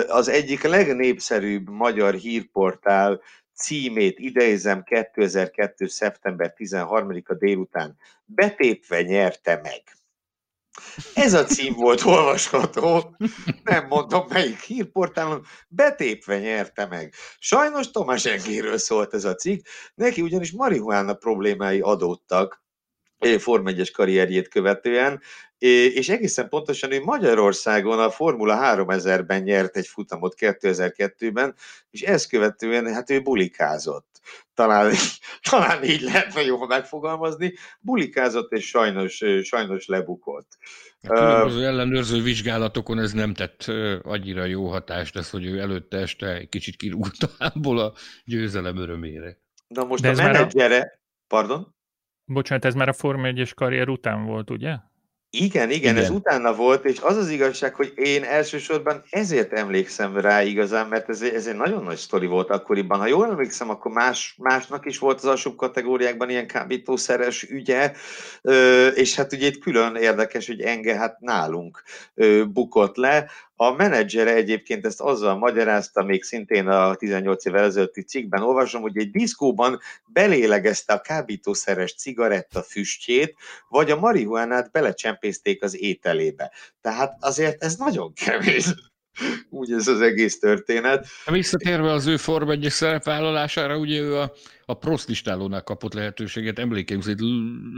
az 0.09 0.29
egyik 0.29 0.63
legnépszerűbb 0.63 1.69
magyar 1.69 2.15
hírportál 2.15 3.21
címét 3.55 4.19
idézem 4.19 4.83
2002. 4.83 5.87
szeptember 5.87 6.55
13-a 6.57 7.35
délután 7.35 7.97
betépve 8.25 9.03
nyerte 9.03 9.61
meg. 9.63 9.83
Ez 11.15 11.35
a 11.35 11.45
cím 11.45 11.73
volt 11.73 12.05
olvasható, 12.05 13.17
nem 13.63 13.87
mondom 13.87 14.27
melyik 14.29 14.61
hírportálon, 14.61 15.45
betépve 15.69 16.39
nyerte 16.39 16.87
meg. 16.87 17.15
Sajnos 17.39 17.91
Tomás 17.91 18.25
Engéről 18.25 18.79
szólt 18.79 19.15
ez 19.15 19.25
a 19.25 19.35
cikk, 19.35 19.67
neki 19.95 20.21
ugyanis 20.21 20.53
marihuána 20.53 21.15
problémái 21.15 21.81
adódtak 21.81 22.63
Form 23.39 23.65
1-es 23.67 23.91
karrierjét 23.93 24.49
követően, 24.49 25.21
és 25.59 26.09
egészen 26.09 26.49
pontosan 26.49 26.93
ő 26.93 27.03
Magyarországon 27.03 27.99
a 27.99 28.11
Formula 28.11 28.59
3000-ben 28.63 29.43
nyert 29.43 29.77
egy 29.77 29.87
futamot 29.87 30.35
2002-ben, 30.39 31.55
és 31.91 32.03
ezt 32.03 32.29
követően 32.29 32.95
hát 32.95 33.11
ő 33.11 33.23
bulikázott. 33.23 34.14
Talán, 34.55 34.93
talán 35.51 35.85
így 35.85 36.01
lehetne 36.01 36.43
jobban 36.43 36.69
megfogalmazni, 36.69 37.55
bulikázott 37.81 38.53
és 38.53 38.69
sajnos, 38.69 39.23
sajnos 39.43 39.87
lebukott. 39.87 40.49
A 41.03 41.09
különböző 41.09 41.67
ellenőrző 41.67 42.23
vizsgálatokon 42.23 42.99
ez 42.99 43.13
nem 43.13 43.35
tett 43.35 43.65
annyira 44.03 44.45
jó 44.45 44.69
hatást, 44.69 45.17
ez, 45.17 45.31
hogy 45.31 45.47
ő 45.47 45.59
előtte 45.59 45.97
este 45.97 46.35
egy 46.35 46.49
kicsit 46.49 46.77
kirúgta 46.77 47.29
a 47.39 47.93
győzelem 48.25 48.77
örömére. 48.77 49.39
Na 49.67 49.85
most 49.85 50.03
De 50.03 50.09
a 50.09 50.15
menedzsere... 50.15 50.81
A... 50.81 51.01
Pardon? 51.27 51.75
Bocsánat, 52.25 52.65
ez 52.65 52.75
már 52.75 52.89
a 52.89 52.93
Forma 52.93 53.27
1 53.27 53.55
karrier 53.55 53.89
után 53.89 54.25
volt, 54.25 54.51
ugye? 54.51 54.77
Igen, 55.37 55.71
igen, 55.71 55.71
igen, 55.71 55.97
ez 55.97 56.11
utána 56.11 56.55
volt, 56.55 56.85
és 56.85 56.99
az 57.01 57.17
az 57.17 57.29
igazság, 57.29 57.75
hogy 57.75 57.93
én 57.97 58.25
elsősorban 58.25 59.03
ezért 59.11 59.53
emlékszem 59.53 60.17
rá 60.17 60.43
igazán, 60.43 60.89
mert 60.89 61.09
ez, 61.09 61.23
ez 61.23 61.47
egy 61.47 61.57
nagyon 61.57 61.83
nagy 61.83 61.97
sztori 61.97 62.27
volt 62.27 62.51
akkoriban. 62.51 62.99
Ha 62.99 63.07
jól 63.07 63.27
emlékszem, 63.27 63.71
akkor 63.71 63.93
más, 63.93 64.35
másnak 64.39 64.87
is 64.87 64.99
volt 64.99 65.19
az 65.19 65.25
alsóbb 65.25 65.57
kategóriákban 65.57 66.31
ilyen 66.31 66.47
kábítószeres 66.47 67.43
ügye, 67.43 67.93
és 68.95 69.15
hát 69.15 69.33
ugye 69.33 69.47
itt 69.47 69.59
külön 69.59 69.97
érdekes, 69.97 70.47
hogy 70.47 70.61
Enge 70.61 70.97
hát 70.97 71.21
nálunk 71.21 71.83
bukott 72.53 72.97
le. 72.97 73.31
A 73.57 73.71
menedzsere 73.71 74.35
egyébként 74.35 74.87
ezt 74.87 75.01
azzal 75.01 75.39
magyarázta, 75.39 76.03
még 76.03 76.23
szintén 76.23 76.67
a 76.67 76.95
18 76.95 77.45
évvel 77.45 77.65
ezelőtti 77.65 78.03
cikkben 78.03 78.43
olvasom, 78.43 78.83
hogy 78.83 78.99
egy 78.99 79.11
diszkóban 79.11 79.81
belélegezte 80.07 80.93
a 80.93 81.01
kábítószeres 81.01 81.95
cigaretta 81.95 82.63
füstjét, 82.63 83.37
vagy 83.69 83.91
a 83.91 83.99
marihuánát 83.99 84.71
belecsempészték 84.71 85.63
az 85.63 85.81
ételébe. 85.81 86.53
Tehát 86.81 87.17
azért 87.21 87.63
ez 87.63 87.77
nagyon 87.77 88.13
kevés. 88.13 88.67
Úgy 89.51 89.73
ez 89.73 89.89
az 89.89 90.01
egész 90.01 90.39
történet. 90.39 91.07
Visszatérve 91.25 91.93
az 91.93 92.07
ő 92.07 92.17
Form 92.17 92.51
1 92.51 92.67
szerepvállalására, 92.71 93.79
ugye 93.79 94.01
ő 94.01 94.17
a, 94.17 94.33
a 94.65 94.75
prosztistálónál 94.75 95.63
kapott 95.63 95.93
lehetőséget, 95.93 96.59
emlékeim 96.59 97.01
szerint 97.01 97.21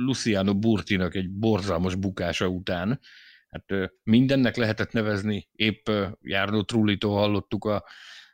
Luciano 0.06 0.54
Burtinak 0.54 1.14
egy 1.14 1.30
borzalmas 1.30 1.94
bukása 1.94 2.46
után, 2.46 3.00
hát 3.48 3.92
mindennek 4.02 4.56
lehetett 4.56 4.92
nevezni, 4.92 5.48
épp 5.52 5.88
Járnó 6.20 6.62
Trullitól 6.62 7.16
hallottuk 7.16 7.64
a 7.64 7.84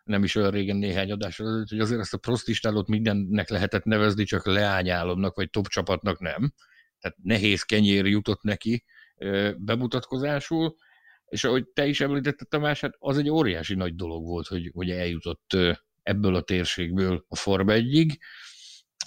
nem 0.04 0.24
is 0.24 0.34
olyan 0.34 0.50
régen 0.50 0.76
néhány 0.76 1.12
adás 1.12 1.36
hogy 1.36 1.80
azért 1.80 2.00
ezt 2.00 2.14
a 2.14 2.18
prostistálót 2.18 2.88
mindennek 2.88 3.48
lehetett 3.48 3.84
nevezni, 3.84 4.24
csak 4.24 4.46
leányálomnak 4.46 5.36
vagy 5.36 5.50
top 5.50 5.66
csapatnak 5.66 6.20
nem. 6.20 6.52
Tehát 6.98 7.16
nehéz 7.22 7.62
kenyér 7.62 8.06
jutott 8.06 8.42
neki 8.42 8.84
bemutatkozásul, 9.56 10.76
és 11.24 11.44
ahogy 11.44 11.68
te 11.68 11.86
is 11.86 12.00
említetted, 12.00 12.48
Tamás, 12.48 12.80
hát 12.80 12.94
az 12.98 13.18
egy 13.18 13.28
óriási 13.28 13.74
nagy 13.74 13.94
dolog 13.94 14.24
volt, 14.24 14.46
hogy, 14.46 14.70
hogy 14.74 14.90
eljutott 14.90 15.56
ebből 16.02 16.34
a 16.34 16.42
térségből 16.42 17.24
a 17.28 17.36
Forma 17.36 17.72
1 17.72 18.18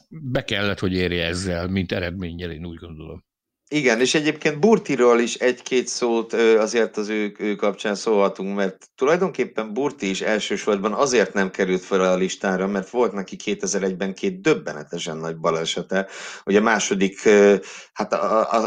Be 0.09 0.43
kellett, 0.43 0.79
hogy 0.79 0.93
érje 0.93 1.25
ezzel, 1.25 1.67
mint 1.67 1.91
eredménnyel, 1.91 2.51
én 2.51 2.65
úgy 2.65 2.77
gondolom. 2.77 3.25
Igen, 3.69 3.99
és 3.99 4.15
egyébként 4.15 4.59
Burtiról 4.59 5.19
is 5.19 5.35
egy-két 5.35 5.87
szót 5.87 6.33
azért 6.33 6.97
az 6.97 7.09
ő, 7.09 7.35
ő 7.39 7.55
kapcsán 7.55 7.95
szólhatunk, 7.95 8.55
mert 8.55 8.89
tulajdonképpen 8.95 9.73
Burti 9.73 10.09
is 10.09 10.21
elsősorban 10.21 10.93
azért 10.93 11.33
nem 11.33 11.51
került 11.51 11.81
fel 11.81 12.01
a 12.01 12.15
listára, 12.15 12.67
mert 12.67 12.89
volt 12.89 13.11
neki 13.11 13.35
2001-ben 13.43 14.13
két 14.13 14.41
döbbenetesen 14.41 15.17
nagy 15.17 15.37
balesete. 15.37 16.07
Ugye 16.45 16.59
a 16.59 16.61
második, 16.61 17.29
hát 17.93 18.13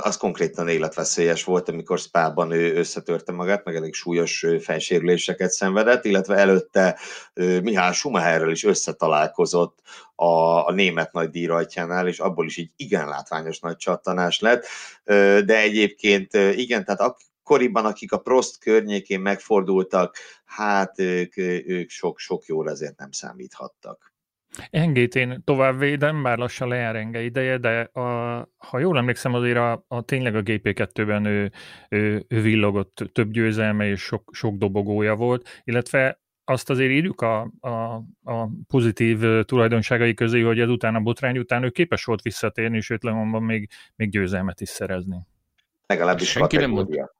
az, 0.04 0.16
konkrétan 0.16 0.68
életveszélyes 0.68 1.44
volt, 1.44 1.68
amikor 1.68 1.98
Spában 1.98 2.50
ő 2.50 2.74
összetörte 2.74 3.32
magát, 3.32 3.64
meg 3.64 3.76
elég 3.76 3.94
súlyos 3.94 4.46
fejsérüléseket 4.60 5.50
szenvedett, 5.50 6.04
illetve 6.04 6.34
előtte 6.34 6.98
Mihály 7.62 7.92
Schumacherrel 7.92 8.50
is 8.50 8.64
összetalálkozott 8.64 9.78
a, 10.14 10.66
a 10.66 10.72
német 10.72 11.12
nagy 11.12 11.30
díjrajtjánál, 11.30 12.08
és 12.08 12.18
abból 12.18 12.46
is 12.46 12.56
így 12.56 12.70
igen 12.76 13.08
látványos 13.08 13.60
nagy 13.60 13.76
csattanás 13.76 14.40
lett, 14.40 14.66
de 15.44 15.60
egyébként 15.60 16.34
igen, 16.34 16.84
tehát 16.84 17.00
akkoriban, 17.00 17.84
akik 17.84 18.12
a 18.12 18.18
Prost 18.18 18.58
környékén 18.58 19.20
megfordultak, 19.20 20.16
hát 20.44 20.98
ők, 20.98 21.32
sok-sok 21.90 22.44
jól 22.44 22.70
ezért 22.70 22.98
nem 22.98 23.10
számíthattak. 23.10 24.16
Engét 24.70 25.14
én 25.14 25.42
tovább 25.44 25.78
védem, 25.78 26.22
bár 26.22 26.38
lassan 26.38 26.68
lejár 26.68 26.96
Enge 26.96 27.22
ideje, 27.22 27.58
de 27.58 27.80
a, 27.80 28.00
ha 28.56 28.78
jól 28.78 28.98
emlékszem, 28.98 29.34
azért 29.34 29.56
a, 29.56 29.84
a 29.88 30.02
tényleg 30.02 30.34
a 30.34 30.42
GP2-ben 30.42 31.24
ő, 31.24 31.52
ő, 31.88 32.24
ő 32.28 32.40
villogott 32.40 33.04
több 33.12 33.30
győzelme 33.30 33.88
és 33.88 34.00
sok, 34.00 34.30
sok 34.32 34.56
dobogója 34.56 35.14
volt, 35.14 35.48
illetve 35.64 36.20
azt 36.48 36.70
azért 36.70 36.90
írjuk 36.90 37.20
a, 37.20 37.52
a, 37.60 37.94
a 38.22 38.48
pozitív 38.66 39.18
tulajdonságai 39.44 40.14
közé, 40.14 40.40
hogy 40.40 40.60
ezután 40.60 40.94
a 40.94 41.00
botrány 41.00 41.38
után 41.38 41.62
ő 41.62 41.70
képes 41.70 42.04
volt 42.04 42.22
visszatérni, 42.22 42.76
és 42.76 42.90
őt 42.90 43.02
Lemonban 43.02 43.42
még, 43.42 43.70
még 43.96 44.10
győzelmet 44.10 44.60
is 44.60 44.68
szerezni. 44.68 45.16
Legalábbis 45.86 46.28
senki 46.28 46.56
nem 46.56 46.70
mondta. 46.70 47.16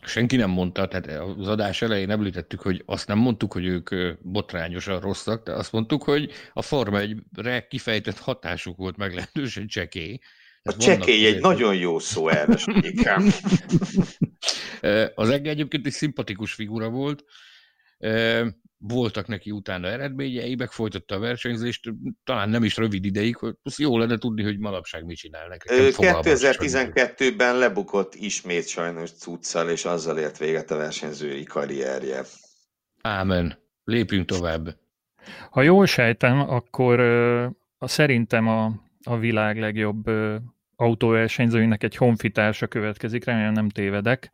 Senki 0.00 0.36
nem 0.36 0.50
mondta, 0.50 0.88
tehát 0.88 1.20
az 1.38 1.48
adás 1.48 1.82
elején 1.82 2.10
említettük, 2.10 2.60
hogy 2.60 2.82
azt 2.86 3.08
nem 3.08 3.18
mondtuk, 3.18 3.52
hogy 3.52 3.66
ők 3.66 3.90
botrányosan 4.20 5.00
rosszak, 5.00 5.44
de 5.44 5.52
azt 5.52 5.72
mondtuk, 5.72 6.02
hogy 6.02 6.30
a 6.52 6.62
Forma 6.62 6.98
1-re 7.00 7.66
kifejtett 7.66 8.18
hatásuk 8.18 8.76
volt 8.76 8.96
meglehetősen 8.96 9.66
csekély. 9.66 10.18
A 10.62 10.76
csekély 10.76 11.26
egy 11.26 11.40
nagyon 11.40 11.74
jó 11.74 11.98
szó 11.98 12.28
erre, 12.28 12.56
Az 15.14 15.30
Ege 15.30 15.50
egyébként 15.50 15.86
egy 15.86 15.92
szimpatikus 15.92 16.52
figura 16.52 16.88
volt, 16.88 17.24
voltak 18.78 19.26
neki 19.26 19.50
utána 19.50 19.86
eredményei, 19.86 20.54
meg 20.54 20.70
folytatta 20.70 21.14
a 21.14 21.18
versenyzést, 21.18 21.92
talán 22.24 22.48
nem 22.48 22.64
is 22.64 22.76
rövid 22.76 23.04
ideig, 23.04 23.36
hogy 23.36 23.54
jó 23.76 23.98
lenne 23.98 24.18
tudni, 24.18 24.42
hogy 24.42 24.58
manapság 24.58 25.04
mit 25.04 25.16
csinálnak. 25.16 25.62
2012-ben 25.66 27.58
lebukott 27.58 28.14
ismét 28.14 28.68
sajnos 28.68 29.10
cuccal, 29.12 29.68
és 29.68 29.84
azzal 29.84 30.18
ért 30.18 30.38
véget 30.38 30.70
a 30.70 30.76
versenyzői 30.76 31.44
karrierje. 31.44 32.22
Ámen. 33.02 33.64
Lépjünk 33.84 34.26
tovább. 34.26 34.76
Ha 35.50 35.62
jól 35.62 35.86
sejtem, 35.86 36.38
akkor 36.38 37.00
a, 37.78 37.88
szerintem 37.88 38.48
a, 38.48 38.72
a 39.02 39.18
világ 39.18 39.58
legjobb 39.58 40.10
autóversenyzőinek 40.76 41.82
egy 41.82 41.96
honfitársa 41.96 42.66
következik, 42.66 43.24
remélem 43.24 43.52
nem 43.52 43.68
tévedek, 43.68 44.30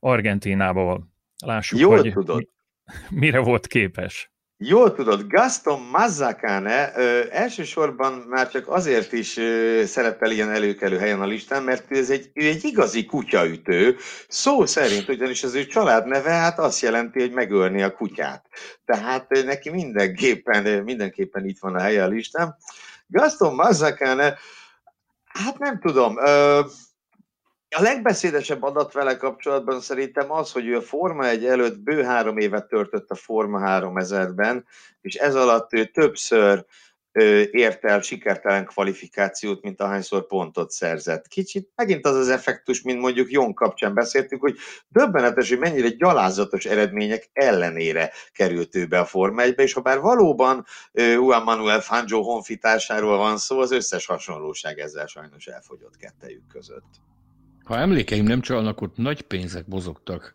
Argentinából. 0.00 1.08
Lássuk, 1.44 1.78
Jól 1.78 1.98
hogy 1.98 2.12
tudod. 2.12 2.48
mire 3.10 3.38
volt 3.38 3.66
képes. 3.66 4.30
Jól 4.58 4.94
tudod, 4.94 5.26
Gaston 5.26 5.80
Mazzacane 5.80 6.92
ö, 6.96 7.20
elsősorban 7.30 8.12
már 8.12 8.48
csak 8.48 8.68
azért 8.68 9.12
is 9.12 9.36
ö, 9.36 9.82
szerepel 9.86 10.30
ilyen 10.30 10.50
előkelő 10.50 10.98
helyen 10.98 11.20
a 11.20 11.26
listán, 11.26 11.62
mert 11.62 11.92
ez 11.92 12.10
egy, 12.10 12.30
ő 12.34 12.46
egy 12.46 12.64
igazi 12.64 13.04
kutyaütő. 13.04 13.96
Szó 14.28 14.66
szerint, 14.66 15.08
ugyanis 15.08 15.44
az 15.44 15.54
ő 15.54 15.66
családneve 15.66 16.30
hát 16.30 16.58
azt 16.58 16.80
jelenti, 16.80 17.20
hogy 17.20 17.32
megölni 17.32 17.82
a 17.82 17.92
kutyát. 17.92 18.46
Tehát 18.84 19.26
ö, 19.28 19.42
neki 19.42 19.70
mindenképpen, 19.70 20.66
ö, 20.66 20.82
mindenképpen 20.82 21.46
itt 21.46 21.58
van 21.58 21.74
a 21.74 21.80
helye 21.80 22.04
a 22.04 22.08
listán. 22.08 22.56
Gaston 23.06 23.54
Mazzacane, 23.54 24.38
hát 25.24 25.58
nem 25.58 25.80
tudom, 25.80 26.18
ö, 26.18 26.60
a 27.76 27.82
legbeszédesebb 27.82 28.62
adat 28.62 28.92
vele 28.92 29.16
kapcsolatban 29.16 29.80
szerintem 29.80 30.32
az, 30.32 30.52
hogy 30.52 30.66
ő 30.66 30.76
a 30.76 30.82
Forma 30.82 31.26
1 31.26 31.46
előtt 31.46 31.78
bő 31.78 32.02
három 32.02 32.38
évet 32.38 32.68
töltött 32.68 33.10
a 33.10 33.14
Forma 33.14 33.60
3000-ben, 33.64 34.66
és 35.00 35.14
ez 35.14 35.34
alatt 35.34 35.72
ő 35.72 35.84
többször 35.84 36.64
ért 37.50 37.84
el 37.84 38.00
sikertelen 38.00 38.64
kvalifikációt, 38.64 39.62
mint 39.62 39.80
ahányszor 39.80 40.26
pontot 40.26 40.70
szerzett. 40.70 41.26
Kicsit 41.26 41.70
megint 41.74 42.06
az 42.06 42.16
az 42.16 42.28
effektus, 42.28 42.82
mint 42.82 43.00
mondjuk 43.00 43.30
Jon 43.30 43.54
kapcsán 43.54 43.94
beszéltük, 43.94 44.40
hogy 44.40 44.56
döbbenetes, 44.88 45.48
hogy 45.48 45.58
mennyire 45.58 45.88
gyalázatos 45.88 46.64
eredmények 46.64 47.28
ellenére 47.32 48.12
került 48.32 48.74
ő 48.74 48.86
be 48.86 48.98
a 48.98 49.04
Forma 49.04 49.42
1-be, 49.42 49.62
és 49.62 49.72
ha 49.72 49.80
bár 49.80 50.00
valóban 50.00 50.64
Juan 50.92 51.42
Manuel 51.42 51.80
Fangio 51.80 52.22
honfitársáról 52.22 53.16
van 53.16 53.36
szó, 53.36 53.60
az 53.60 53.70
összes 53.70 54.06
hasonlóság 54.06 54.78
ezzel 54.78 55.06
sajnos 55.06 55.46
elfogyott 55.46 55.96
kettejük 55.96 56.46
között. 56.46 57.04
Ha 57.66 57.78
emlékeim 57.78 58.24
nem 58.24 58.40
csalnak, 58.40 58.80
ott 58.80 58.96
nagy 58.96 59.22
pénzek 59.22 59.66
mozogtak 59.66 60.34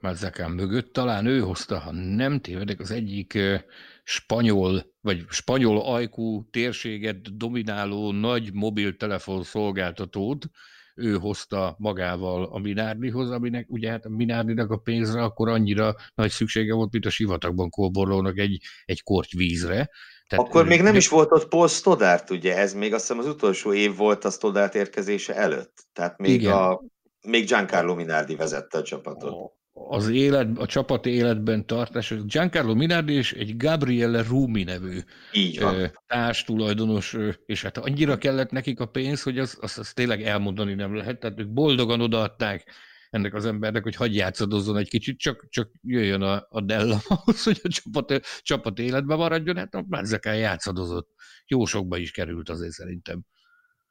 Mazzakán 0.00 0.50
mögött. 0.50 0.92
Talán 0.92 1.26
ő 1.26 1.40
hozta, 1.40 1.78
ha 1.78 1.92
nem 1.92 2.40
tévedek, 2.40 2.80
az 2.80 2.90
egyik 2.90 3.34
ö, 3.34 3.56
spanyol, 4.02 4.92
vagy 5.00 5.24
spanyol 5.28 5.80
ajkú 5.80 6.48
térséget 6.50 7.36
domináló 7.36 8.12
nagy 8.12 8.52
mobiltelefon 8.52 9.42
szolgáltatót, 9.42 10.50
ő 10.94 11.16
hozta 11.16 11.76
magával 11.78 12.44
a 12.44 12.58
Minárdihoz, 12.58 13.30
aminek 13.30 13.70
ugye 13.70 13.90
hát 13.90 14.04
a 14.04 14.10
Minárdinak 14.10 14.70
a 14.70 14.76
pénzre 14.76 15.22
akkor 15.22 15.48
annyira 15.48 15.94
nagy 16.14 16.30
szüksége 16.30 16.74
volt, 16.74 16.92
mint 16.92 17.06
a 17.06 17.10
sivatagban 17.10 17.70
kóborlónak 17.70 18.38
egy, 18.38 18.60
egy 18.84 19.02
korty 19.02 19.36
vízre. 19.36 19.90
Tehát 20.28 20.46
Akkor 20.46 20.66
még 20.66 20.82
nem 20.82 20.92
de... 20.92 20.98
is 20.98 21.08
volt 21.08 21.32
ott 21.32 21.48
Paul 21.48 21.68
Stoddart, 21.68 22.30
ugye? 22.30 22.56
Ez 22.56 22.74
még 22.74 22.94
azt 22.94 23.06
hiszem 23.06 23.18
az 23.18 23.26
utolsó 23.26 23.72
év 23.72 23.96
volt 23.96 24.24
a 24.24 24.30
Stoddart 24.30 24.74
érkezése 24.74 25.34
előtt. 25.34 25.86
Tehát 25.92 26.18
még, 26.18 26.40
Igen. 26.40 26.52
a, 26.52 26.80
még 27.20 27.46
Giancarlo 27.46 27.94
Minardi 27.94 28.34
vezette 28.34 28.78
a 28.78 28.82
csapatot. 28.82 29.54
Az 29.88 30.08
élet, 30.08 30.58
a 30.58 30.66
csapat 30.66 31.06
életben 31.06 31.66
tartás, 31.66 32.14
Giancarlo 32.24 32.74
Minardi 32.74 33.12
és 33.12 33.32
egy 33.32 33.56
Gabriele 33.56 34.22
Rumi 34.22 34.62
nevű 34.62 34.98
Így 35.32 35.60
van. 35.60 35.92
társ 36.06 36.44
tulajdonos, 36.44 37.16
és 37.46 37.62
hát 37.62 37.78
annyira 37.78 38.18
kellett 38.18 38.50
nekik 38.50 38.80
a 38.80 38.86
pénz, 38.86 39.22
hogy 39.22 39.38
azt 39.38 39.58
az, 39.60 39.78
az 39.78 39.92
tényleg 39.92 40.22
elmondani 40.22 40.74
nem 40.74 40.94
lehet. 40.94 41.20
Tehát 41.20 41.40
ők 41.40 41.48
boldogan 41.48 42.00
odaadták 42.00 42.64
ennek 43.10 43.34
az 43.34 43.46
embernek, 43.46 43.82
hogy 43.82 43.96
hagyj 43.96 44.16
játszadozzon 44.16 44.76
egy 44.76 44.88
kicsit, 44.88 45.18
csak, 45.18 45.46
csak 45.48 45.70
jöjjön 45.82 46.22
a, 46.22 46.46
a 46.48 46.60
Della 46.60 46.98
ahhoz, 47.08 47.42
hogy 47.44 47.60
a 47.62 47.68
csapat, 47.68 48.26
csapat 48.42 48.78
életben 48.78 49.18
maradjon, 49.18 49.56
hát 49.56 49.74
a 49.74 49.84
ezekkel 49.90 50.36
játszadozott. 50.36 51.08
Jó 51.46 51.64
sokba 51.64 51.96
is 51.96 52.10
került 52.10 52.48
azért 52.48 52.72
szerintem. 52.72 53.24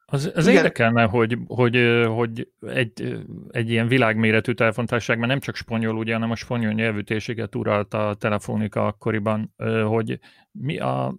Az, 0.08 0.32
az 0.34 0.46
érdekelne, 0.46 1.02
hogy, 1.02 1.38
hogy, 1.46 2.04
hogy 2.06 2.48
egy, 2.60 3.18
egy 3.48 3.70
ilyen 3.70 3.88
világméretű 3.88 4.52
telefontárságban 4.52 5.28
nem 5.28 5.40
csak 5.40 5.54
spanyol, 5.54 5.96
ugye, 5.96 6.12
hanem 6.12 6.30
a 6.30 6.36
spanyol 6.36 6.72
nyelvű 6.72 7.00
térséget 7.00 7.54
uralta 7.54 8.08
a 8.08 8.14
telefonika 8.14 8.86
akkoriban, 8.86 9.54
hogy 9.86 10.18
mi 10.50 10.78
a 10.78 11.16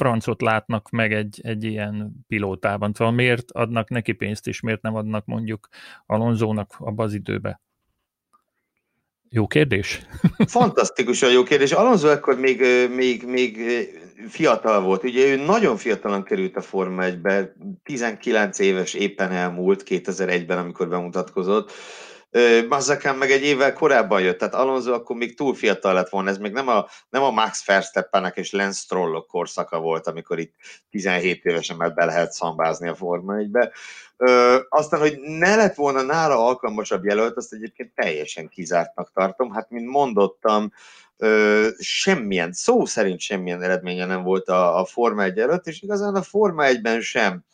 francot 0.00 0.42
látnak 0.42 0.90
meg 0.90 1.12
egy, 1.12 1.40
egy 1.42 1.64
ilyen 1.64 2.12
pilótában. 2.28 2.92
Szóval 2.92 3.12
miért 3.12 3.50
adnak 3.52 3.88
neki 3.88 4.12
pénzt, 4.12 4.46
és 4.46 4.60
miért 4.60 4.82
nem 4.82 4.94
adnak 4.94 5.26
mondjuk 5.26 5.68
Alonzónak 6.06 6.74
abba 6.78 7.02
az 7.02 7.14
időbe? 7.14 7.60
Jó 9.28 9.46
kérdés. 9.46 10.00
Fantasztikusan 10.46 11.32
jó 11.32 11.42
kérdés. 11.42 11.72
Alonso 11.72 12.08
akkor 12.08 12.38
még, 12.38 12.62
még, 12.94 13.26
még 13.26 13.58
fiatal 14.28 14.80
volt. 14.80 15.04
Ugye 15.04 15.26
ő 15.26 15.36
nagyon 15.36 15.76
fiatalan 15.76 16.24
került 16.24 16.56
a 16.56 16.60
Forma 16.60 17.02
1-be, 17.04 17.56
19 17.82 18.58
éves 18.58 18.94
éppen 18.94 19.32
elmúlt 19.32 19.82
2001-ben, 19.86 20.58
amikor 20.58 20.88
bemutatkozott 20.88 21.72
Mazzacán 22.68 23.16
meg 23.16 23.30
egy 23.30 23.42
évvel 23.42 23.72
korábban 23.72 24.20
jött, 24.20 24.38
tehát 24.38 24.54
Alonso 24.54 24.92
akkor 24.92 25.16
még 25.16 25.36
túl 25.36 25.54
fiatal 25.54 25.94
lett 25.94 26.08
volna, 26.08 26.30
ez 26.30 26.38
még 26.38 26.52
nem 26.52 26.68
a, 26.68 26.86
nem 27.08 27.22
a 27.22 27.30
Max 27.30 27.66
Verstappenek 27.66 28.36
és 28.36 28.52
Lance 28.52 28.80
Strollok 28.80 29.26
korszaka 29.26 29.78
volt, 29.78 30.06
amikor 30.06 30.38
itt 30.38 30.54
17 30.90 31.44
évesen 31.44 31.76
már 31.76 31.94
be 31.94 32.04
lehet 32.04 32.32
szambázni 32.32 32.88
a 32.88 32.94
Forma 32.94 33.34
1-be. 33.36 33.72
Ö, 34.16 34.58
aztán, 34.68 35.00
hogy 35.00 35.18
ne 35.20 35.56
lett 35.56 35.74
volna 35.74 36.02
nála 36.02 36.46
alkalmasabb 36.46 37.04
jelölt, 37.04 37.36
azt 37.36 37.52
egyébként 37.52 37.94
teljesen 37.94 38.48
kizártnak 38.48 39.10
tartom. 39.12 39.52
Hát, 39.52 39.70
mint 39.70 39.86
mondottam, 39.86 40.72
ö, 41.16 41.68
semmilyen, 41.78 42.52
szó 42.52 42.84
szerint 42.84 43.20
semmilyen 43.20 43.62
eredménye 43.62 44.06
nem 44.06 44.22
volt 44.22 44.48
a, 44.48 44.78
a 44.78 44.84
Forma 44.84 45.22
1 45.22 45.38
előtt, 45.38 45.66
és 45.66 45.82
igazán 45.82 46.14
a 46.14 46.22
Forma 46.22 46.64
1-ben 46.66 47.00
sem 47.00 47.44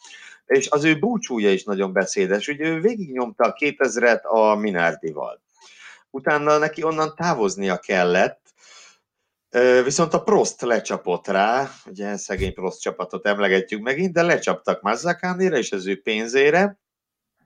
és 0.47 0.69
az 0.69 0.85
ő 0.85 0.99
búcsúja 0.99 1.53
is 1.53 1.65
nagyon 1.65 1.93
beszédes. 1.93 2.49
Ugye 2.49 2.65
ő 2.65 2.81
végignyomta 2.81 3.45
a 3.45 3.55
2000-et 3.55 4.23
a 4.23 4.55
Minardival. 4.55 5.43
Utána 6.11 6.59
neki 6.59 6.83
onnan 6.83 7.15
távoznia 7.17 7.77
kellett, 7.79 8.47
Viszont 9.85 10.15
a 10.15 10.23
Prost 10.23 10.61
lecsapott 10.61 11.27
rá, 11.27 11.71
ugye 11.87 12.17
szegény 12.17 12.55
Prost 12.55 12.81
csapatot 12.81 13.27
emlegetjük 13.27 13.81
megint, 13.81 14.13
de 14.13 14.23
lecsaptak 14.23 14.83
Mazzacánére 14.83 15.59
és 15.59 15.73
az 15.73 15.87
ő 15.87 16.03
pénzére, 16.03 16.79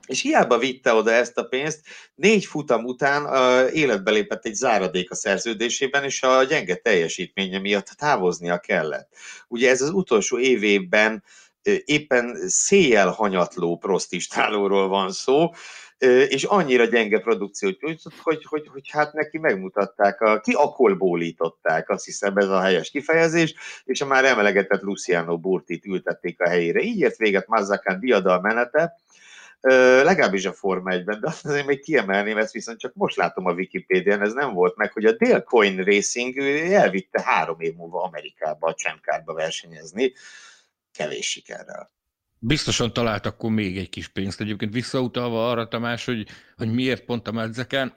és 0.06 0.20
hiába 0.20 0.58
vitte 0.58 0.92
oda 0.92 1.12
ezt 1.12 1.38
a 1.38 1.44
pénzt, 1.44 1.80
négy 2.14 2.44
futam 2.44 2.84
után 2.84 3.24
uh, 3.24 3.76
életbe 3.76 4.10
lépett 4.10 4.44
egy 4.44 4.54
záradék 4.54 5.10
a 5.10 5.14
szerződésében, 5.14 6.04
és 6.04 6.22
a 6.22 6.44
gyenge 6.44 6.74
teljesítménye 6.74 7.58
miatt 7.58 7.86
távoznia 7.86 8.58
kellett. 8.58 9.08
Ugye 9.48 9.70
ez 9.70 9.80
az 9.80 9.90
utolsó 9.90 10.38
évében 10.38 11.24
éppen 11.84 12.48
széjjel 12.48 13.08
hanyatló 13.08 13.76
prostistálóról 13.76 14.88
van 14.88 15.12
szó, 15.12 15.50
és 16.28 16.44
annyira 16.44 16.84
gyenge 16.84 17.20
produkciót 17.20 17.80
nyújtott, 17.80 18.14
hogy, 18.22 18.44
hogy, 18.44 18.68
hogy 18.72 18.90
hát 18.90 19.12
neki 19.12 19.38
megmutatták, 19.38 20.20
a, 20.20 20.40
ki 20.40 20.52
akolbólították, 20.52 21.88
azt 21.88 22.04
hiszem 22.04 22.36
ez 22.36 22.48
a 22.48 22.60
helyes 22.60 22.90
kifejezés, 22.90 23.54
és 23.84 24.00
a 24.00 24.06
már 24.06 24.24
emelegetett 24.24 24.80
Luciano 24.80 25.38
Burtit 25.38 25.86
ültették 25.86 26.40
a 26.40 26.48
helyére. 26.48 26.80
Így 26.80 26.98
ért 26.98 27.16
véget 27.16 27.46
Mazzacán 27.46 28.00
diadal 28.00 28.40
menete, 28.40 29.00
legalábbis 30.02 30.44
a 30.44 30.52
Forma 30.52 30.90
1-ben, 30.92 31.20
de 31.20 31.32
azért 31.42 31.66
még 31.66 31.80
kiemelném, 31.80 32.38
ezt 32.38 32.52
viszont 32.52 32.78
csak 32.78 32.94
most 32.94 33.16
látom 33.16 33.46
a 33.46 33.52
Wikipédián, 33.52 34.22
ez 34.22 34.32
nem 34.32 34.52
volt 34.52 34.76
meg, 34.76 34.92
hogy 34.92 35.04
a 35.04 35.16
Dale 35.16 35.42
Coin 35.42 35.84
Racing 35.84 36.38
elvitte 36.72 37.22
három 37.22 37.60
év 37.60 37.74
múlva 37.74 38.02
Amerikába 38.02 38.68
a 38.68 38.74
Csemkárba 38.74 39.34
versenyezni, 39.34 40.12
kevés 40.92 41.30
sikerrel. 41.30 41.92
Biztosan 42.38 42.92
talált 42.92 43.26
akkor 43.26 43.50
még 43.50 43.78
egy 43.78 43.88
kis 43.88 44.08
pénzt. 44.08 44.40
Egyébként 44.40 44.72
visszautalva 44.72 45.50
arra, 45.50 45.68
Tamás, 45.68 46.04
hogy, 46.04 46.26
hogy 46.56 46.72
miért 46.72 47.04
pont 47.04 47.28
a 47.28 47.32
Medzeken, 47.32 47.94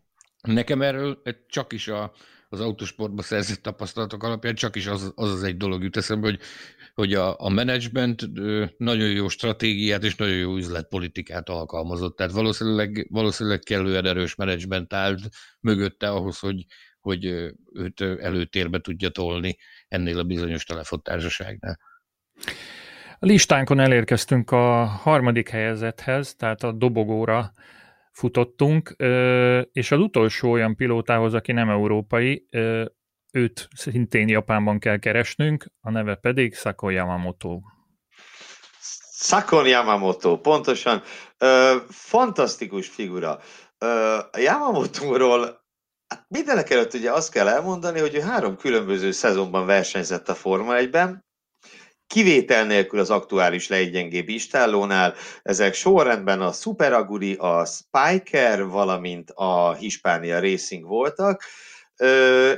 nekem 0.42 0.82
erről 0.82 1.22
csak 1.48 1.72
is 1.72 1.88
a, 1.88 2.12
az 2.48 2.60
autosportban 2.60 3.24
szerzett 3.24 3.62
tapasztalatok 3.62 4.22
alapján 4.22 4.54
csak 4.54 4.76
is 4.76 4.86
az 4.86 5.12
az, 5.14 5.30
az 5.32 5.42
egy 5.42 5.56
dolog 5.56 5.82
jut 5.82 5.96
eszembe, 5.96 6.26
hogy, 6.26 6.40
hogy 6.94 7.14
a, 7.14 7.40
a 7.40 7.48
menedzsment 7.48 8.22
nagyon 8.76 9.10
jó 9.10 9.28
stratégiát 9.28 10.04
és 10.04 10.16
nagyon 10.16 10.36
jó 10.36 10.56
üzletpolitikát 10.56 11.48
alkalmazott. 11.48 12.16
Tehát 12.16 12.32
valószínűleg, 12.32 13.06
valószínűleg 13.10 13.58
kellően 13.58 14.06
erős 14.06 14.34
menedzsment 14.34 14.92
állt 14.92 15.20
mögötte 15.60 16.08
ahhoz, 16.08 16.38
hogy, 16.38 16.64
hogy 17.00 17.24
őt 17.72 18.00
előtérbe 18.00 18.80
tudja 18.80 19.08
tolni 19.08 19.58
ennél 19.88 20.18
a 20.18 20.24
bizonyos 20.24 20.64
telefontársaságnál. 20.64 21.78
A 23.18 23.26
listánkon 23.26 23.80
elérkeztünk 23.80 24.50
a 24.50 24.84
harmadik 24.84 25.48
helyezethez, 25.48 26.34
tehát 26.34 26.62
a 26.62 26.72
dobogóra 26.72 27.52
futottunk, 28.12 28.94
és 29.72 29.90
az 29.90 29.98
utolsó 29.98 30.50
olyan 30.50 30.76
pilótához, 30.76 31.34
aki 31.34 31.52
nem 31.52 31.68
európai, 31.68 32.48
őt 33.32 33.68
szintén 33.74 34.28
Japánban 34.28 34.78
kell 34.78 34.98
keresnünk, 34.98 35.66
a 35.80 35.90
neve 35.90 36.14
pedig 36.14 36.54
Sako 36.54 36.88
Yamamoto. 36.88 37.60
Sakon 39.18 39.66
Yamamoto, 39.66 40.40
pontosan. 40.40 41.02
Ö, 41.38 41.76
fantasztikus 41.88 42.88
figura. 42.88 43.40
Ö, 43.78 44.14
a 44.32 44.38
Yamamoto-ról 44.38 45.40
hát 46.08 46.24
mindenek 46.28 46.70
előtt 46.70 46.94
ugye 46.94 47.12
azt 47.12 47.30
kell 47.30 47.48
elmondani, 47.48 48.00
hogy 48.00 48.14
ő 48.14 48.20
három 48.20 48.56
különböző 48.56 49.10
szezonban 49.10 49.66
versenyzett 49.66 50.28
a 50.28 50.34
Forma 50.34 50.72
1-ben, 50.76 51.25
kivétel 52.06 52.66
nélkül 52.66 52.98
az 52.98 53.10
aktuális 53.10 53.68
leggyengébb 53.68 54.28
istállónál. 54.28 55.14
Ezek 55.42 55.74
sorrendben 55.74 56.40
a 56.40 56.52
Super 56.52 56.92
Aguri, 56.92 57.34
a 57.34 57.64
Spiker, 57.64 58.66
valamint 58.66 59.30
a 59.30 59.74
Hispania 59.74 60.40
Racing 60.40 60.84
voltak. 60.84 61.42
Ö, 61.96 62.52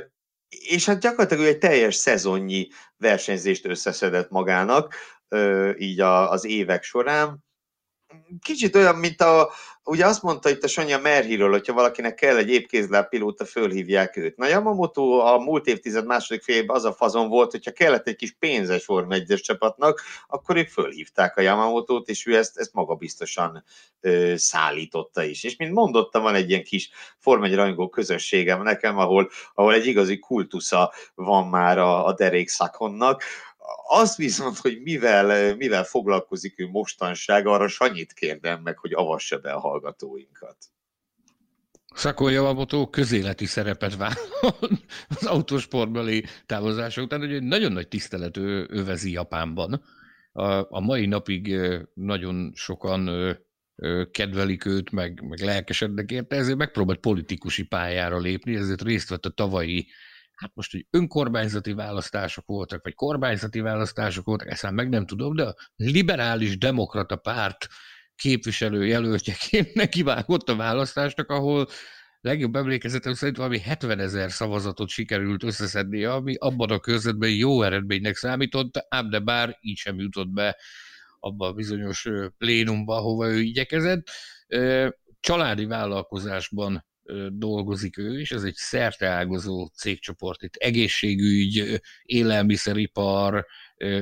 és 0.49 0.85
hát 0.85 0.99
gyakorlatilag 0.99 1.45
egy 1.45 1.57
teljes 1.57 1.95
szezonnyi 1.95 2.67
versenyzést 2.97 3.65
összeszedett 3.65 4.29
magának, 4.29 4.95
így 5.77 5.99
az 5.99 6.45
évek 6.45 6.83
során. 6.83 7.43
Kicsit 8.41 8.75
olyan, 8.75 8.95
mint 8.95 9.21
a, 9.21 9.51
ugye 9.89 10.05
azt 10.05 10.21
mondta 10.21 10.49
itt 10.49 10.63
a 10.63 10.67
Sonja 10.67 10.99
Merhiről, 10.99 11.49
hogyha 11.49 11.73
valakinek 11.73 12.15
kell 12.15 12.37
egy 12.37 12.49
épkézláb 12.49 13.09
pilóta, 13.09 13.45
fölhívják 13.45 14.17
őt. 14.17 14.37
Na 14.37 14.47
Yamamoto 14.47 15.01
a 15.01 15.37
múlt 15.37 15.67
évtized 15.67 16.05
második 16.05 16.43
félében 16.43 16.75
az 16.75 16.85
a 16.85 16.93
fazon 16.93 17.29
volt, 17.29 17.51
hogyha 17.51 17.71
kellett 17.71 18.07
egy 18.07 18.15
kis 18.15 18.35
pénzes 18.39 18.83
Form 18.83 19.11
1 19.11 19.39
csapatnak, 19.41 20.01
akkor 20.27 20.55
ők 20.57 20.67
fölhívták 20.67 21.37
a 21.37 21.41
Yamamoto-t, 21.41 22.09
és 22.09 22.25
ő 22.25 22.37
ezt, 22.37 22.57
ezt 22.57 22.73
magabiztosan 22.73 23.63
ö, 24.01 24.33
szállította 24.37 25.23
is. 25.23 25.43
És 25.43 25.55
mint 25.55 25.73
mondottam, 25.73 26.21
van 26.21 26.35
egy 26.35 26.49
ilyen 26.49 26.63
kis 26.63 26.89
Form 27.17 27.43
1 27.43 27.55
rajongó 27.55 27.89
közösségem 27.89 28.63
nekem, 28.63 28.97
ahol, 28.97 29.29
ahol 29.53 29.73
egy 29.73 29.85
igazi 29.85 30.19
kultusza 30.19 30.93
van 31.15 31.47
már 31.47 31.77
a, 31.77 32.05
a 32.05 32.13
Derek 32.13 32.49
Sakonnak, 32.49 33.23
az 33.87 34.15
viszont, 34.15 34.57
hogy 34.57 34.81
mivel, 34.81 35.55
mivel 35.55 35.83
foglalkozik 35.83 36.59
ő 36.59 36.67
mostanság, 36.67 37.47
arra 37.47 37.67
Sanyit 37.67 38.13
kérdem 38.13 38.61
meg, 38.61 38.77
hogy 38.77 38.93
avassa 38.93 39.37
be 39.37 39.51
a 39.51 39.59
hallgatóinkat. 39.59 40.57
Szakon 41.95 42.89
közéleti 42.89 43.45
szerepet 43.45 43.95
vállal 43.95 44.79
az 45.07 45.25
autósportbeli 45.25 46.25
távozások 46.45 47.03
után, 47.03 47.19
hogy 47.19 47.33
egy 47.33 47.43
nagyon 47.43 47.71
nagy 47.71 47.87
tisztelet 47.87 48.37
ő, 48.37 48.67
övezi 48.69 49.11
Japánban. 49.11 49.83
A, 50.31 50.75
a 50.75 50.79
mai 50.79 51.05
napig 51.05 51.55
nagyon 51.93 52.51
sokan 52.55 53.09
kedvelik 54.11 54.65
őt, 54.65 54.91
meg, 54.91 55.21
meg 55.27 55.39
lelkesednek 55.39 56.11
érte, 56.11 56.35
ezért 56.35 56.57
megpróbált 56.57 56.99
politikusi 56.99 57.63
pályára 57.63 58.17
lépni, 58.17 58.55
ezért 58.55 58.81
részt 58.81 59.09
vett 59.09 59.25
a 59.25 59.29
tavalyi 59.29 59.87
hát 60.39 60.51
most, 60.53 60.71
hogy 60.71 60.85
önkormányzati 60.89 61.73
választások 61.73 62.45
voltak, 62.45 62.83
vagy 62.83 62.93
kormányzati 62.93 63.59
választások 63.59 64.25
voltak, 64.25 64.51
ezt 64.51 64.71
meg 64.71 64.89
nem 64.89 65.05
tudom, 65.05 65.35
de 65.35 65.43
a 65.43 65.55
liberális 65.75 66.57
demokrata 66.57 67.15
párt 67.15 67.67
képviselő 68.15 68.85
jelöltjeként 68.85 69.73
nekivágott 69.83 70.49
a 70.49 70.55
választásnak, 70.55 71.29
ahol 71.29 71.67
legjobb 72.21 72.55
emlékezetem 72.55 73.13
szerint 73.13 73.37
valami 73.37 73.59
70 73.59 73.99
ezer 73.99 74.31
szavazatot 74.31 74.89
sikerült 74.89 75.43
összeszedni, 75.43 76.03
ami 76.03 76.35
abban 76.35 76.69
a 76.69 76.79
körzetben 76.79 77.29
jó 77.29 77.61
eredménynek 77.61 78.15
számított, 78.15 78.85
ám 78.89 79.09
de 79.09 79.19
bár 79.19 79.57
így 79.61 79.77
sem 79.77 79.99
jutott 79.99 80.29
be 80.29 80.57
abba 81.19 81.47
a 81.47 81.53
bizonyos 81.53 82.07
plénumba, 82.37 82.95
ahova 82.95 83.27
ő 83.27 83.39
igyekezett. 83.39 84.09
Családi 85.19 85.65
vállalkozásban 85.65 86.85
dolgozik 87.29 87.97
ő, 87.97 88.19
és 88.19 88.31
ez 88.31 88.43
egy 88.43 88.55
szerteágazó 88.55 89.65
cégcsoport, 89.65 90.43
itt 90.43 90.55
egészségügy, 90.55 91.81
élelmiszeripar 92.03 93.45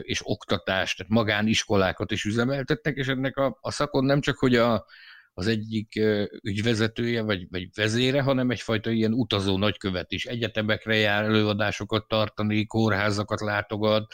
és 0.02 0.20
oktatás, 0.24 0.96
tehát 0.96 1.12
magániskolákat 1.12 2.12
is 2.12 2.24
üzemeltetnek, 2.24 2.96
és 2.96 3.08
ennek 3.08 3.38
a, 3.38 3.58
a 3.62 3.72
szakon 3.72 4.04
nem 4.06 4.22
csak, 4.22 4.38
hogy 4.38 4.56
a, 4.56 4.86
az 5.34 5.48
egyik 5.48 6.00
ügyvezetője 6.42 7.22
vagy, 7.22 7.48
vagy 7.50 7.68
vezére, 7.76 8.22
hanem 8.22 8.50
egyfajta 8.50 8.90
ilyen 8.90 9.14
utazó 9.14 9.58
nagykövet 9.58 10.12
is. 10.12 10.26
Egyetemekre 10.26 10.96
jár 10.96 11.24
előadásokat 11.24 12.08
tartani, 12.08 12.66
kórházakat 12.66 13.42
látogat, 13.42 14.14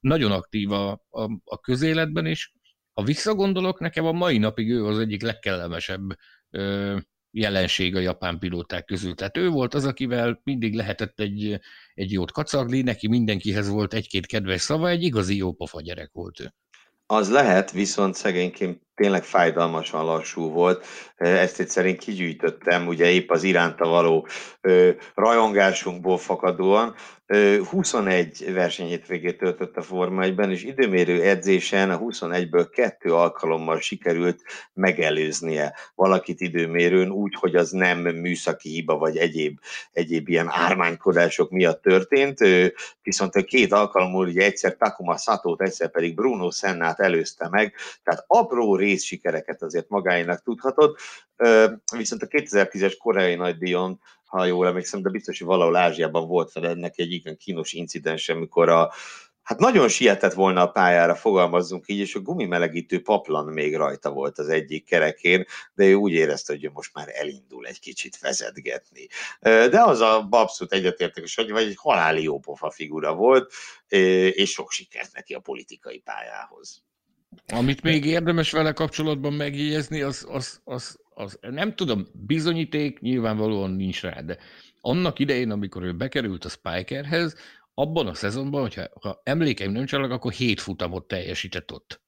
nagyon 0.00 0.32
aktív 0.32 0.72
a, 0.72 0.90
a, 1.10 1.22
a 1.44 1.60
közéletben 1.60 2.26
is. 2.26 2.52
Ha 2.92 3.02
visszagondolok, 3.02 3.80
nekem 3.80 4.04
a 4.04 4.12
mai 4.12 4.38
napig 4.38 4.70
ő 4.70 4.86
az 4.86 4.98
egyik 4.98 5.22
legkellemesebb 5.22 6.02
jelenség 7.34 7.96
a 7.96 8.00
japán 8.00 8.38
pilóták 8.38 8.84
közül. 8.84 9.14
Tehát 9.14 9.36
ő 9.36 9.48
volt 9.48 9.74
az, 9.74 9.84
akivel 9.84 10.40
mindig 10.44 10.74
lehetett 10.74 11.20
egy, 11.20 11.60
egy 11.94 12.12
jót 12.12 12.32
kacagni, 12.32 12.80
neki 12.82 13.08
mindenkihez 13.08 13.68
volt 13.68 13.94
egy-két 13.94 14.26
kedves 14.26 14.60
szava, 14.60 14.88
egy 14.88 15.02
igazi 15.02 15.36
jó 15.36 15.52
pofa 15.52 15.80
gyerek 15.80 16.10
volt 16.12 16.40
ő. 16.40 16.54
Az 17.06 17.30
lehet, 17.30 17.70
viszont 17.70 18.14
szegényként 18.14 18.82
tényleg 18.94 19.24
fájdalmasan 19.24 20.04
lassú 20.04 20.50
volt. 20.50 20.86
Ezt 21.16 21.60
egyszerűen 21.60 21.96
kigyűjtöttem, 21.96 22.86
ugye 22.86 23.10
épp 23.10 23.30
az 23.30 23.42
iránta 23.42 23.88
való 23.88 24.26
rajongásunkból 25.14 26.18
fakadóan. 26.18 26.94
21 27.70 28.52
versenyhétvégét 28.52 29.38
töltött 29.38 29.76
a 29.76 29.82
Forma 29.82 30.22
1-ben, 30.24 30.50
és 30.50 30.64
időmérő 30.64 31.22
edzésen 31.22 31.90
a 31.90 31.98
21-ből 31.98 32.68
kettő 32.72 33.14
alkalommal 33.14 33.80
sikerült 33.80 34.42
megelőznie 34.72 35.74
valakit 35.94 36.40
időmérőn 36.40 37.10
úgy, 37.10 37.34
hogy 37.34 37.56
az 37.56 37.70
nem 37.70 37.98
műszaki 37.98 38.68
hiba 38.68 38.98
vagy 38.98 39.16
egyéb, 39.16 39.58
egyéb 39.92 40.28
ilyen 40.28 40.48
ármánykodások 40.50 41.50
miatt 41.50 41.82
történt, 41.82 42.38
viszont 43.02 43.34
a 43.34 43.42
két 43.42 43.72
alkalommal 43.72 44.26
ugye 44.26 44.44
egyszer 44.44 44.76
Takuma 44.76 45.16
Satót, 45.16 45.62
egyszer 45.62 45.90
pedig 45.90 46.14
Bruno 46.14 46.50
Sennát 46.50 47.00
előzte 47.00 47.48
meg, 47.48 47.74
tehát 48.02 48.24
apró 48.26 48.76
részsikereket 48.84 49.62
azért 49.62 49.88
magáinak 49.88 50.42
tudhatott, 50.42 50.98
viszont 51.96 52.22
a 52.22 52.26
2010-es 52.26 52.94
koreai 52.98 53.34
nagydíjon 53.34 54.00
ha 54.34 54.44
jól 54.44 54.66
emlékszem, 54.66 55.02
de 55.02 55.08
biztos, 55.08 55.38
hogy 55.38 55.46
valahol 55.46 55.76
Ázsiában 55.76 56.28
volt 56.28 56.50
fel 56.50 56.66
ennek 56.66 56.98
egy 56.98 57.12
igen 57.12 57.36
kínos 57.36 57.72
incidens, 57.72 58.28
amikor 58.28 58.68
a, 58.68 58.92
hát 59.42 59.58
nagyon 59.58 59.88
sietett 59.88 60.32
volna 60.32 60.62
a 60.62 60.70
pályára, 60.70 61.14
fogalmazzunk 61.14 61.88
így, 61.88 61.98
és 61.98 62.14
a 62.14 62.20
gumimelegítő 62.20 63.02
paplan 63.02 63.52
még 63.52 63.76
rajta 63.76 64.10
volt 64.10 64.38
az 64.38 64.48
egyik 64.48 64.84
kerekén, 64.84 65.44
de 65.74 65.84
ő 65.84 65.94
úgy 65.94 66.12
érezte, 66.12 66.52
hogy 66.52 66.64
ő 66.64 66.70
most 66.72 66.94
már 66.94 67.08
elindul 67.12 67.66
egy 67.66 67.80
kicsit 67.80 68.18
vezetgetni. 68.18 69.06
De 69.40 69.82
az 69.82 70.00
a 70.00 70.26
abszolút 70.30 70.72
egyetértek, 70.72 71.24
hogy 71.34 71.50
vagy 71.50 71.66
egy 71.66 71.76
haláli 71.76 72.22
jópofa 72.22 72.70
figura 72.70 73.14
volt, 73.14 73.52
és 74.30 74.50
sok 74.50 74.70
sikert 74.70 75.12
neki 75.12 75.34
a 75.34 75.40
politikai 75.40 75.98
pályához. 75.98 76.82
Amit 77.46 77.82
még 77.82 78.04
érdemes 78.04 78.50
vele 78.50 78.72
kapcsolatban 78.72 79.32
megjegyezni, 79.32 80.00
az, 80.00 80.26
az, 80.28 80.60
az, 80.64 80.98
az, 81.14 81.38
nem 81.40 81.74
tudom, 81.74 82.06
bizonyíték 82.12 83.00
nyilvánvalóan 83.00 83.70
nincs 83.70 84.02
rá, 84.02 84.20
de 84.20 84.38
annak 84.80 85.18
idején, 85.18 85.50
amikor 85.50 85.82
ő 85.82 85.92
bekerült 85.92 86.44
a 86.44 86.48
Spikerhez, 86.48 87.36
abban 87.74 88.06
a 88.06 88.14
szezonban, 88.14 88.60
hogyha 88.60 88.86
ha 89.00 89.20
emlékeim 89.24 89.72
nem 89.72 89.86
csalak, 89.86 90.10
akkor 90.10 90.32
hét 90.32 90.60
futamot 90.60 91.08
teljesített 91.08 91.72
ott. 91.72 92.02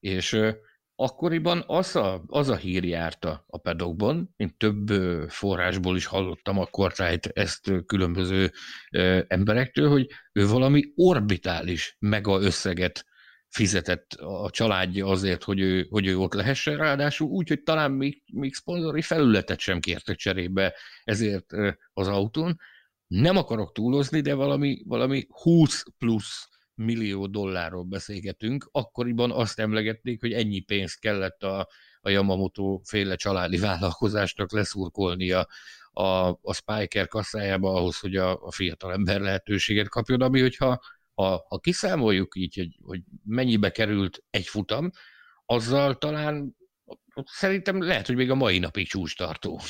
És 0.00 0.40
akkoriban 0.94 1.64
az 1.66 1.96
a, 1.96 2.22
az 2.26 2.48
a 2.48 2.56
hír 2.56 2.84
járta 2.84 3.44
a 3.46 3.58
pedokban, 3.58 4.34
én 4.36 4.54
több 4.56 4.88
forrásból 5.28 5.96
is 5.96 6.06
hallottam 6.06 6.58
akkor 6.58 6.92
tehát 6.92 7.26
ezt 7.26 7.72
különböző 7.86 8.52
emberektől, 9.26 9.88
hogy 9.88 10.06
ő 10.32 10.46
valami 10.46 10.92
orbitális 10.94 11.96
mega 11.98 12.40
összeget 12.40 13.04
fizetett 13.52 14.12
a 14.12 14.50
családja 14.50 15.06
azért, 15.06 15.42
hogy 15.42 15.60
ő, 15.60 15.86
hogy 15.90 16.06
ő 16.06 16.18
ott 16.18 16.32
lehessen, 16.32 16.76
ráadásul 16.76 17.28
úgy, 17.28 17.48
hogy 17.48 17.62
talán 17.62 17.90
még, 17.90 18.22
még 18.32 18.54
szponzori 18.54 19.02
felületet 19.02 19.58
sem 19.58 19.80
kértek 19.80 20.16
cserébe 20.16 20.74
ezért 21.04 21.52
az 21.92 22.08
autón. 22.08 22.58
Nem 23.06 23.36
akarok 23.36 23.72
túlozni, 23.72 24.20
de 24.20 24.34
valami, 24.34 24.82
valami 24.86 25.26
20 25.28 25.84
plusz 25.98 26.48
millió 26.74 27.26
dollárról 27.26 27.82
beszélgetünk. 27.82 28.68
Akkoriban 28.70 29.30
azt 29.30 29.58
emlegették, 29.58 30.20
hogy 30.20 30.32
ennyi 30.32 30.60
pénzt 30.60 31.00
kellett 31.00 31.42
a, 31.42 31.68
a 32.00 32.10
Yamamoto 32.10 32.80
féle 32.84 33.16
családi 33.16 33.58
vállalkozásnak 33.58 34.52
leszurkolnia 34.52 35.46
a, 35.90 36.28
a 36.28 36.52
Spiker 36.52 37.08
kasszájába 37.08 37.74
ahhoz, 37.74 37.98
hogy 37.98 38.16
a, 38.16 38.42
a 38.42 38.52
fiatal 38.52 38.92
ember 38.92 39.20
lehetőséget 39.20 39.88
kapjon, 39.88 40.20
ami 40.20 40.40
hogyha 40.40 40.80
ha, 41.14 41.44
ha 41.48 41.58
kiszámoljuk 41.58 42.36
így, 42.36 42.54
hogy, 42.54 42.76
hogy 42.82 43.00
mennyibe 43.24 43.70
került 43.70 44.24
egy 44.30 44.46
futam, 44.46 44.90
azzal 45.46 45.98
talán 45.98 46.56
szerintem 47.24 47.82
lehet, 47.82 48.06
hogy 48.06 48.16
még 48.16 48.30
a 48.30 48.34
mai 48.34 48.58
napig 48.58 48.88
csúcs 48.88 49.16
tartó. 49.16 49.60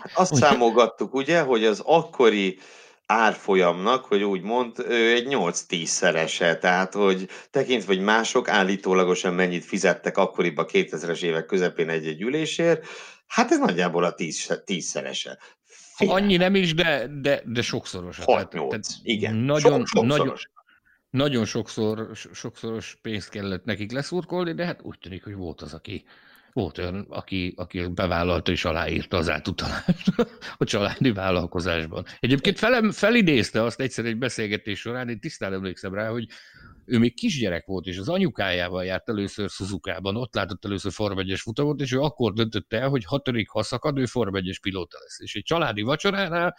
Hát 0.00 0.12
azt 0.22 0.34
számolgattuk, 0.34 1.14
ugye, 1.14 1.40
hogy 1.40 1.64
az 1.64 1.82
akkori 1.84 2.58
árfolyamnak, 3.06 4.04
hogy 4.04 4.22
úgy 4.22 4.42
mond, 4.42 4.78
egy 4.88 5.26
8-10 5.28 5.84
szerese, 5.84 6.56
tehát 6.58 6.94
hogy 6.94 7.28
tekintve, 7.50 7.94
hogy 7.94 8.04
mások 8.04 8.48
állítólagosan 8.48 9.34
mennyit 9.34 9.64
fizettek 9.64 10.16
akkoriban 10.16 10.66
2000-es 10.68 11.22
évek 11.22 11.46
közepén 11.46 11.88
egy-egy 11.88 12.20
ülésért, 12.20 12.86
hát 13.26 13.50
ez 13.50 13.58
nagyjából 13.58 14.04
a 14.04 14.14
10, 14.14 14.62
10 14.64 14.86
szerese 14.86 15.38
Annyi 16.08 16.36
nem 16.36 16.54
is, 16.54 16.74
de, 16.74 17.06
de, 17.20 17.42
de 17.46 17.62
sokszoros. 17.62 18.18
6-8, 18.24 18.86
igen. 19.02 19.34
Nagyon, 19.34 19.86
Sok, 19.86 20.04
nagyon, 20.04 20.36
nagyon 21.10 21.44
sokszor, 21.44 22.10
sokszoros 22.32 22.98
pénzt 23.02 23.28
kellett 23.28 23.64
nekik 23.64 23.92
leszurkolni, 23.92 24.52
de 24.52 24.64
hát 24.64 24.82
úgy 24.82 24.98
tűnik, 24.98 25.24
hogy 25.24 25.34
volt 25.34 25.60
az, 25.60 25.74
aki 25.74 26.04
volt 26.52 26.78
olyan, 26.78 27.06
aki, 27.08 27.52
aki 27.56 27.86
bevállalta 27.86 28.52
és 28.52 28.64
aláírta 28.64 29.16
az 29.16 29.30
átutalást 29.30 30.08
a 30.58 30.64
családi 30.64 31.12
vállalkozásban. 31.12 32.04
Egyébként 32.20 32.58
fel, 32.58 32.90
felidézte 32.90 33.62
azt 33.62 33.80
egyszer 33.80 34.04
egy 34.04 34.18
beszélgetés 34.18 34.80
során, 34.80 35.08
én 35.08 35.20
tisztán 35.20 35.52
emlékszem 35.52 35.94
rá, 35.94 36.08
hogy 36.08 36.26
ő 36.84 36.98
még 36.98 37.14
kisgyerek 37.14 37.66
volt, 37.66 37.86
és 37.86 37.98
az 37.98 38.08
anyukájával 38.08 38.84
járt 38.84 39.08
először 39.08 39.48
Suzuka-ban, 39.48 40.16
ott 40.16 40.34
látott 40.34 40.64
először 40.64 40.92
Form 40.92 41.34
futamot, 41.34 41.80
és 41.80 41.92
ő 41.92 42.00
akkor 42.00 42.32
döntötte 42.32 42.80
el, 42.80 42.88
hogy 42.88 43.04
hatodik 43.04 43.48
ha 43.48 43.62
szakad, 43.62 43.98
ő 43.98 44.06
Form 44.06 44.36
pilóta 44.62 44.98
lesz. 45.00 45.20
És 45.20 45.34
egy 45.34 45.42
családi 45.42 45.82
vacsoránál 45.82 46.56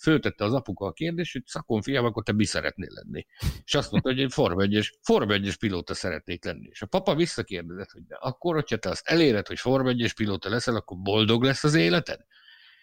föltette 0.00 0.44
az 0.44 0.52
apuka 0.54 0.86
a 0.86 0.92
kérdést, 0.92 1.32
hogy 1.32 1.42
szakon 1.46 1.82
fiam, 1.82 2.04
akkor 2.04 2.22
te 2.22 2.32
mi 2.32 2.44
szeretnél 2.44 2.90
lenni? 2.92 3.26
És 3.64 3.74
azt 3.74 3.90
mondta, 3.90 4.08
hogy 4.08 4.18
én 4.18 4.28
Forma 4.28 4.62
1 4.62 4.98
Forma 5.02 5.32
1 5.32 5.56
pilóta 5.56 5.94
szeretnék 5.94 6.44
lenni. 6.44 6.68
És 6.70 6.82
a 6.82 6.86
papa 6.86 7.14
visszakérdezett, 7.14 7.90
hogy 7.90 8.06
de 8.06 8.16
akkor, 8.20 8.54
hogyha 8.54 8.76
te 8.76 8.88
azt 8.88 9.06
eléred, 9.06 9.46
hogy 9.46 9.58
Forma 9.58 9.88
1 9.88 10.12
pilóta 10.14 10.48
leszel, 10.48 10.76
akkor 10.76 10.98
boldog 10.98 11.42
lesz 11.42 11.64
az 11.64 11.74
életed? 11.74 12.20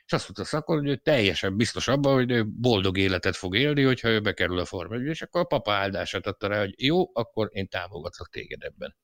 És 0.06 0.14
azt 0.14 0.24
mondta 0.24 0.44
szakon, 0.44 0.78
hogy 0.78 0.88
ő 0.88 0.96
teljesen 0.96 1.58
biztos 1.58 1.88
abban, 1.88 2.14
hogy 2.14 2.32
ő 2.32 2.46
boldog 2.48 2.98
életet 2.98 3.36
fog 3.36 3.56
élni, 3.56 3.84
hogyha 3.84 4.10
ő 4.10 4.22
bekerül 4.22 4.60
a 4.60 4.66
Forma 4.66 4.96
1 4.96 5.06
és 5.06 5.22
akkor 5.22 5.42
a 5.42 5.44
papa 5.44 5.74
áldását 5.74 6.28
adta 6.28 6.48
rá, 6.48 6.60
hogy 6.60 6.74
jó, 6.78 7.10
akkor 7.14 7.50
én 7.52 7.68
támogatlak 7.68 8.30
téged 8.30 8.64
ebben. 8.64 8.96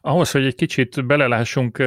Ahhoz, 0.00 0.30
hogy 0.30 0.44
egy 0.44 0.54
kicsit 0.54 1.06
belelássunk 1.06 1.78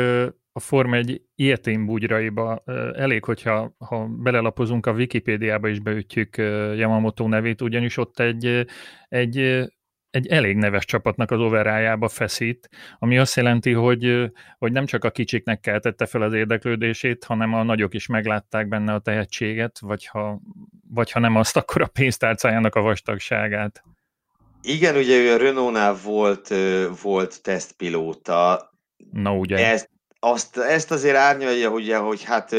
a 0.56 0.60
Forma 0.60 0.96
egy 0.96 1.22
ilyetén 1.36 1.86
bugyraiba 1.86 2.64
elég, 2.96 3.24
hogyha 3.24 3.76
ha 3.78 4.06
belelapozunk 4.06 4.86
a 4.86 4.92
Wikipédiába 4.92 5.68
és 5.68 5.80
beütjük 5.80 6.38
Yamamoto 6.78 7.28
nevét, 7.28 7.62
ugyanis 7.62 7.98
ott 7.98 8.20
egy, 8.20 8.66
egy, 9.10 9.38
egy 10.10 10.28
elég 10.28 10.56
neves 10.56 10.86
csapatnak 10.86 11.32
az 11.32 11.40
overájába 11.40 12.08
feszít, 12.08 12.70
ami 13.00 13.18
azt 13.18 13.36
jelenti, 13.36 13.72
hogy, 13.72 14.32
hogy 14.58 14.72
nem 14.72 14.86
csak 14.86 15.04
a 15.04 15.12
kicsiknek 15.12 15.60
keltette 15.60 16.06
fel 16.06 16.22
az 16.22 16.34
érdeklődését, 16.34 17.24
hanem 17.24 17.54
a 17.54 17.64
nagyok 17.64 17.94
is 17.94 18.08
meglátták 18.08 18.68
benne 18.68 18.94
a 18.94 19.00
tehetséget, 19.00 19.80
vagy 19.80 20.06
ha, 20.06 20.42
vagy 20.90 21.12
ha 21.12 21.20
nem 21.20 21.36
azt, 21.36 21.58
akkor 21.58 21.82
a 21.82 21.88
pénztárcájának 21.88 22.76
a 22.76 22.82
vastagságát. 22.82 23.84
Igen, 24.62 24.96
ugye 24.96 25.18
ő 25.18 25.34
a 25.34 25.38
Renault-nál 25.38 25.96
volt, 26.04 26.54
volt 27.02 27.42
tesztpilóta. 27.42 28.72
Na 29.12 29.36
ugye. 29.36 29.58
Ezt, 29.58 29.90
azt, 30.24 30.58
ezt 30.58 30.92
azért 30.92 31.16
árnyalja, 31.16 31.70
ugye, 31.70 31.98
hogy 31.98 32.24
hát 32.24 32.56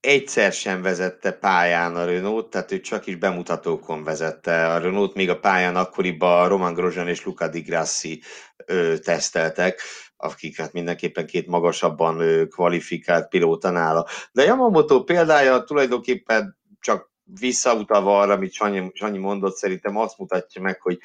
egyszer 0.00 0.52
sem 0.52 0.82
vezette 0.82 1.32
pályán 1.32 1.96
a 1.96 2.04
Renault, 2.04 2.50
tehát 2.50 2.72
ő 2.72 2.80
csak 2.80 3.06
is 3.06 3.16
bemutatókon 3.16 4.04
vezette 4.04 4.72
a 4.72 4.78
Renault, 4.78 5.14
még 5.14 5.30
a 5.30 5.38
pályán 5.38 5.76
akkoriban 5.76 6.48
Roman 6.48 6.74
Grosjean 6.74 7.08
és 7.08 7.24
Luca 7.24 7.48
Di 7.48 7.60
Grassi 7.60 8.22
ö, 8.66 8.98
teszteltek, 8.98 9.80
akik 10.16 10.56
hát 10.56 10.72
mindenképpen 10.72 11.26
két 11.26 11.46
magasabban 11.46 12.20
ö, 12.20 12.46
kvalifikált 12.46 13.28
pilóta 13.28 13.70
nála. 13.70 14.06
De 14.32 14.44
Yamamoto 14.44 15.04
példája 15.04 15.62
tulajdonképpen 15.62 16.58
csak 16.80 17.10
visszautalva 17.24 18.20
arra, 18.20 18.32
amit 18.32 18.52
Sanyi, 18.52 18.90
Sanyi 18.94 19.18
mondott, 19.18 19.56
szerintem 19.56 19.96
azt 19.96 20.18
mutatja 20.18 20.62
meg, 20.62 20.80
hogy 20.80 20.98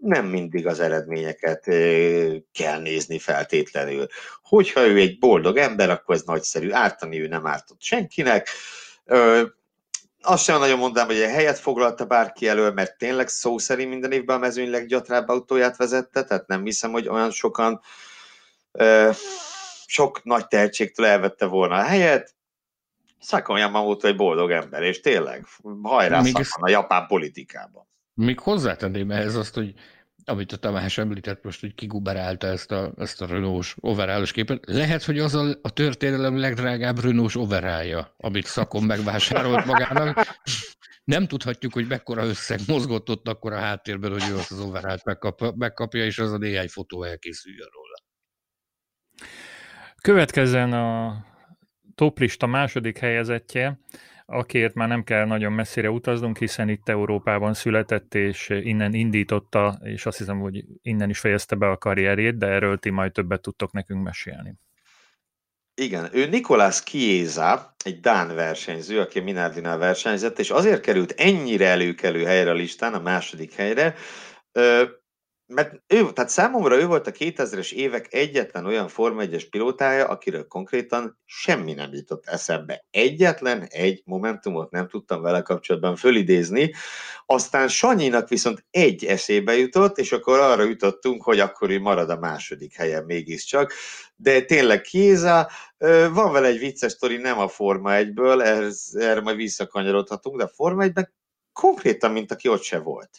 nem 0.00 0.26
mindig 0.26 0.66
az 0.66 0.80
eredményeket 0.80 1.64
kell 2.52 2.80
nézni 2.80 3.18
feltétlenül. 3.18 4.06
Hogyha 4.42 4.86
ő 4.86 4.98
egy 4.98 5.18
boldog 5.18 5.56
ember, 5.56 5.90
akkor 5.90 6.14
ez 6.14 6.22
nagyszerű. 6.22 6.70
Ártani 6.70 7.20
ő 7.20 7.26
nem 7.26 7.46
ártott 7.46 7.82
senkinek. 7.82 8.48
Azt 10.22 10.44
sem 10.44 10.58
nagyon 10.58 10.78
mondám, 10.78 11.06
hogy 11.06 11.20
egy 11.20 11.30
helyet 11.30 11.58
foglalta 11.58 12.04
bárki 12.04 12.48
elől, 12.48 12.72
mert 12.72 12.98
tényleg 12.98 13.28
szó 13.28 13.58
szerint 13.58 13.90
minden 13.90 14.12
évben 14.12 14.36
a 14.36 14.38
mezőny 14.38 14.70
leggyatrább 14.70 15.28
autóját 15.28 15.76
vezette, 15.76 16.24
tehát 16.24 16.46
nem 16.46 16.64
hiszem, 16.64 16.92
hogy 16.92 17.08
olyan 17.08 17.30
sokan 17.30 17.80
sok 19.86 20.24
nagy 20.24 20.46
tehetségtől 20.46 21.06
elvette 21.06 21.46
volna 21.46 21.74
a 21.74 21.82
helyet. 21.82 22.34
Szakon 23.20 23.58
Yamamoto 23.58 24.06
egy 24.06 24.16
boldog 24.16 24.50
ember, 24.50 24.82
és 24.82 25.00
tényleg 25.00 25.46
hajrá 25.82 26.20
Még 26.20 26.36
a 26.60 26.68
japán 26.68 27.06
politikában. 27.06 27.88
Még 28.20 28.38
hozzátenném 28.38 29.10
ehhez 29.10 29.34
azt, 29.34 29.54
hogy 29.54 29.74
amit 30.24 30.52
a 30.52 30.56
Tamás 30.56 30.98
említett 30.98 31.44
most, 31.44 31.60
hogy 31.60 31.74
kiguberálta 31.74 32.46
ezt 32.46 32.70
a, 32.70 32.92
ezt 32.96 33.22
a 33.22 33.26
Renault-s 33.26 33.76
overálos 33.80 34.32
képet, 34.32 34.64
lehet, 34.66 35.02
hogy 35.04 35.18
az 35.18 35.34
a, 35.34 35.58
a 35.62 35.70
történelem 35.70 36.38
legdrágább 36.38 37.00
Renault-s 37.00 37.36
overája, 37.36 38.14
amit 38.16 38.46
szakon 38.46 38.82
megvásárolt 38.82 39.64
magának. 39.64 40.40
Nem 41.04 41.26
tudhatjuk, 41.26 41.72
hogy 41.72 41.86
mekkora 41.86 42.24
összeg 42.24 42.60
mozgott 42.66 43.10
ott 43.10 43.28
akkor 43.28 43.52
a 43.52 43.58
háttérben, 43.58 44.10
hogy 44.10 44.28
ő 44.30 44.36
azt 44.36 44.50
az 44.50 44.60
overált 44.60 45.04
megkap, 45.04 45.56
megkapja, 45.56 46.04
és 46.04 46.18
az 46.18 46.32
a 46.32 46.38
néhány 46.38 46.68
fotó 46.68 47.02
elkészüljön 47.02 47.68
róla. 47.72 47.96
Következzen 50.02 50.72
a 50.72 51.16
toplista 51.94 52.46
második 52.46 52.98
helyezettje, 52.98 53.80
akiért 54.30 54.74
már 54.74 54.88
nem 54.88 55.04
kell 55.04 55.26
nagyon 55.26 55.52
messzire 55.52 55.90
utaznunk, 55.90 56.38
hiszen 56.38 56.68
itt 56.68 56.88
Európában 56.88 57.54
született, 57.54 58.14
és 58.14 58.48
innen 58.48 58.94
indította, 58.94 59.80
és 59.82 60.06
azt 60.06 60.18
hiszem, 60.18 60.38
hogy 60.40 60.64
innen 60.82 61.10
is 61.10 61.18
fejezte 61.18 61.54
be 61.54 61.68
a 61.68 61.76
karrierjét, 61.76 62.38
de 62.38 62.46
erről 62.46 62.78
ti 62.78 62.90
majd 62.90 63.12
többet 63.12 63.40
tudtok 63.40 63.72
nekünk 63.72 64.02
mesélni. 64.02 64.54
Igen, 65.74 66.08
ő 66.12 66.26
Nikolás 66.26 66.82
Kiéza, 66.82 67.74
egy 67.84 68.00
Dán 68.00 68.34
versenyző, 68.34 69.00
aki 69.00 69.18
a 69.18 69.22
Minardinál 69.22 69.78
versenyzett, 69.78 70.38
és 70.38 70.50
azért 70.50 70.80
került 70.80 71.14
ennyire 71.16 71.66
előkelő 71.66 72.24
helyre 72.24 72.50
a 72.50 72.54
listán, 72.54 72.94
a 72.94 73.00
második 73.00 73.54
helyre, 73.54 73.94
mert 75.52 75.82
ő, 75.86 76.12
tehát 76.12 76.30
számomra 76.30 76.76
ő 76.76 76.86
volt 76.86 77.06
a 77.06 77.10
2000-es 77.10 77.72
évek 77.72 78.14
egyetlen 78.14 78.66
olyan 78.66 78.88
Forma 78.88 79.22
1-es 79.24 79.46
pilótája, 79.50 80.08
akiről 80.08 80.46
konkrétan 80.46 81.18
semmi 81.24 81.72
nem 81.72 81.92
jutott 81.92 82.26
eszembe. 82.26 82.84
Egyetlen 82.90 83.66
egy 83.68 84.02
momentumot 84.04 84.70
nem 84.70 84.88
tudtam 84.88 85.22
vele 85.22 85.42
kapcsolatban 85.42 85.96
fölidézni, 85.96 86.74
aztán 87.26 87.68
Sanyinak 87.68 88.28
viszont 88.28 88.64
egy 88.70 89.04
eszébe 89.04 89.56
jutott, 89.56 89.98
és 89.98 90.12
akkor 90.12 90.38
arra 90.38 90.62
jutottunk, 90.62 91.22
hogy 91.22 91.40
akkor 91.40 91.70
ő 91.70 91.80
marad 91.80 92.10
a 92.10 92.18
második 92.18 92.74
helyen 92.74 93.04
mégiscsak. 93.04 93.72
De 94.16 94.40
tényleg 94.40 94.80
Kéza, 94.80 95.50
van 96.12 96.32
vele 96.32 96.46
egy 96.46 96.58
vicces 96.58 96.92
sztori, 96.92 97.16
nem 97.16 97.38
a 97.38 97.48
Forma 97.48 97.90
1-ből, 97.92 98.40
erre 99.00 99.20
majd 99.20 99.36
visszakanyarodhatunk, 99.36 100.36
de 100.36 100.44
a 100.44 100.52
Forma 100.54 100.84
1-ben 100.86 101.12
konkrétan, 101.52 102.12
mint 102.12 102.32
aki 102.32 102.48
ott 102.48 102.62
se 102.62 102.78
volt 102.78 103.10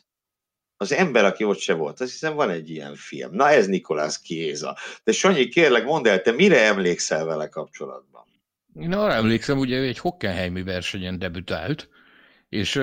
az 0.82 0.94
ember, 0.94 1.26
aki 1.26 1.44
ott 1.44 1.60
se 1.60 1.74
volt. 1.74 2.02
Azt 2.02 2.12
hiszem 2.12 2.36
van 2.36 2.50
egy 2.50 2.70
ilyen 2.70 2.96
film. 2.96 3.34
Na 3.34 3.50
ez 3.50 3.68
Nikolás 3.68 4.22
Kiéza. 4.22 4.78
De 5.04 5.12
Sanyi, 5.12 5.48
kérlek, 5.48 5.84
mondd 5.84 6.08
el, 6.08 6.22
te 6.22 6.32
mire 6.32 6.66
emlékszel 6.66 7.26
vele 7.26 7.48
kapcsolatban? 7.48 8.24
Én 8.80 8.94
arra 8.94 9.14
emlékszem, 9.14 9.58
ugye 9.58 9.78
ő 9.78 9.88
egy 9.88 10.00
Hockenheimi 10.00 10.64
versenyen 10.64 11.20
debütált, 11.20 11.90
és 12.50 12.82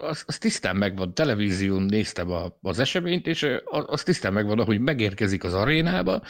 az, 0.00 0.24
az 0.26 0.38
tisztán 0.38 0.76
megvan, 0.76 1.14
televízión 1.14 1.82
néztem 1.82 2.30
a, 2.30 2.58
az 2.62 2.78
eseményt, 2.78 3.26
és 3.26 3.46
az, 3.64 3.84
az 3.86 4.02
tisztán 4.02 4.32
megvan, 4.32 4.64
hogy 4.64 4.80
megérkezik 4.80 5.44
az 5.44 5.54
arénába, 5.54 6.22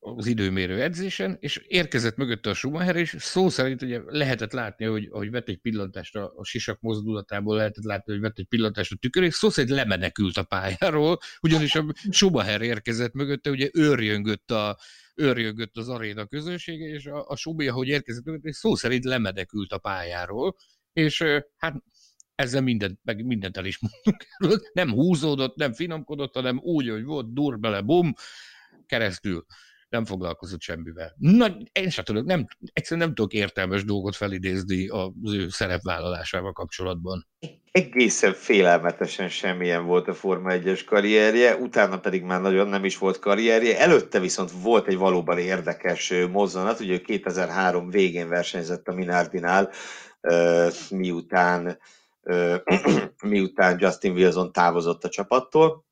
az 0.00 0.26
időmérő 0.26 0.82
edzésen, 0.82 1.36
és 1.40 1.56
érkezett 1.56 2.16
mögötte 2.16 2.50
a 2.50 2.54
Schumacher, 2.54 2.96
és 2.96 3.16
szó 3.18 3.48
szerint 3.48 3.82
ugye 3.82 4.00
lehetett 4.06 4.52
látni, 4.52 4.84
hogy, 4.84 5.08
hogy 5.10 5.30
vett 5.30 5.48
egy 5.48 5.58
pillantást 5.58 6.16
a, 6.16 6.32
a 6.36 6.44
sisak 6.44 6.80
mozdulatából, 6.80 7.56
lehetett 7.56 7.84
látni, 7.84 8.12
hogy 8.12 8.22
vett 8.22 8.38
egy 8.38 8.46
pillantást 8.46 8.92
a 8.92 8.96
tükör, 8.96 9.22
és 9.22 9.34
szó 9.34 9.50
szerint 9.50 9.76
lemenekült 9.76 10.36
a 10.36 10.42
pályáról, 10.42 11.18
ugyanis 11.40 11.74
a 11.74 11.84
Schumacher 12.10 12.62
érkezett 12.62 13.12
mögötte, 13.12 13.50
ugye 13.50 13.68
őrjöngött 13.72 14.50
a, 14.50 14.78
őrjöngött 15.14 15.76
az 15.76 15.88
aréna 15.88 16.26
közönsége, 16.26 16.86
és 16.86 17.06
a, 17.06 17.28
a 17.28 17.36
Schubi, 17.36 17.68
ahogy 17.68 17.88
érkezett 17.88 18.24
mögötte, 18.24 18.52
szó 18.52 18.74
szerint 18.74 19.04
lemedekült 19.04 19.72
a 19.72 19.78
pályáról, 19.78 20.56
és 20.92 21.24
hát 21.56 21.82
ezzel 22.34 22.62
mindent, 22.62 22.98
meg 23.02 23.24
mindent 23.24 23.56
el 23.56 23.64
is 23.64 23.78
mondunk. 23.78 24.70
Nem 24.72 24.90
húzódott, 24.90 25.56
nem 25.56 25.72
finomkodott, 25.72 26.34
hanem 26.34 26.58
úgy, 26.58 26.88
hogy 26.88 27.04
volt, 27.04 27.32
dur 27.32 27.58
bele, 27.58 27.80
bum, 27.80 28.14
keresztül 28.86 29.44
nem 29.94 30.04
foglalkozott 30.04 30.60
semmivel. 30.60 31.14
Na, 31.18 31.56
én 31.72 31.90
sem 31.90 32.04
tudok, 32.04 32.24
nem, 32.24 32.46
egyszerűen 32.72 33.06
nem 33.06 33.14
tudok 33.14 33.32
értelmes 33.32 33.84
dolgot 33.84 34.16
felidézni 34.16 34.88
az 34.88 35.32
ő 35.32 35.48
szerepvállalásával 35.48 36.52
kapcsolatban. 36.52 37.26
Egészen 37.72 38.32
félelmetesen 38.32 39.28
semmilyen 39.28 39.86
volt 39.86 40.08
a 40.08 40.14
Forma 40.14 40.50
1-es 40.52 40.82
karrierje, 40.86 41.56
utána 41.56 42.00
pedig 42.00 42.22
már 42.22 42.40
nagyon 42.40 42.68
nem 42.68 42.84
is 42.84 42.98
volt 42.98 43.18
karrierje, 43.18 43.78
előtte 43.80 44.20
viszont 44.20 44.50
volt 44.62 44.86
egy 44.86 44.96
valóban 44.96 45.38
érdekes 45.38 46.12
mozzanat, 46.30 46.80
ugye 46.80 47.00
2003 47.00 47.90
végén 47.90 48.28
versenyzett 48.28 48.88
a 48.88 48.94
Minardinál, 48.94 49.70
miután, 50.90 51.78
miután 53.22 53.76
Justin 53.80 54.12
Wilson 54.12 54.52
távozott 54.52 55.04
a 55.04 55.08
csapattól, 55.08 55.84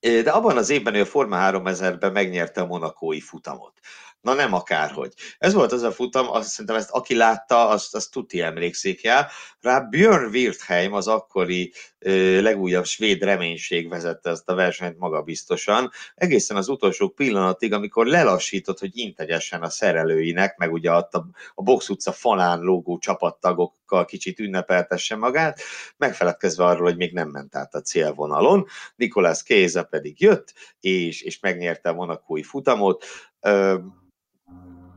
De 0.00 0.30
abban 0.30 0.56
az 0.56 0.70
évben 0.70 0.94
ő 0.94 1.00
a 1.00 1.04
Forma 1.04 1.36
3000-ben 1.40 2.12
megnyerte 2.12 2.60
a 2.60 2.66
monakói 2.66 3.20
futamot. 3.20 3.72
Na 4.20 4.34
nem 4.34 4.54
akárhogy. 4.54 5.12
Ez 5.38 5.52
volt 5.52 5.72
az 5.72 5.82
a 5.82 5.92
futam, 5.92 6.30
azt 6.30 6.48
szerintem 6.48 6.76
ezt 6.76 6.90
aki 6.90 7.14
látta, 7.14 7.68
azt, 7.68 7.94
azt 7.94 8.10
tuti 8.10 8.40
emlékszik 8.40 9.04
el. 9.04 9.28
Rá 9.60 9.80
Björn 9.80 10.24
Wirtheim, 10.34 10.92
az 10.92 11.08
akkori 11.08 11.72
ö, 11.98 12.40
legújabb 12.40 12.84
svéd 12.84 13.22
reménység 13.22 13.88
vezette 13.88 14.30
ezt 14.30 14.48
a 14.48 14.54
versenyt 14.54 14.98
magabiztosan, 14.98 15.90
egészen 16.14 16.56
az 16.56 16.68
utolsó 16.68 17.08
pillanatig, 17.08 17.72
amikor 17.72 18.06
lelassított, 18.06 18.78
hogy 18.78 18.90
integesen 18.98 19.62
a 19.62 19.70
szerelőinek, 19.70 20.56
meg 20.56 20.72
ugye 20.72 20.90
a, 20.90 21.08
a 21.54 21.62
Box 21.62 21.88
utca 21.88 22.12
falán 22.12 22.60
lógó 22.60 22.98
csapattagokkal 23.90 24.04
kicsit 24.04 24.38
ünnepeltesse 24.38 25.16
magát, 25.16 25.60
megfeledkezve 25.96 26.64
arról, 26.64 26.82
hogy 26.82 26.96
még 26.96 27.12
nem 27.12 27.28
ment 27.28 27.56
át 27.56 27.74
a 27.74 27.80
célvonalon. 27.80 28.66
Nikolász 28.96 29.42
Kéza 29.42 29.84
pedig 29.84 30.20
jött, 30.20 30.54
és, 30.80 31.22
és 31.22 31.40
megnyerte 31.40 31.88
a 31.88 31.94
monakói 31.94 32.42
futamot. 32.42 33.04
Ö, 33.40 33.78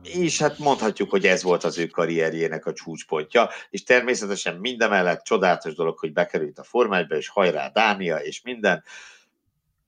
és 0.02 0.38
hát 0.38 0.58
mondhatjuk, 0.58 1.10
hogy 1.10 1.26
ez 1.26 1.42
volt 1.42 1.64
az 1.64 1.78
ő 1.78 1.86
karrierjének 1.86 2.66
a 2.66 2.72
csúcspontja, 2.72 3.48
és 3.70 3.82
természetesen 3.82 4.56
mindemellett 4.56 5.22
csodálatos 5.22 5.74
dolog, 5.74 5.98
hogy 5.98 6.12
bekerült 6.12 6.58
a 6.58 6.62
formájba, 6.62 7.16
és 7.16 7.28
hajrá 7.28 7.68
Dánia, 7.68 8.16
és 8.16 8.42
minden, 8.42 8.82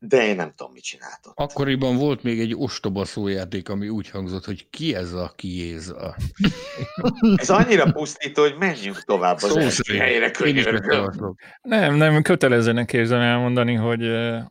de 0.09 0.27
én 0.27 0.37
nem 0.37 0.53
tudom, 0.57 0.73
mit 0.73 0.83
csináltott. 0.83 1.33
Akkoriban 1.37 1.97
volt 1.97 2.23
még 2.23 2.41
egy 2.41 2.55
ostoba 2.57 3.05
szójáték, 3.05 3.69
ami 3.69 3.89
úgy 3.89 4.11
hangzott, 4.11 4.45
hogy 4.45 4.71
ki 4.71 4.95
ez 4.95 5.13
a 5.13 5.33
kiéza. 5.37 6.17
ez 7.37 7.51
annyira 7.51 7.93
pusztító, 7.93 8.43
hogy 8.43 8.57
menjünk 8.59 9.05
tovább 9.05 9.37
az 9.37 9.57
első 9.57 9.97
helyre 9.97 10.31
Nem, 11.63 11.95
nem, 11.95 12.23
kötelezőnek 12.23 12.93
érzem 12.93 13.21
elmondani, 13.21 13.75
hogy 13.75 14.03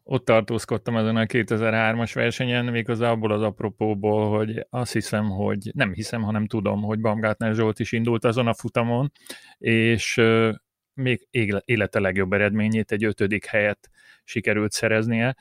ott 0.03 0.25
tartózkodtam 0.25 0.97
ezen 0.97 1.15
a 1.15 1.23
2003-as 1.23 2.11
versenyen, 2.13 2.65
méghozzá 2.65 3.09
abból 3.09 3.31
az 3.31 3.41
apropóból, 3.41 4.37
hogy 4.37 4.65
azt 4.69 4.93
hiszem, 4.93 5.29
hogy 5.29 5.71
nem 5.73 5.93
hiszem, 5.93 6.21
hanem 6.21 6.47
tudom, 6.47 6.81
hogy 6.81 6.99
Baumgartner 6.99 7.53
Zsolt 7.53 7.79
is 7.79 7.91
indult 7.91 8.25
azon 8.25 8.47
a 8.47 8.53
futamon, 8.53 9.11
és 9.57 10.21
még 10.95 11.27
élete 11.65 11.99
legjobb 11.99 12.33
eredményét, 12.33 12.91
egy 12.91 13.03
ötödik 13.03 13.45
helyet 13.45 13.89
sikerült 14.23 14.71
szereznie. 14.71 15.35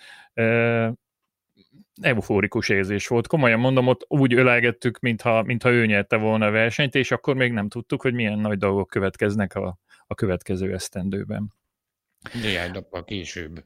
Eufórikus 2.01 2.69
érzés 2.69 3.07
volt. 3.07 3.27
Komolyan 3.27 3.61
mondom, 3.61 3.87
ott 3.87 4.05
úgy 4.09 4.35
ölelgettük, 4.35 4.99
mintha, 4.99 5.43
mintha 5.43 5.71
ő 5.71 5.87
nyerte 5.87 6.17
volna 6.17 6.47
a 6.47 6.51
versenyt, 6.51 6.95
és 6.95 7.11
akkor 7.11 7.35
még 7.35 7.53
nem 7.53 7.69
tudtuk, 7.69 8.03
hogy 8.03 8.15
milyen 8.15 8.39
nagy 8.39 8.59
dolgok 8.59 8.89
következnek 8.89 9.55
a, 9.55 9.79
a 10.07 10.15
következő 10.15 10.73
esztendőben. 10.73 11.53
Néhány 12.33 12.71
nappal 12.71 13.05
később. 13.05 13.65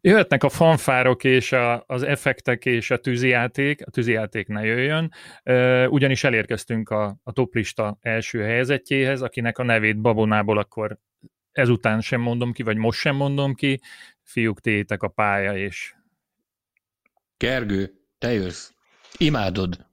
Jöhetnek 0.00 0.44
a 0.44 0.48
fanfárok 0.48 1.24
és 1.24 1.52
a, 1.52 1.84
az 1.86 2.02
effektek 2.02 2.64
és 2.64 2.90
a 2.90 2.96
tűzijáték, 2.96 3.86
a 3.86 3.90
tűzijáték 3.90 4.46
ne 4.46 4.64
jöjjön, 4.64 5.12
ugyanis 5.88 6.24
elérkeztünk 6.24 6.90
a, 6.90 7.16
a 7.22 7.32
toplista 7.32 7.98
első 8.00 8.42
helyezettjéhez, 8.42 9.22
akinek 9.22 9.58
a 9.58 9.62
nevét 9.64 10.00
babonából 10.00 10.58
akkor 10.58 10.98
ezután 11.52 12.00
sem 12.00 12.20
mondom 12.20 12.52
ki, 12.52 12.62
vagy 12.62 12.76
most 12.76 13.00
sem 13.00 13.16
mondom 13.16 13.54
ki, 13.54 13.80
fiúk, 14.22 14.60
tétek 14.60 15.02
a 15.02 15.08
pálya, 15.08 15.56
és... 15.56 15.94
Gergő, 17.36 17.92
te 18.18 18.32
jössz. 18.32 18.70
Imádod. 19.16 19.86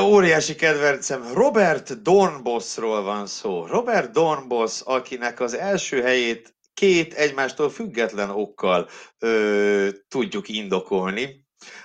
Óriási 0.00 0.54
kedvencem, 0.54 1.32
Robert 1.34 2.02
Dornbossról 2.02 3.02
van 3.02 3.26
szó. 3.26 3.66
Robert 3.66 4.12
Dornboss, 4.12 4.80
akinek 4.84 5.40
az 5.40 5.54
első 5.54 6.02
helyét 6.02 6.54
két 6.82 7.14
egymástól 7.14 7.70
független 7.70 8.30
okkal 8.30 8.88
ö, 9.18 9.88
tudjuk 10.08 10.48
indokolni. 10.48 11.44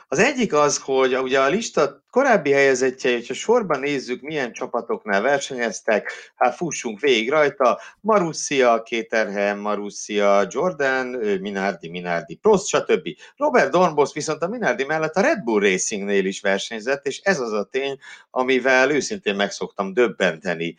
Az 0.09 0.19
egyik 0.19 0.53
az, 0.53 0.77
hogy 0.77 1.17
ugye 1.17 1.39
a 1.39 1.47
lista 1.47 2.03
korábbi 2.09 2.51
helyezettjei, 2.51 3.13
hogyha 3.13 3.33
sorban 3.33 3.79
nézzük, 3.79 4.21
milyen 4.21 4.53
csapatoknál 4.53 5.21
versenyeztek, 5.21 6.11
hát 6.35 6.55
fussunk 6.55 6.99
végig 6.99 7.29
rajta, 7.29 7.79
Marussia, 8.01 8.83
Kéterhem, 8.83 9.59
Marussia, 9.59 10.47
Jordan, 10.49 11.07
Minardi, 11.41 11.89
Minardi, 11.89 12.35
Prost, 12.35 12.67
stb. 12.67 13.07
Robert 13.35 13.71
Dornbos 13.71 14.13
viszont 14.13 14.41
a 14.41 14.47
Minardi 14.47 14.83
mellett 14.83 15.15
a 15.15 15.21
Red 15.21 15.43
Bull 15.43 15.59
Racingnél 15.59 16.25
is 16.25 16.41
versenyzett, 16.41 17.05
és 17.05 17.19
ez 17.19 17.39
az 17.39 17.51
a 17.51 17.63
tény, 17.63 17.97
amivel 18.31 18.91
őszintén 18.91 19.35
megszoktam 19.35 19.93
döbbenteni 19.93 20.75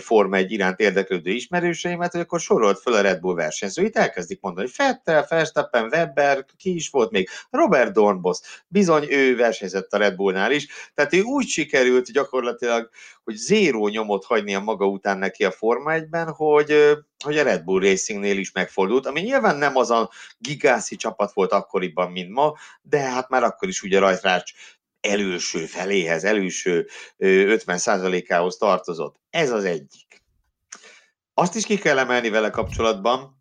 Forma 0.00 0.36
egy 0.36 0.52
iránt 0.52 0.80
érdeklődő 0.80 1.30
ismerőseimet, 1.30 2.12
hogy 2.12 2.20
akkor 2.20 2.40
sorolt 2.40 2.78
föl 2.78 2.94
a 2.94 3.00
Red 3.00 3.20
Bull 3.20 3.34
versenyzőit, 3.34 3.96
elkezdik 3.96 4.40
mondani, 4.40 4.68
Fettel, 4.68 5.26
Verstappen, 5.28 5.88
Webber, 5.92 6.44
ki 6.56 6.74
is 6.74 6.88
volt 6.88 7.10
még, 7.10 7.28
Robert 7.50 7.92
Dornbos, 7.92 8.38
bizony 8.68 9.06
ő 9.10 9.36
versenyzett 9.36 9.92
a 9.92 9.98
Red 9.98 10.14
Bullnál 10.14 10.52
is, 10.52 10.66
tehát 10.94 11.12
ő 11.12 11.20
úgy 11.20 11.46
sikerült 11.46 12.12
gyakorlatilag, 12.12 12.90
hogy 13.24 13.34
zéró 13.34 13.88
nyomot 13.88 14.24
hagyni 14.24 14.54
a 14.54 14.60
maga 14.60 14.86
után 14.86 15.18
neki 15.18 15.44
a 15.44 15.50
Forma 15.50 15.92
1-ben, 15.94 16.28
hogy, 16.28 16.96
hogy 17.24 17.38
a 17.38 17.42
Red 17.42 17.64
Bull 17.64 17.80
Racingnél 17.80 18.38
is 18.38 18.52
megfordult, 18.52 19.06
ami 19.06 19.20
nyilván 19.20 19.56
nem 19.56 19.76
az 19.76 19.90
a 19.90 20.10
gigászi 20.38 20.96
csapat 20.96 21.32
volt 21.32 21.52
akkoriban, 21.52 22.10
mint 22.10 22.30
ma, 22.30 22.54
de 22.82 22.98
hát 22.98 23.28
már 23.28 23.42
akkor 23.42 23.68
is 23.68 23.82
ugye 23.82 23.98
rajtrács 23.98 24.52
előső 25.00 25.64
feléhez, 25.64 26.24
előső 26.24 26.88
50%-ához 27.18 28.56
tartozott. 28.56 29.16
Ez 29.30 29.50
az 29.50 29.64
egyik. 29.64 30.22
Azt 31.34 31.54
is 31.54 31.64
ki 31.64 31.78
kell 31.78 31.98
emelni 31.98 32.28
vele 32.28 32.50
kapcsolatban, 32.50 33.38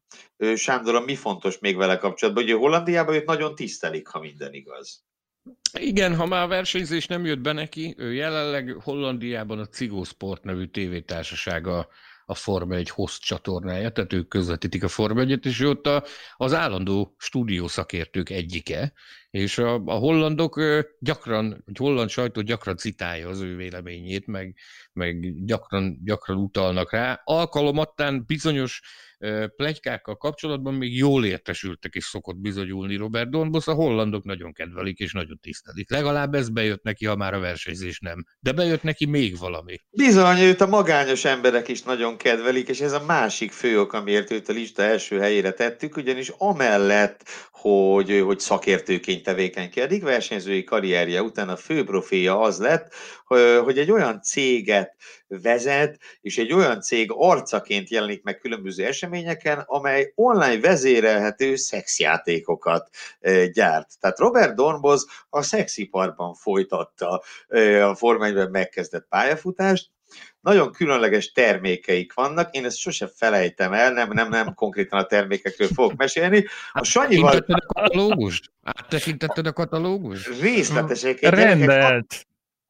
Sándor, 0.56 1.06
mi 1.06 1.16
fontos 1.16 1.60
még 1.60 1.78
vele 1.78 1.98
kapcsolatban, 1.98 2.44
hogy 2.44 2.54
Hollandiában 2.54 3.16
őt 3.16 3.26
nagyon 3.26 3.56
tisztelik, 3.56 4.08
ha 4.08 4.20
minden 4.20 4.54
igaz. 4.54 5.06
Igen, 5.80 6.16
ha 6.16 6.26
már 6.26 6.44
a 6.44 6.48
versenyzés 6.48 7.08
nem 7.08 7.26
jött 7.26 7.40
be 7.40 7.52
neki, 7.52 7.96
ő 7.98 8.14
jelenleg 8.14 8.78
Hollandiában 8.84 9.60
a 9.60 9.66
Cigó 9.66 10.04
Sport 10.04 10.44
nevű 10.44 10.66
tévétársasága 10.66 11.88
a 12.30 12.36
Forma 12.36 12.76
egy 12.76 12.90
host 12.90 13.22
csatornája, 13.22 13.90
tehát 13.92 14.14
ők 14.14 14.28
közvetítik 14.28 14.84
a 14.84 14.88
Forma 14.88 15.20
1 15.20 15.46
és 15.46 15.60
ott 15.60 15.88
a, 15.88 16.04
az 16.36 16.54
állandó 16.54 17.16
stúdiószakértők 17.18 18.30
egyike, 18.30 18.94
és 19.30 19.58
a, 19.58 19.82
a 19.86 19.94
hollandok 19.94 20.62
gyakran, 21.00 21.64
a 21.66 21.72
holland 21.78 22.10
sajtó 22.10 22.42
gyakran 22.42 22.78
citálja 22.78 23.28
az 23.30 23.42
ő 23.42 23.56
véleményét, 23.56 24.28
meg, 24.28 24.56
meg 24.94 25.44
gyakran, 25.46 26.00
gyakran 26.04 26.38
utalnak 26.38 26.92
rá. 26.92 27.22
Alkalomattán 27.24 28.24
bizonyos 28.26 28.82
plegykákkal 29.56 30.16
kapcsolatban 30.16 30.74
még 30.74 30.98
jól 30.98 31.26
értesültek 31.26 31.94
és 31.94 32.04
szokott 32.04 32.38
bizonyulni 32.38 32.96
Robert 32.96 33.30
Dornbos, 33.30 33.68
a 33.68 33.74
hollandok 33.74 34.24
nagyon 34.24 34.54
kedvelik 34.54 35.00
és 35.00 35.14
nagyon 35.14 35.40
tisztelik. 35.42 35.90
Legalább 35.90 36.34
ez 36.34 36.50
bejött 36.50 36.84
neki, 36.84 37.06
ha 37.06 37.16
már 37.16 37.34
a 37.34 37.40
versenyzés 37.40 38.00
nem. 38.00 38.26
De 38.40 38.52
bejött 38.52 38.84
neki 38.84 39.06
még 39.06 39.38
valami. 39.38 39.76
Bizony, 39.90 40.40
őt 40.40 40.62
a 40.62 40.68
magányos 40.68 41.26
emberek 41.26 41.68
is 41.68 41.82
nagyon 41.82 42.18
kedvelik, 42.18 42.70
és 42.70 42.80
ez 42.80 42.92
a 42.92 43.04
másik 43.06 43.52
fő 43.52 43.80
ok, 43.80 43.94
amiért 43.94 44.32
őt 44.32 44.50
a 44.50 44.54
lista 44.54 44.82
első 44.82 45.20
helyére 45.20 45.52
tettük, 45.52 45.98
ugyanis 45.98 46.32
amellett, 46.38 47.24
hogy, 47.52 48.22
hogy 48.26 48.40
szakértőként 48.40 49.24
tevékenykedik, 49.24 50.04
versenyzői 50.04 50.64
karrierje 50.64 51.22
után 51.22 51.50
a 51.50 51.56
fő 51.56 51.84
proféja 51.84 52.40
az 52.40 52.60
lett, 52.60 52.94
hogy 53.64 53.78
egy 53.78 53.92
olyan 53.92 54.22
céget 54.22 54.96
vezet, 55.28 56.00
és 56.22 56.38
egy 56.38 56.54
olyan 56.54 56.82
cég 56.82 57.10
arcaként 57.14 57.90
jelenik 57.90 58.24
meg 58.24 58.38
különböző 58.38 58.86
eseményeken, 58.86 59.64
amely 59.66 60.12
online 60.16 60.60
vezérelhető 60.60 61.56
szexjátékokat 61.56 62.90
gyárt. 63.52 64.00
Tehát 64.00 64.20
Robert 64.20 64.56
Dornboz 64.56 65.08
a 65.30 65.42
szexiparban 65.42 66.34
folytatta 66.34 67.22
a 67.84 67.96
formányban 67.96 68.50
megkezdett 68.50 69.08
pályafutást, 69.10 69.90
nagyon 70.40 70.72
különleges 70.72 71.32
termékeik 71.32 72.14
vannak, 72.14 72.56
én 72.56 72.66
ezt 72.66 72.78
sose 72.78 73.08
felejtem 73.16 73.74
el, 73.74 73.94
nem, 73.94 74.10
nem, 74.12 74.30
nem 74.30 74.54
konkrétan 74.54 75.00
a 75.00 75.06
termékekről 75.06 75.68
fogok 75.68 75.96
mesélni. 75.96 76.46
A 76.72 76.84
Sanyival... 76.84 77.38
a 77.48 77.74
katalógust? 77.74 78.52
Áttekintetted 78.64 79.48
a 79.48 79.54
katalógust? 79.54 80.42
Részleteseket. 80.42 81.34
Rendelt 81.34 82.28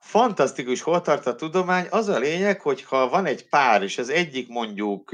fantasztikus, 0.08 0.82
hol 0.82 1.02
tart 1.02 1.28
a 1.28 1.36
tudomány. 1.36 1.88
Az 1.90 2.08
a 2.08 2.18
lényeg, 2.18 2.62
hogy 2.62 2.84
ha 2.84 3.10
van 3.10 3.26
egy 3.26 3.50
pár, 3.50 3.84
és 3.84 3.98
az 3.98 4.10
egyik 4.10 4.48
mondjuk 4.48 5.06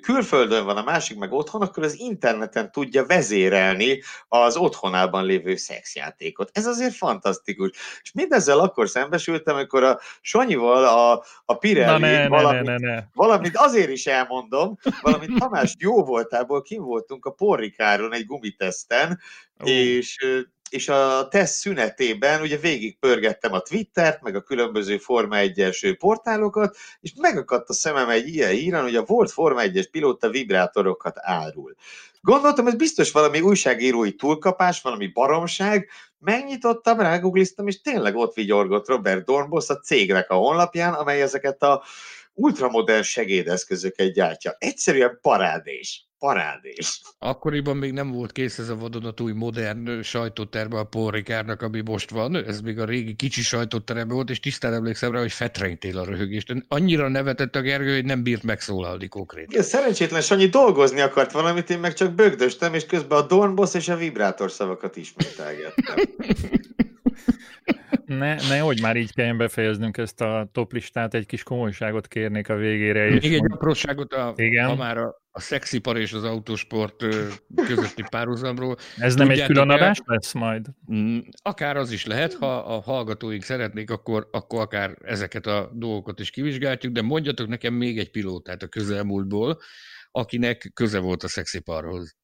külföldön 0.00 0.64
van, 0.64 0.76
a 0.76 0.82
másik 0.82 1.18
meg 1.18 1.32
otthon, 1.32 1.62
akkor 1.62 1.82
az 1.82 1.98
interneten 1.98 2.72
tudja 2.72 3.06
vezérelni 3.06 4.02
az 4.28 4.56
otthonában 4.56 5.24
lévő 5.24 5.56
szexjátékot. 5.56 6.50
Ez 6.52 6.66
azért 6.66 6.94
fantasztikus. 6.94 7.70
És 8.02 8.12
mindezzel 8.12 8.58
akkor 8.58 8.88
szembesültem, 8.88 9.54
amikor 9.54 9.82
a 9.82 10.00
Sanyival 10.20 10.84
a, 10.84 11.24
a 11.44 11.54
Pirelli 11.54 12.00
ne, 12.00 12.28
valamit, 12.28 12.62
ne, 12.62 12.76
ne, 12.76 12.94
ne. 12.94 13.02
valamit 13.14 13.56
azért 13.56 13.90
is 13.90 14.06
elmondom, 14.06 14.78
valamint 15.00 15.38
Tamás 15.38 15.74
jó 15.78 16.04
voltából 16.04 16.62
kim 16.62 16.82
voltunk 16.82 17.24
a 17.24 17.30
Porrikáron 17.30 18.14
egy 18.14 18.26
gumiteszten, 18.26 19.20
uh. 19.58 19.70
és 19.70 20.16
és 20.74 20.88
a 20.88 21.28
teszt 21.28 21.54
szünetében 21.54 22.40
ugye 22.40 22.56
végig 22.56 22.98
pörgettem 22.98 23.52
a 23.52 23.60
Twittert, 23.60 24.22
meg 24.22 24.34
a 24.34 24.42
különböző 24.42 24.98
Forma 24.98 25.36
1-es 25.38 25.96
portálokat, 25.98 26.76
és 27.00 27.12
megakadt 27.16 27.68
a 27.68 27.72
szemem 27.72 28.08
egy 28.08 28.28
ilyen 28.28 28.50
híren, 28.50 28.82
hogy 28.82 28.96
a 28.96 29.04
volt 29.04 29.30
Forma 29.30 29.60
1-es 29.62 29.86
pilóta 29.90 30.30
vibrátorokat 30.30 31.16
árul. 31.20 31.74
Gondoltam, 32.20 32.66
ez 32.66 32.74
biztos 32.74 33.10
valami 33.12 33.40
újságírói 33.40 34.14
túlkapás, 34.14 34.80
valami 34.80 35.06
baromság, 35.06 35.88
megnyitottam, 36.18 37.00
rágoogliztam, 37.00 37.66
és 37.66 37.80
tényleg 37.80 38.16
ott 38.16 38.34
vigyorgott 38.34 38.88
Robert 38.88 39.24
Dornbos 39.24 39.68
a 39.68 39.78
cégnek 39.78 40.30
a 40.30 40.34
honlapján, 40.34 40.92
amely 40.92 41.22
ezeket 41.22 41.62
a 41.62 41.82
ultramodern 42.32 43.02
segédeszközöket 43.02 44.12
gyártja. 44.12 44.54
Egyszerűen 44.58 45.18
parádés 45.22 46.08
parádés. 46.24 47.00
Akkoriban 47.18 47.76
még 47.76 47.92
nem 47.92 48.10
volt 48.10 48.32
kész 48.32 48.58
ez 48.58 48.68
a 48.68 48.76
vadonatúj 48.76 49.32
modern 49.32 50.02
sajtóterme 50.02 50.78
a 50.78 50.84
Paul 50.84 51.10
Ricardnak, 51.10 51.62
ami 51.62 51.80
most 51.80 52.10
van. 52.10 52.36
Ez 52.36 52.60
még 52.60 52.78
a 52.78 52.84
régi 52.84 53.14
kicsi 53.14 53.42
sajtóterem 53.42 54.08
volt, 54.08 54.30
és 54.30 54.40
tisztán 54.40 54.72
emlékszem 54.72 55.12
rá, 55.12 55.20
hogy 55.20 55.32
fetrengtél 55.32 55.98
a 55.98 56.04
röhögést. 56.04 56.54
Annyira 56.68 57.08
nevetett 57.08 57.56
a 57.56 57.60
Gergő, 57.60 57.94
hogy 57.94 58.04
nem 58.04 58.22
bírt 58.22 58.42
megszólalni 58.42 59.08
konkrétan. 59.08 59.62
Szerencsétlen 59.62 60.20
Sanyi 60.20 60.46
dolgozni 60.46 61.00
akart 61.00 61.32
valamit, 61.32 61.70
én 61.70 61.78
meg 61.78 61.94
csak 61.94 62.12
bögdöstem, 62.12 62.74
és 62.74 62.86
közben 62.86 63.18
a 63.18 63.26
Dornboss 63.26 63.74
és 63.74 63.88
a 63.88 63.96
vibrátor 63.96 64.50
szavakat 64.50 64.96
ismételgettem. 64.96 65.96
ne, 68.06 68.34
ne, 68.34 68.58
hogy 68.58 68.80
már 68.80 68.96
így 68.96 69.12
kelljen 69.12 69.36
befejeznünk 69.36 69.96
ezt 69.96 70.20
a 70.20 70.48
top 70.52 70.72
listát, 70.72 71.14
egy 71.14 71.26
kis 71.26 71.42
komolyságot 71.42 72.08
kérnék 72.08 72.48
a 72.48 72.56
végére. 72.56 73.04
Még 73.04 73.24
és 73.24 73.30
egy 73.30 73.38
mond... 73.38 73.52
apróságot, 73.52 74.12
a, 74.12 74.32
Igen? 74.36 74.66
ha 74.66 74.74
már 74.74 74.98
a, 74.98 75.22
a 75.30 75.40
szexipar 75.40 75.96
és 75.96 76.12
az 76.12 76.24
autósport 76.24 76.96
közötti 77.66 78.04
párhuzamról. 78.10 78.76
Ez 78.96 79.14
nem 79.14 79.30
egy 79.30 79.46
külön 79.46 79.70
adás 79.70 80.00
lesz 80.04 80.32
majd? 80.32 80.66
Mm, 80.92 81.18
akár 81.42 81.76
az 81.76 81.90
is 81.90 82.06
lehet, 82.06 82.34
ha 82.34 82.56
a 82.56 82.80
hallgatóink 82.80 83.42
szeretnék, 83.42 83.90
akkor, 83.90 84.28
akkor 84.32 84.60
akár 84.60 84.96
ezeket 85.02 85.46
a 85.46 85.70
dolgokat 85.74 86.20
is 86.20 86.30
kivizsgáljuk, 86.30 86.92
de 86.92 87.02
mondjatok 87.02 87.48
nekem 87.48 87.74
még 87.74 87.98
egy 87.98 88.10
pilótát 88.10 88.62
a 88.62 88.68
közelmúltból, 88.68 89.60
akinek 90.10 90.70
köze 90.74 90.98
volt 90.98 91.22
a 91.22 91.28
szexiparhoz. 91.28 92.16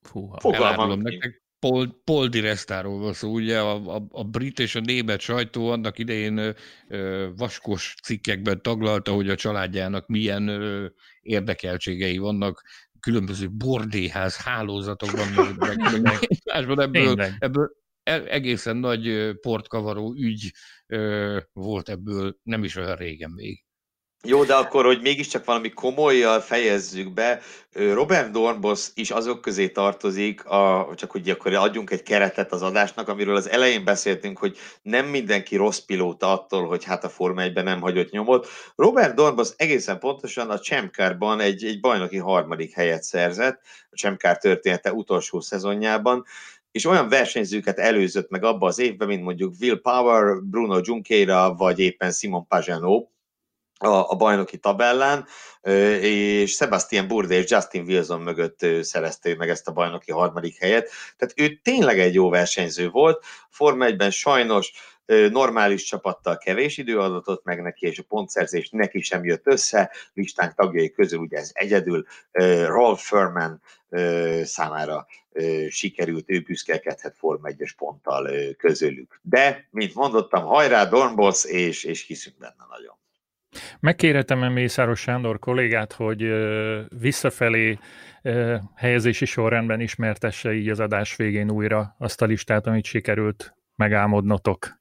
Fúha. 0.00 0.40
Fogalmam 0.40 1.00
nektek, 1.00 1.42
Paul, 1.68 2.00
Paul 2.04 2.28
Di 2.28 2.40
Restáról 2.40 2.98
van 2.98 3.12
szó, 3.12 3.32
ugye? 3.32 3.60
A, 3.60 3.94
a, 3.96 4.06
a 4.10 4.24
brit 4.24 4.58
és 4.58 4.74
a 4.74 4.80
német 4.80 5.20
sajtó 5.20 5.70
annak 5.70 5.98
idején 5.98 6.54
ö, 6.88 7.28
vaskos 7.36 7.94
cikkekben 8.02 8.62
taglalta, 8.62 9.12
hogy 9.12 9.28
a 9.28 9.34
családjának 9.34 10.06
milyen 10.06 10.48
ö, 10.48 10.86
érdekeltségei 11.20 12.18
vannak, 12.18 12.62
különböző 13.00 13.50
bordéház 13.50 14.36
hálózatokban, 14.36 15.28
meg, 15.28 15.56
meg, 15.78 16.02
meg 16.02 16.18
másban 16.44 16.80
ebből, 16.80 17.20
ebből 17.38 17.70
e, 18.02 18.22
egészen 18.26 18.76
nagy 18.76 19.30
portkavaró 19.40 20.14
ügy 20.14 20.52
ö, 20.86 21.38
volt 21.52 21.88
ebből 21.88 22.36
nem 22.42 22.64
is 22.64 22.76
olyan 22.76 22.96
régen 22.96 23.30
még. 23.30 23.65
Jó, 24.28 24.44
de 24.44 24.54
akkor, 24.54 24.84
hogy 24.84 25.00
mégiscsak 25.02 25.44
valami 25.44 25.70
komolyjal 25.70 26.40
fejezzük 26.40 27.12
be, 27.12 27.40
Robert 27.72 28.30
Dornbos 28.30 28.88
is 28.94 29.10
azok 29.10 29.40
közé 29.40 29.68
tartozik, 29.68 30.44
a, 30.44 30.88
csak 30.94 31.10
hogy 31.10 31.30
akkor 31.30 31.54
adjunk 31.54 31.90
egy 31.90 32.02
keretet 32.02 32.52
az 32.52 32.62
adásnak, 32.62 33.08
amiről 33.08 33.36
az 33.36 33.48
elején 33.48 33.84
beszéltünk, 33.84 34.38
hogy 34.38 34.56
nem 34.82 35.06
mindenki 35.06 35.56
rossz 35.56 35.78
pilóta 35.78 36.32
attól, 36.32 36.66
hogy 36.66 36.84
hát 36.84 37.04
a 37.04 37.08
Forma 37.08 37.42
1 37.42 37.54
nem 37.54 37.80
hagyott 37.80 38.10
nyomot. 38.10 38.46
Robert 38.76 39.14
Dornbos 39.14 39.48
egészen 39.56 39.98
pontosan 39.98 40.50
a 40.50 40.58
Csemkárban 40.58 41.40
egy, 41.40 41.64
egy 41.64 41.80
bajnoki 41.80 42.18
harmadik 42.18 42.74
helyet 42.74 43.02
szerzett, 43.02 43.60
a 43.90 43.96
Csemkár 43.96 44.38
története 44.38 44.92
utolsó 44.92 45.40
szezonjában, 45.40 46.24
és 46.70 46.84
olyan 46.84 47.08
versenyzőket 47.08 47.78
előzött 47.78 48.30
meg 48.30 48.44
abba 48.44 48.66
az 48.66 48.78
évben, 48.78 49.08
mint 49.08 49.22
mondjuk 49.22 49.54
Will 49.60 49.80
Power, 49.80 50.42
Bruno 50.42 50.80
Junqueira, 50.82 51.54
vagy 51.54 51.78
éppen 51.78 52.12
Simon 52.12 52.46
Pagano, 52.46 53.06
a, 53.78 54.10
a 54.10 54.14
bajnoki 54.16 54.58
tabellán, 54.58 55.26
és 56.00 56.52
Sebastian 56.52 57.08
Burde 57.08 57.34
és 57.34 57.50
Justin 57.50 57.84
Wilson 57.84 58.20
mögött 58.20 58.66
szerezte 58.80 59.34
meg 59.34 59.48
ezt 59.48 59.68
a 59.68 59.72
bajnoki 59.72 60.12
harmadik 60.12 60.58
helyet. 60.58 60.90
Tehát 61.16 61.34
ő 61.36 61.60
tényleg 61.62 61.98
egy 61.98 62.14
jó 62.14 62.30
versenyző 62.30 62.90
volt. 62.90 63.24
Forma 63.50 63.86
1-ben 63.88 64.10
sajnos 64.10 64.72
normális 65.30 65.84
csapattal 65.84 66.36
kevés 66.38 66.78
idő 66.78 66.98
adott 66.98 67.44
meg 67.44 67.62
neki, 67.62 67.86
és 67.86 67.98
a 67.98 68.04
pontszerzés 68.08 68.68
neki 68.70 69.00
sem 69.00 69.24
jött 69.24 69.46
össze. 69.46 69.92
Listánk 70.14 70.54
tagjai 70.54 70.90
közül 70.90 71.18
ugye 71.18 71.38
ez 71.38 71.50
egyedül 71.52 72.06
Rolf 72.66 73.06
Furman 73.06 73.62
számára 74.42 75.06
sikerült, 75.68 76.30
ő 76.30 76.40
büszkelkedhet 76.40 77.16
Forma 77.16 77.48
1-es 77.48 77.70
ponttal 77.76 78.30
közülük. 78.58 79.20
De, 79.22 79.68
mint 79.70 79.94
mondottam, 79.94 80.44
hajrá 80.44 80.84
Dornbos, 80.84 81.44
és, 81.44 81.84
és 81.84 82.06
hiszünk 82.06 82.38
benne 82.38 82.66
nagyon. 82.68 82.96
Megkérhetem 83.80 84.42
-e 84.42 84.48
Mészáros 84.48 85.00
Sándor 85.00 85.38
kollégát, 85.38 85.92
hogy 85.92 86.32
visszafelé 86.98 87.78
helyezési 88.74 89.24
sorrendben 89.24 89.80
ismertesse 89.80 90.52
így 90.52 90.68
az 90.68 90.80
adás 90.80 91.16
végén 91.16 91.50
újra 91.50 91.94
azt 91.98 92.22
a 92.22 92.26
listát, 92.26 92.66
amit 92.66 92.84
sikerült 92.84 93.54
megálmodnotok. 93.76 94.80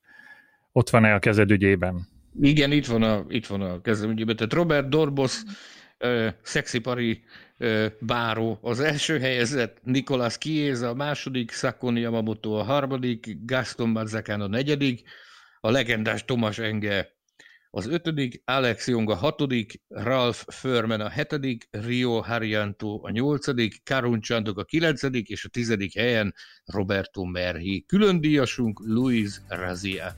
Ott 0.72 0.90
van-e 0.90 1.14
a 1.14 1.20
kezed 1.20 1.52
ügyében? 1.52 2.08
Igen, 2.42 2.72
itt 2.72 2.86
van 2.86 3.04
a, 3.04 3.26
itt 3.30 3.48
van 3.48 3.62
a 3.62 3.82
kezed 3.82 4.10
ügyében. 4.10 4.36
Tehát 4.36 4.54
Robert 4.54 4.90
Dorbos, 4.90 5.42
uh, 6.00 6.28
szexipari 6.42 7.24
uh, 7.60 7.86
báró 8.00 8.60
az 8.62 8.80
első 8.80 9.20
helyezett, 9.20 9.78
Nicolas 9.84 10.38
Chiesa 10.38 10.90
a 10.90 10.94
második, 10.94 11.52
Sakoni 11.52 12.00
Yamamoto 12.00 12.52
a 12.52 12.64
harmadik, 12.64 13.38
Gaston 13.46 13.90
Mazzacán 13.90 14.42
a 14.42 14.48
negyedik, 14.48 15.02
a 15.60 15.72
legendás 15.72 16.26
Tomas 16.26 16.60
Enge 16.60 17.15
az 17.76 17.88
ötödik, 17.88 18.42
Alex 18.46 18.88
Jong 18.88 19.10
a 19.10 19.16
hatodik, 19.16 19.82
Ralph 19.88 20.44
Furman 20.48 21.02
a 21.02 21.10
hetedik, 21.10 21.68
Rio 21.72 22.22
Haryanto 22.22 23.00
a 23.04 23.10
nyolcadik, 23.10 23.82
Karun 23.84 24.22
Chandok 24.22 24.58
a 24.58 24.64
kilencedik, 24.64 25.30
és 25.30 25.46
a 25.46 25.50
tizedik 25.50 25.94
helyen 25.94 26.34
Roberto 26.66 27.24
Merhi. 27.24 27.86
Külön 27.88 28.22
díjasunk 28.22 28.80
Luis 28.80 29.42
Razia. 29.48 30.16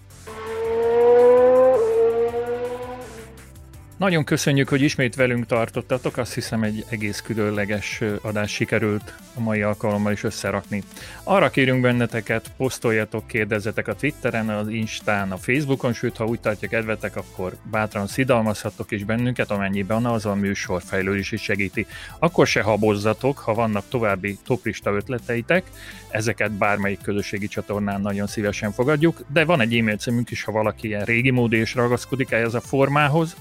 Nagyon 3.98 4.24
köszönjük, 4.24 4.70
hogy 4.70 4.82
ismét 4.82 5.16
velünk 5.16 5.45
tartottatok, 5.45 6.18
azt 6.18 6.34
hiszem 6.34 6.64
egy 6.64 6.86
egész 6.89 7.22
különleges 7.22 8.02
adás 8.22 8.52
sikerült 8.52 9.14
a 9.36 9.39
mai 9.39 9.62
alkalommal 9.62 10.12
is 10.12 10.24
összerakni. 10.24 10.84
Arra 11.24 11.50
kérünk 11.50 11.82
benneteket, 11.82 12.52
posztoljatok, 12.58 13.28
kérdezzetek 13.28 13.88
a 13.88 13.95
Twitteren, 13.95 14.50
az 14.50 14.68
Instán, 14.68 15.32
a 15.32 15.38
Facebookon, 15.38 15.93
sőt, 15.93 16.18
ha 16.18 16.26
úgy 16.26 16.39
tartja 16.39 16.68
kedvetek, 16.68 17.16
akkor 17.16 17.56
bátran 17.64 18.08
szidalmazhattok 18.08 18.91
is 18.91 19.04
bennünket, 19.04 19.52
amennyiben 19.52 20.06
az 20.06 20.26
a 20.26 20.36
műsor 20.36 20.82
fejlődés 20.82 21.32
is 21.32 21.41
segíti. 21.41 21.86
Akkor 22.20 22.48
se 22.48 22.62
habozzatok, 22.62 23.38
ha 23.38 23.54
vannak 23.54 23.84
további 23.89 24.38
toplista 24.45 24.91
ötleteitek, 24.91 25.64
ezeket 26.10 26.52
bármelyik 26.52 27.02
közösségi 27.02 27.48
csatornán 27.48 28.02
nagyon 28.02 28.28
szívesen 28.28 28.72
fogadjuk, 28.72 29.22
de 29.34 29.45
van 29.45 29.62
egy 29.62 29.78
e-mail 29.78 29.98
címünk 29.98 30.32
is, 30.32 30.43
ha 30.43 30.52
valaki 30.52 30.88
ilyen 30.88 31.06
régi 31.06 31.30
mód 31.30 31.54
és 31.54 31.76
ragaszkodik 31.76 32.32
ehhez 32.32 32.54
a 32.54 32.62
formához, 32.62 33.36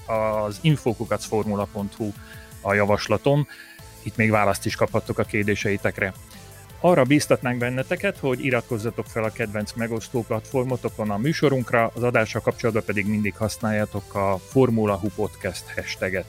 az 0.47 0.59
infokukacformula.hu 0.61 2.11
a 2.61 2.73
javaslatom, 2.73 3.47
itt 4.03 4.15
még 4.15 4.31
választ 4.31 4.65
is 4.65 4.75
kaphattok 4.75 5.19
a 5.19 5.23
kérdéseitekre. 5.23 6.13
Arra 6.79 7.03
bíztatnánk 7.03 7.57
benneteket, 7.57 8.17
hogy 8.17 8.45
iratkozzatok 8.45 9.05
fel 9.05 9.23
a 9.23 9.31
kedvenc 9.31 9.73
megosztó 9.73 10.23
platformotokon 10.23 11.09
a 11.09 11.17
műsorunkra, 11.17 11.91
az 11.95 12.03
adással 12.03 12.41
kapcsolatban 12.41 12.83
pedig 12.85 13.07
mindig 13.07 13.35
használjátok 13.35 14.15
a 14.15 14.39
Formula 14.49 14.95
Hu 14.95 15.07
Podcast 15.15 15.63
hashtaget. 15.75 16.25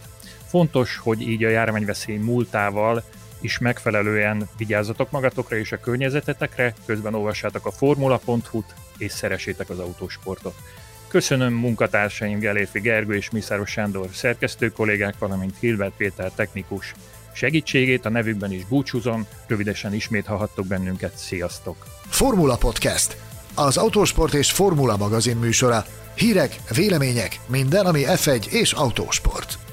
Fontos, 0.47 0.97
hogy 0.97 1.29
így 1.29 1.45
a 1.45 1.49
járványveszély 1.49 2.17
múltával 2.17 3.03
is 3.41 3.59
megfelelően 3.59 4.49
vigyázzatok 4.57 5.11
magatokra 5.11 5.57
és 5.57 5.73
a 5.73 5.81
környezetetekre, 5.81 6.75
közben 6.87 7.15
olvassátok 7.15 7.67
a 7.67 7.71
formula.hu-t 7.71 8.75
és 8.99 9.13
szeressétek 9.13 9.71
az 9.71 9.79
autósportot. 9.79 10.55
Köszönöm 11.09 11.53
munkatársaim 11.53 12.39
Gelérfi 12.39 12.81
Gergő 12.81 13.15
és 13.15 13.31
Miszáros 13.31 13.71
Sándor 13.71 14.09
szerkesztő 14.13 14.69
kollégák, 14.69 15.19
valamint 15.19 15.55
Hilbert 15.61 15.93
Péter 15.97 16.31
technikus 16.31 16.95
segítségét, 17.33 18.05
a 18.05 18.09
nevükben 18.09 18.53
is 18.53 18.65
búcsúzom, 18.65 19.27
rövidesen 19.47 19.95
ismét 19.95 20.27
hallhattok 20.27 20.67
bennünket, 20.67 21.17
sziasztok! 21.17 21.87
Formula 22.09 22.57
Podcast, 22.57 23.17
az 23.55 23.77
autósport 23.77 24.35
és 24.35 24.51
formula 24.51 24.97
magazin 24.97 25.37
műsora. 25.37 25.85
Hírek, 26.15 26.57
vélemények, 26.75 27.41
minden, 27.47 27.87
ami 27.87 28.03
F1 28.07 28.47
és 28.47 28.73
autósport. 28.73 29.68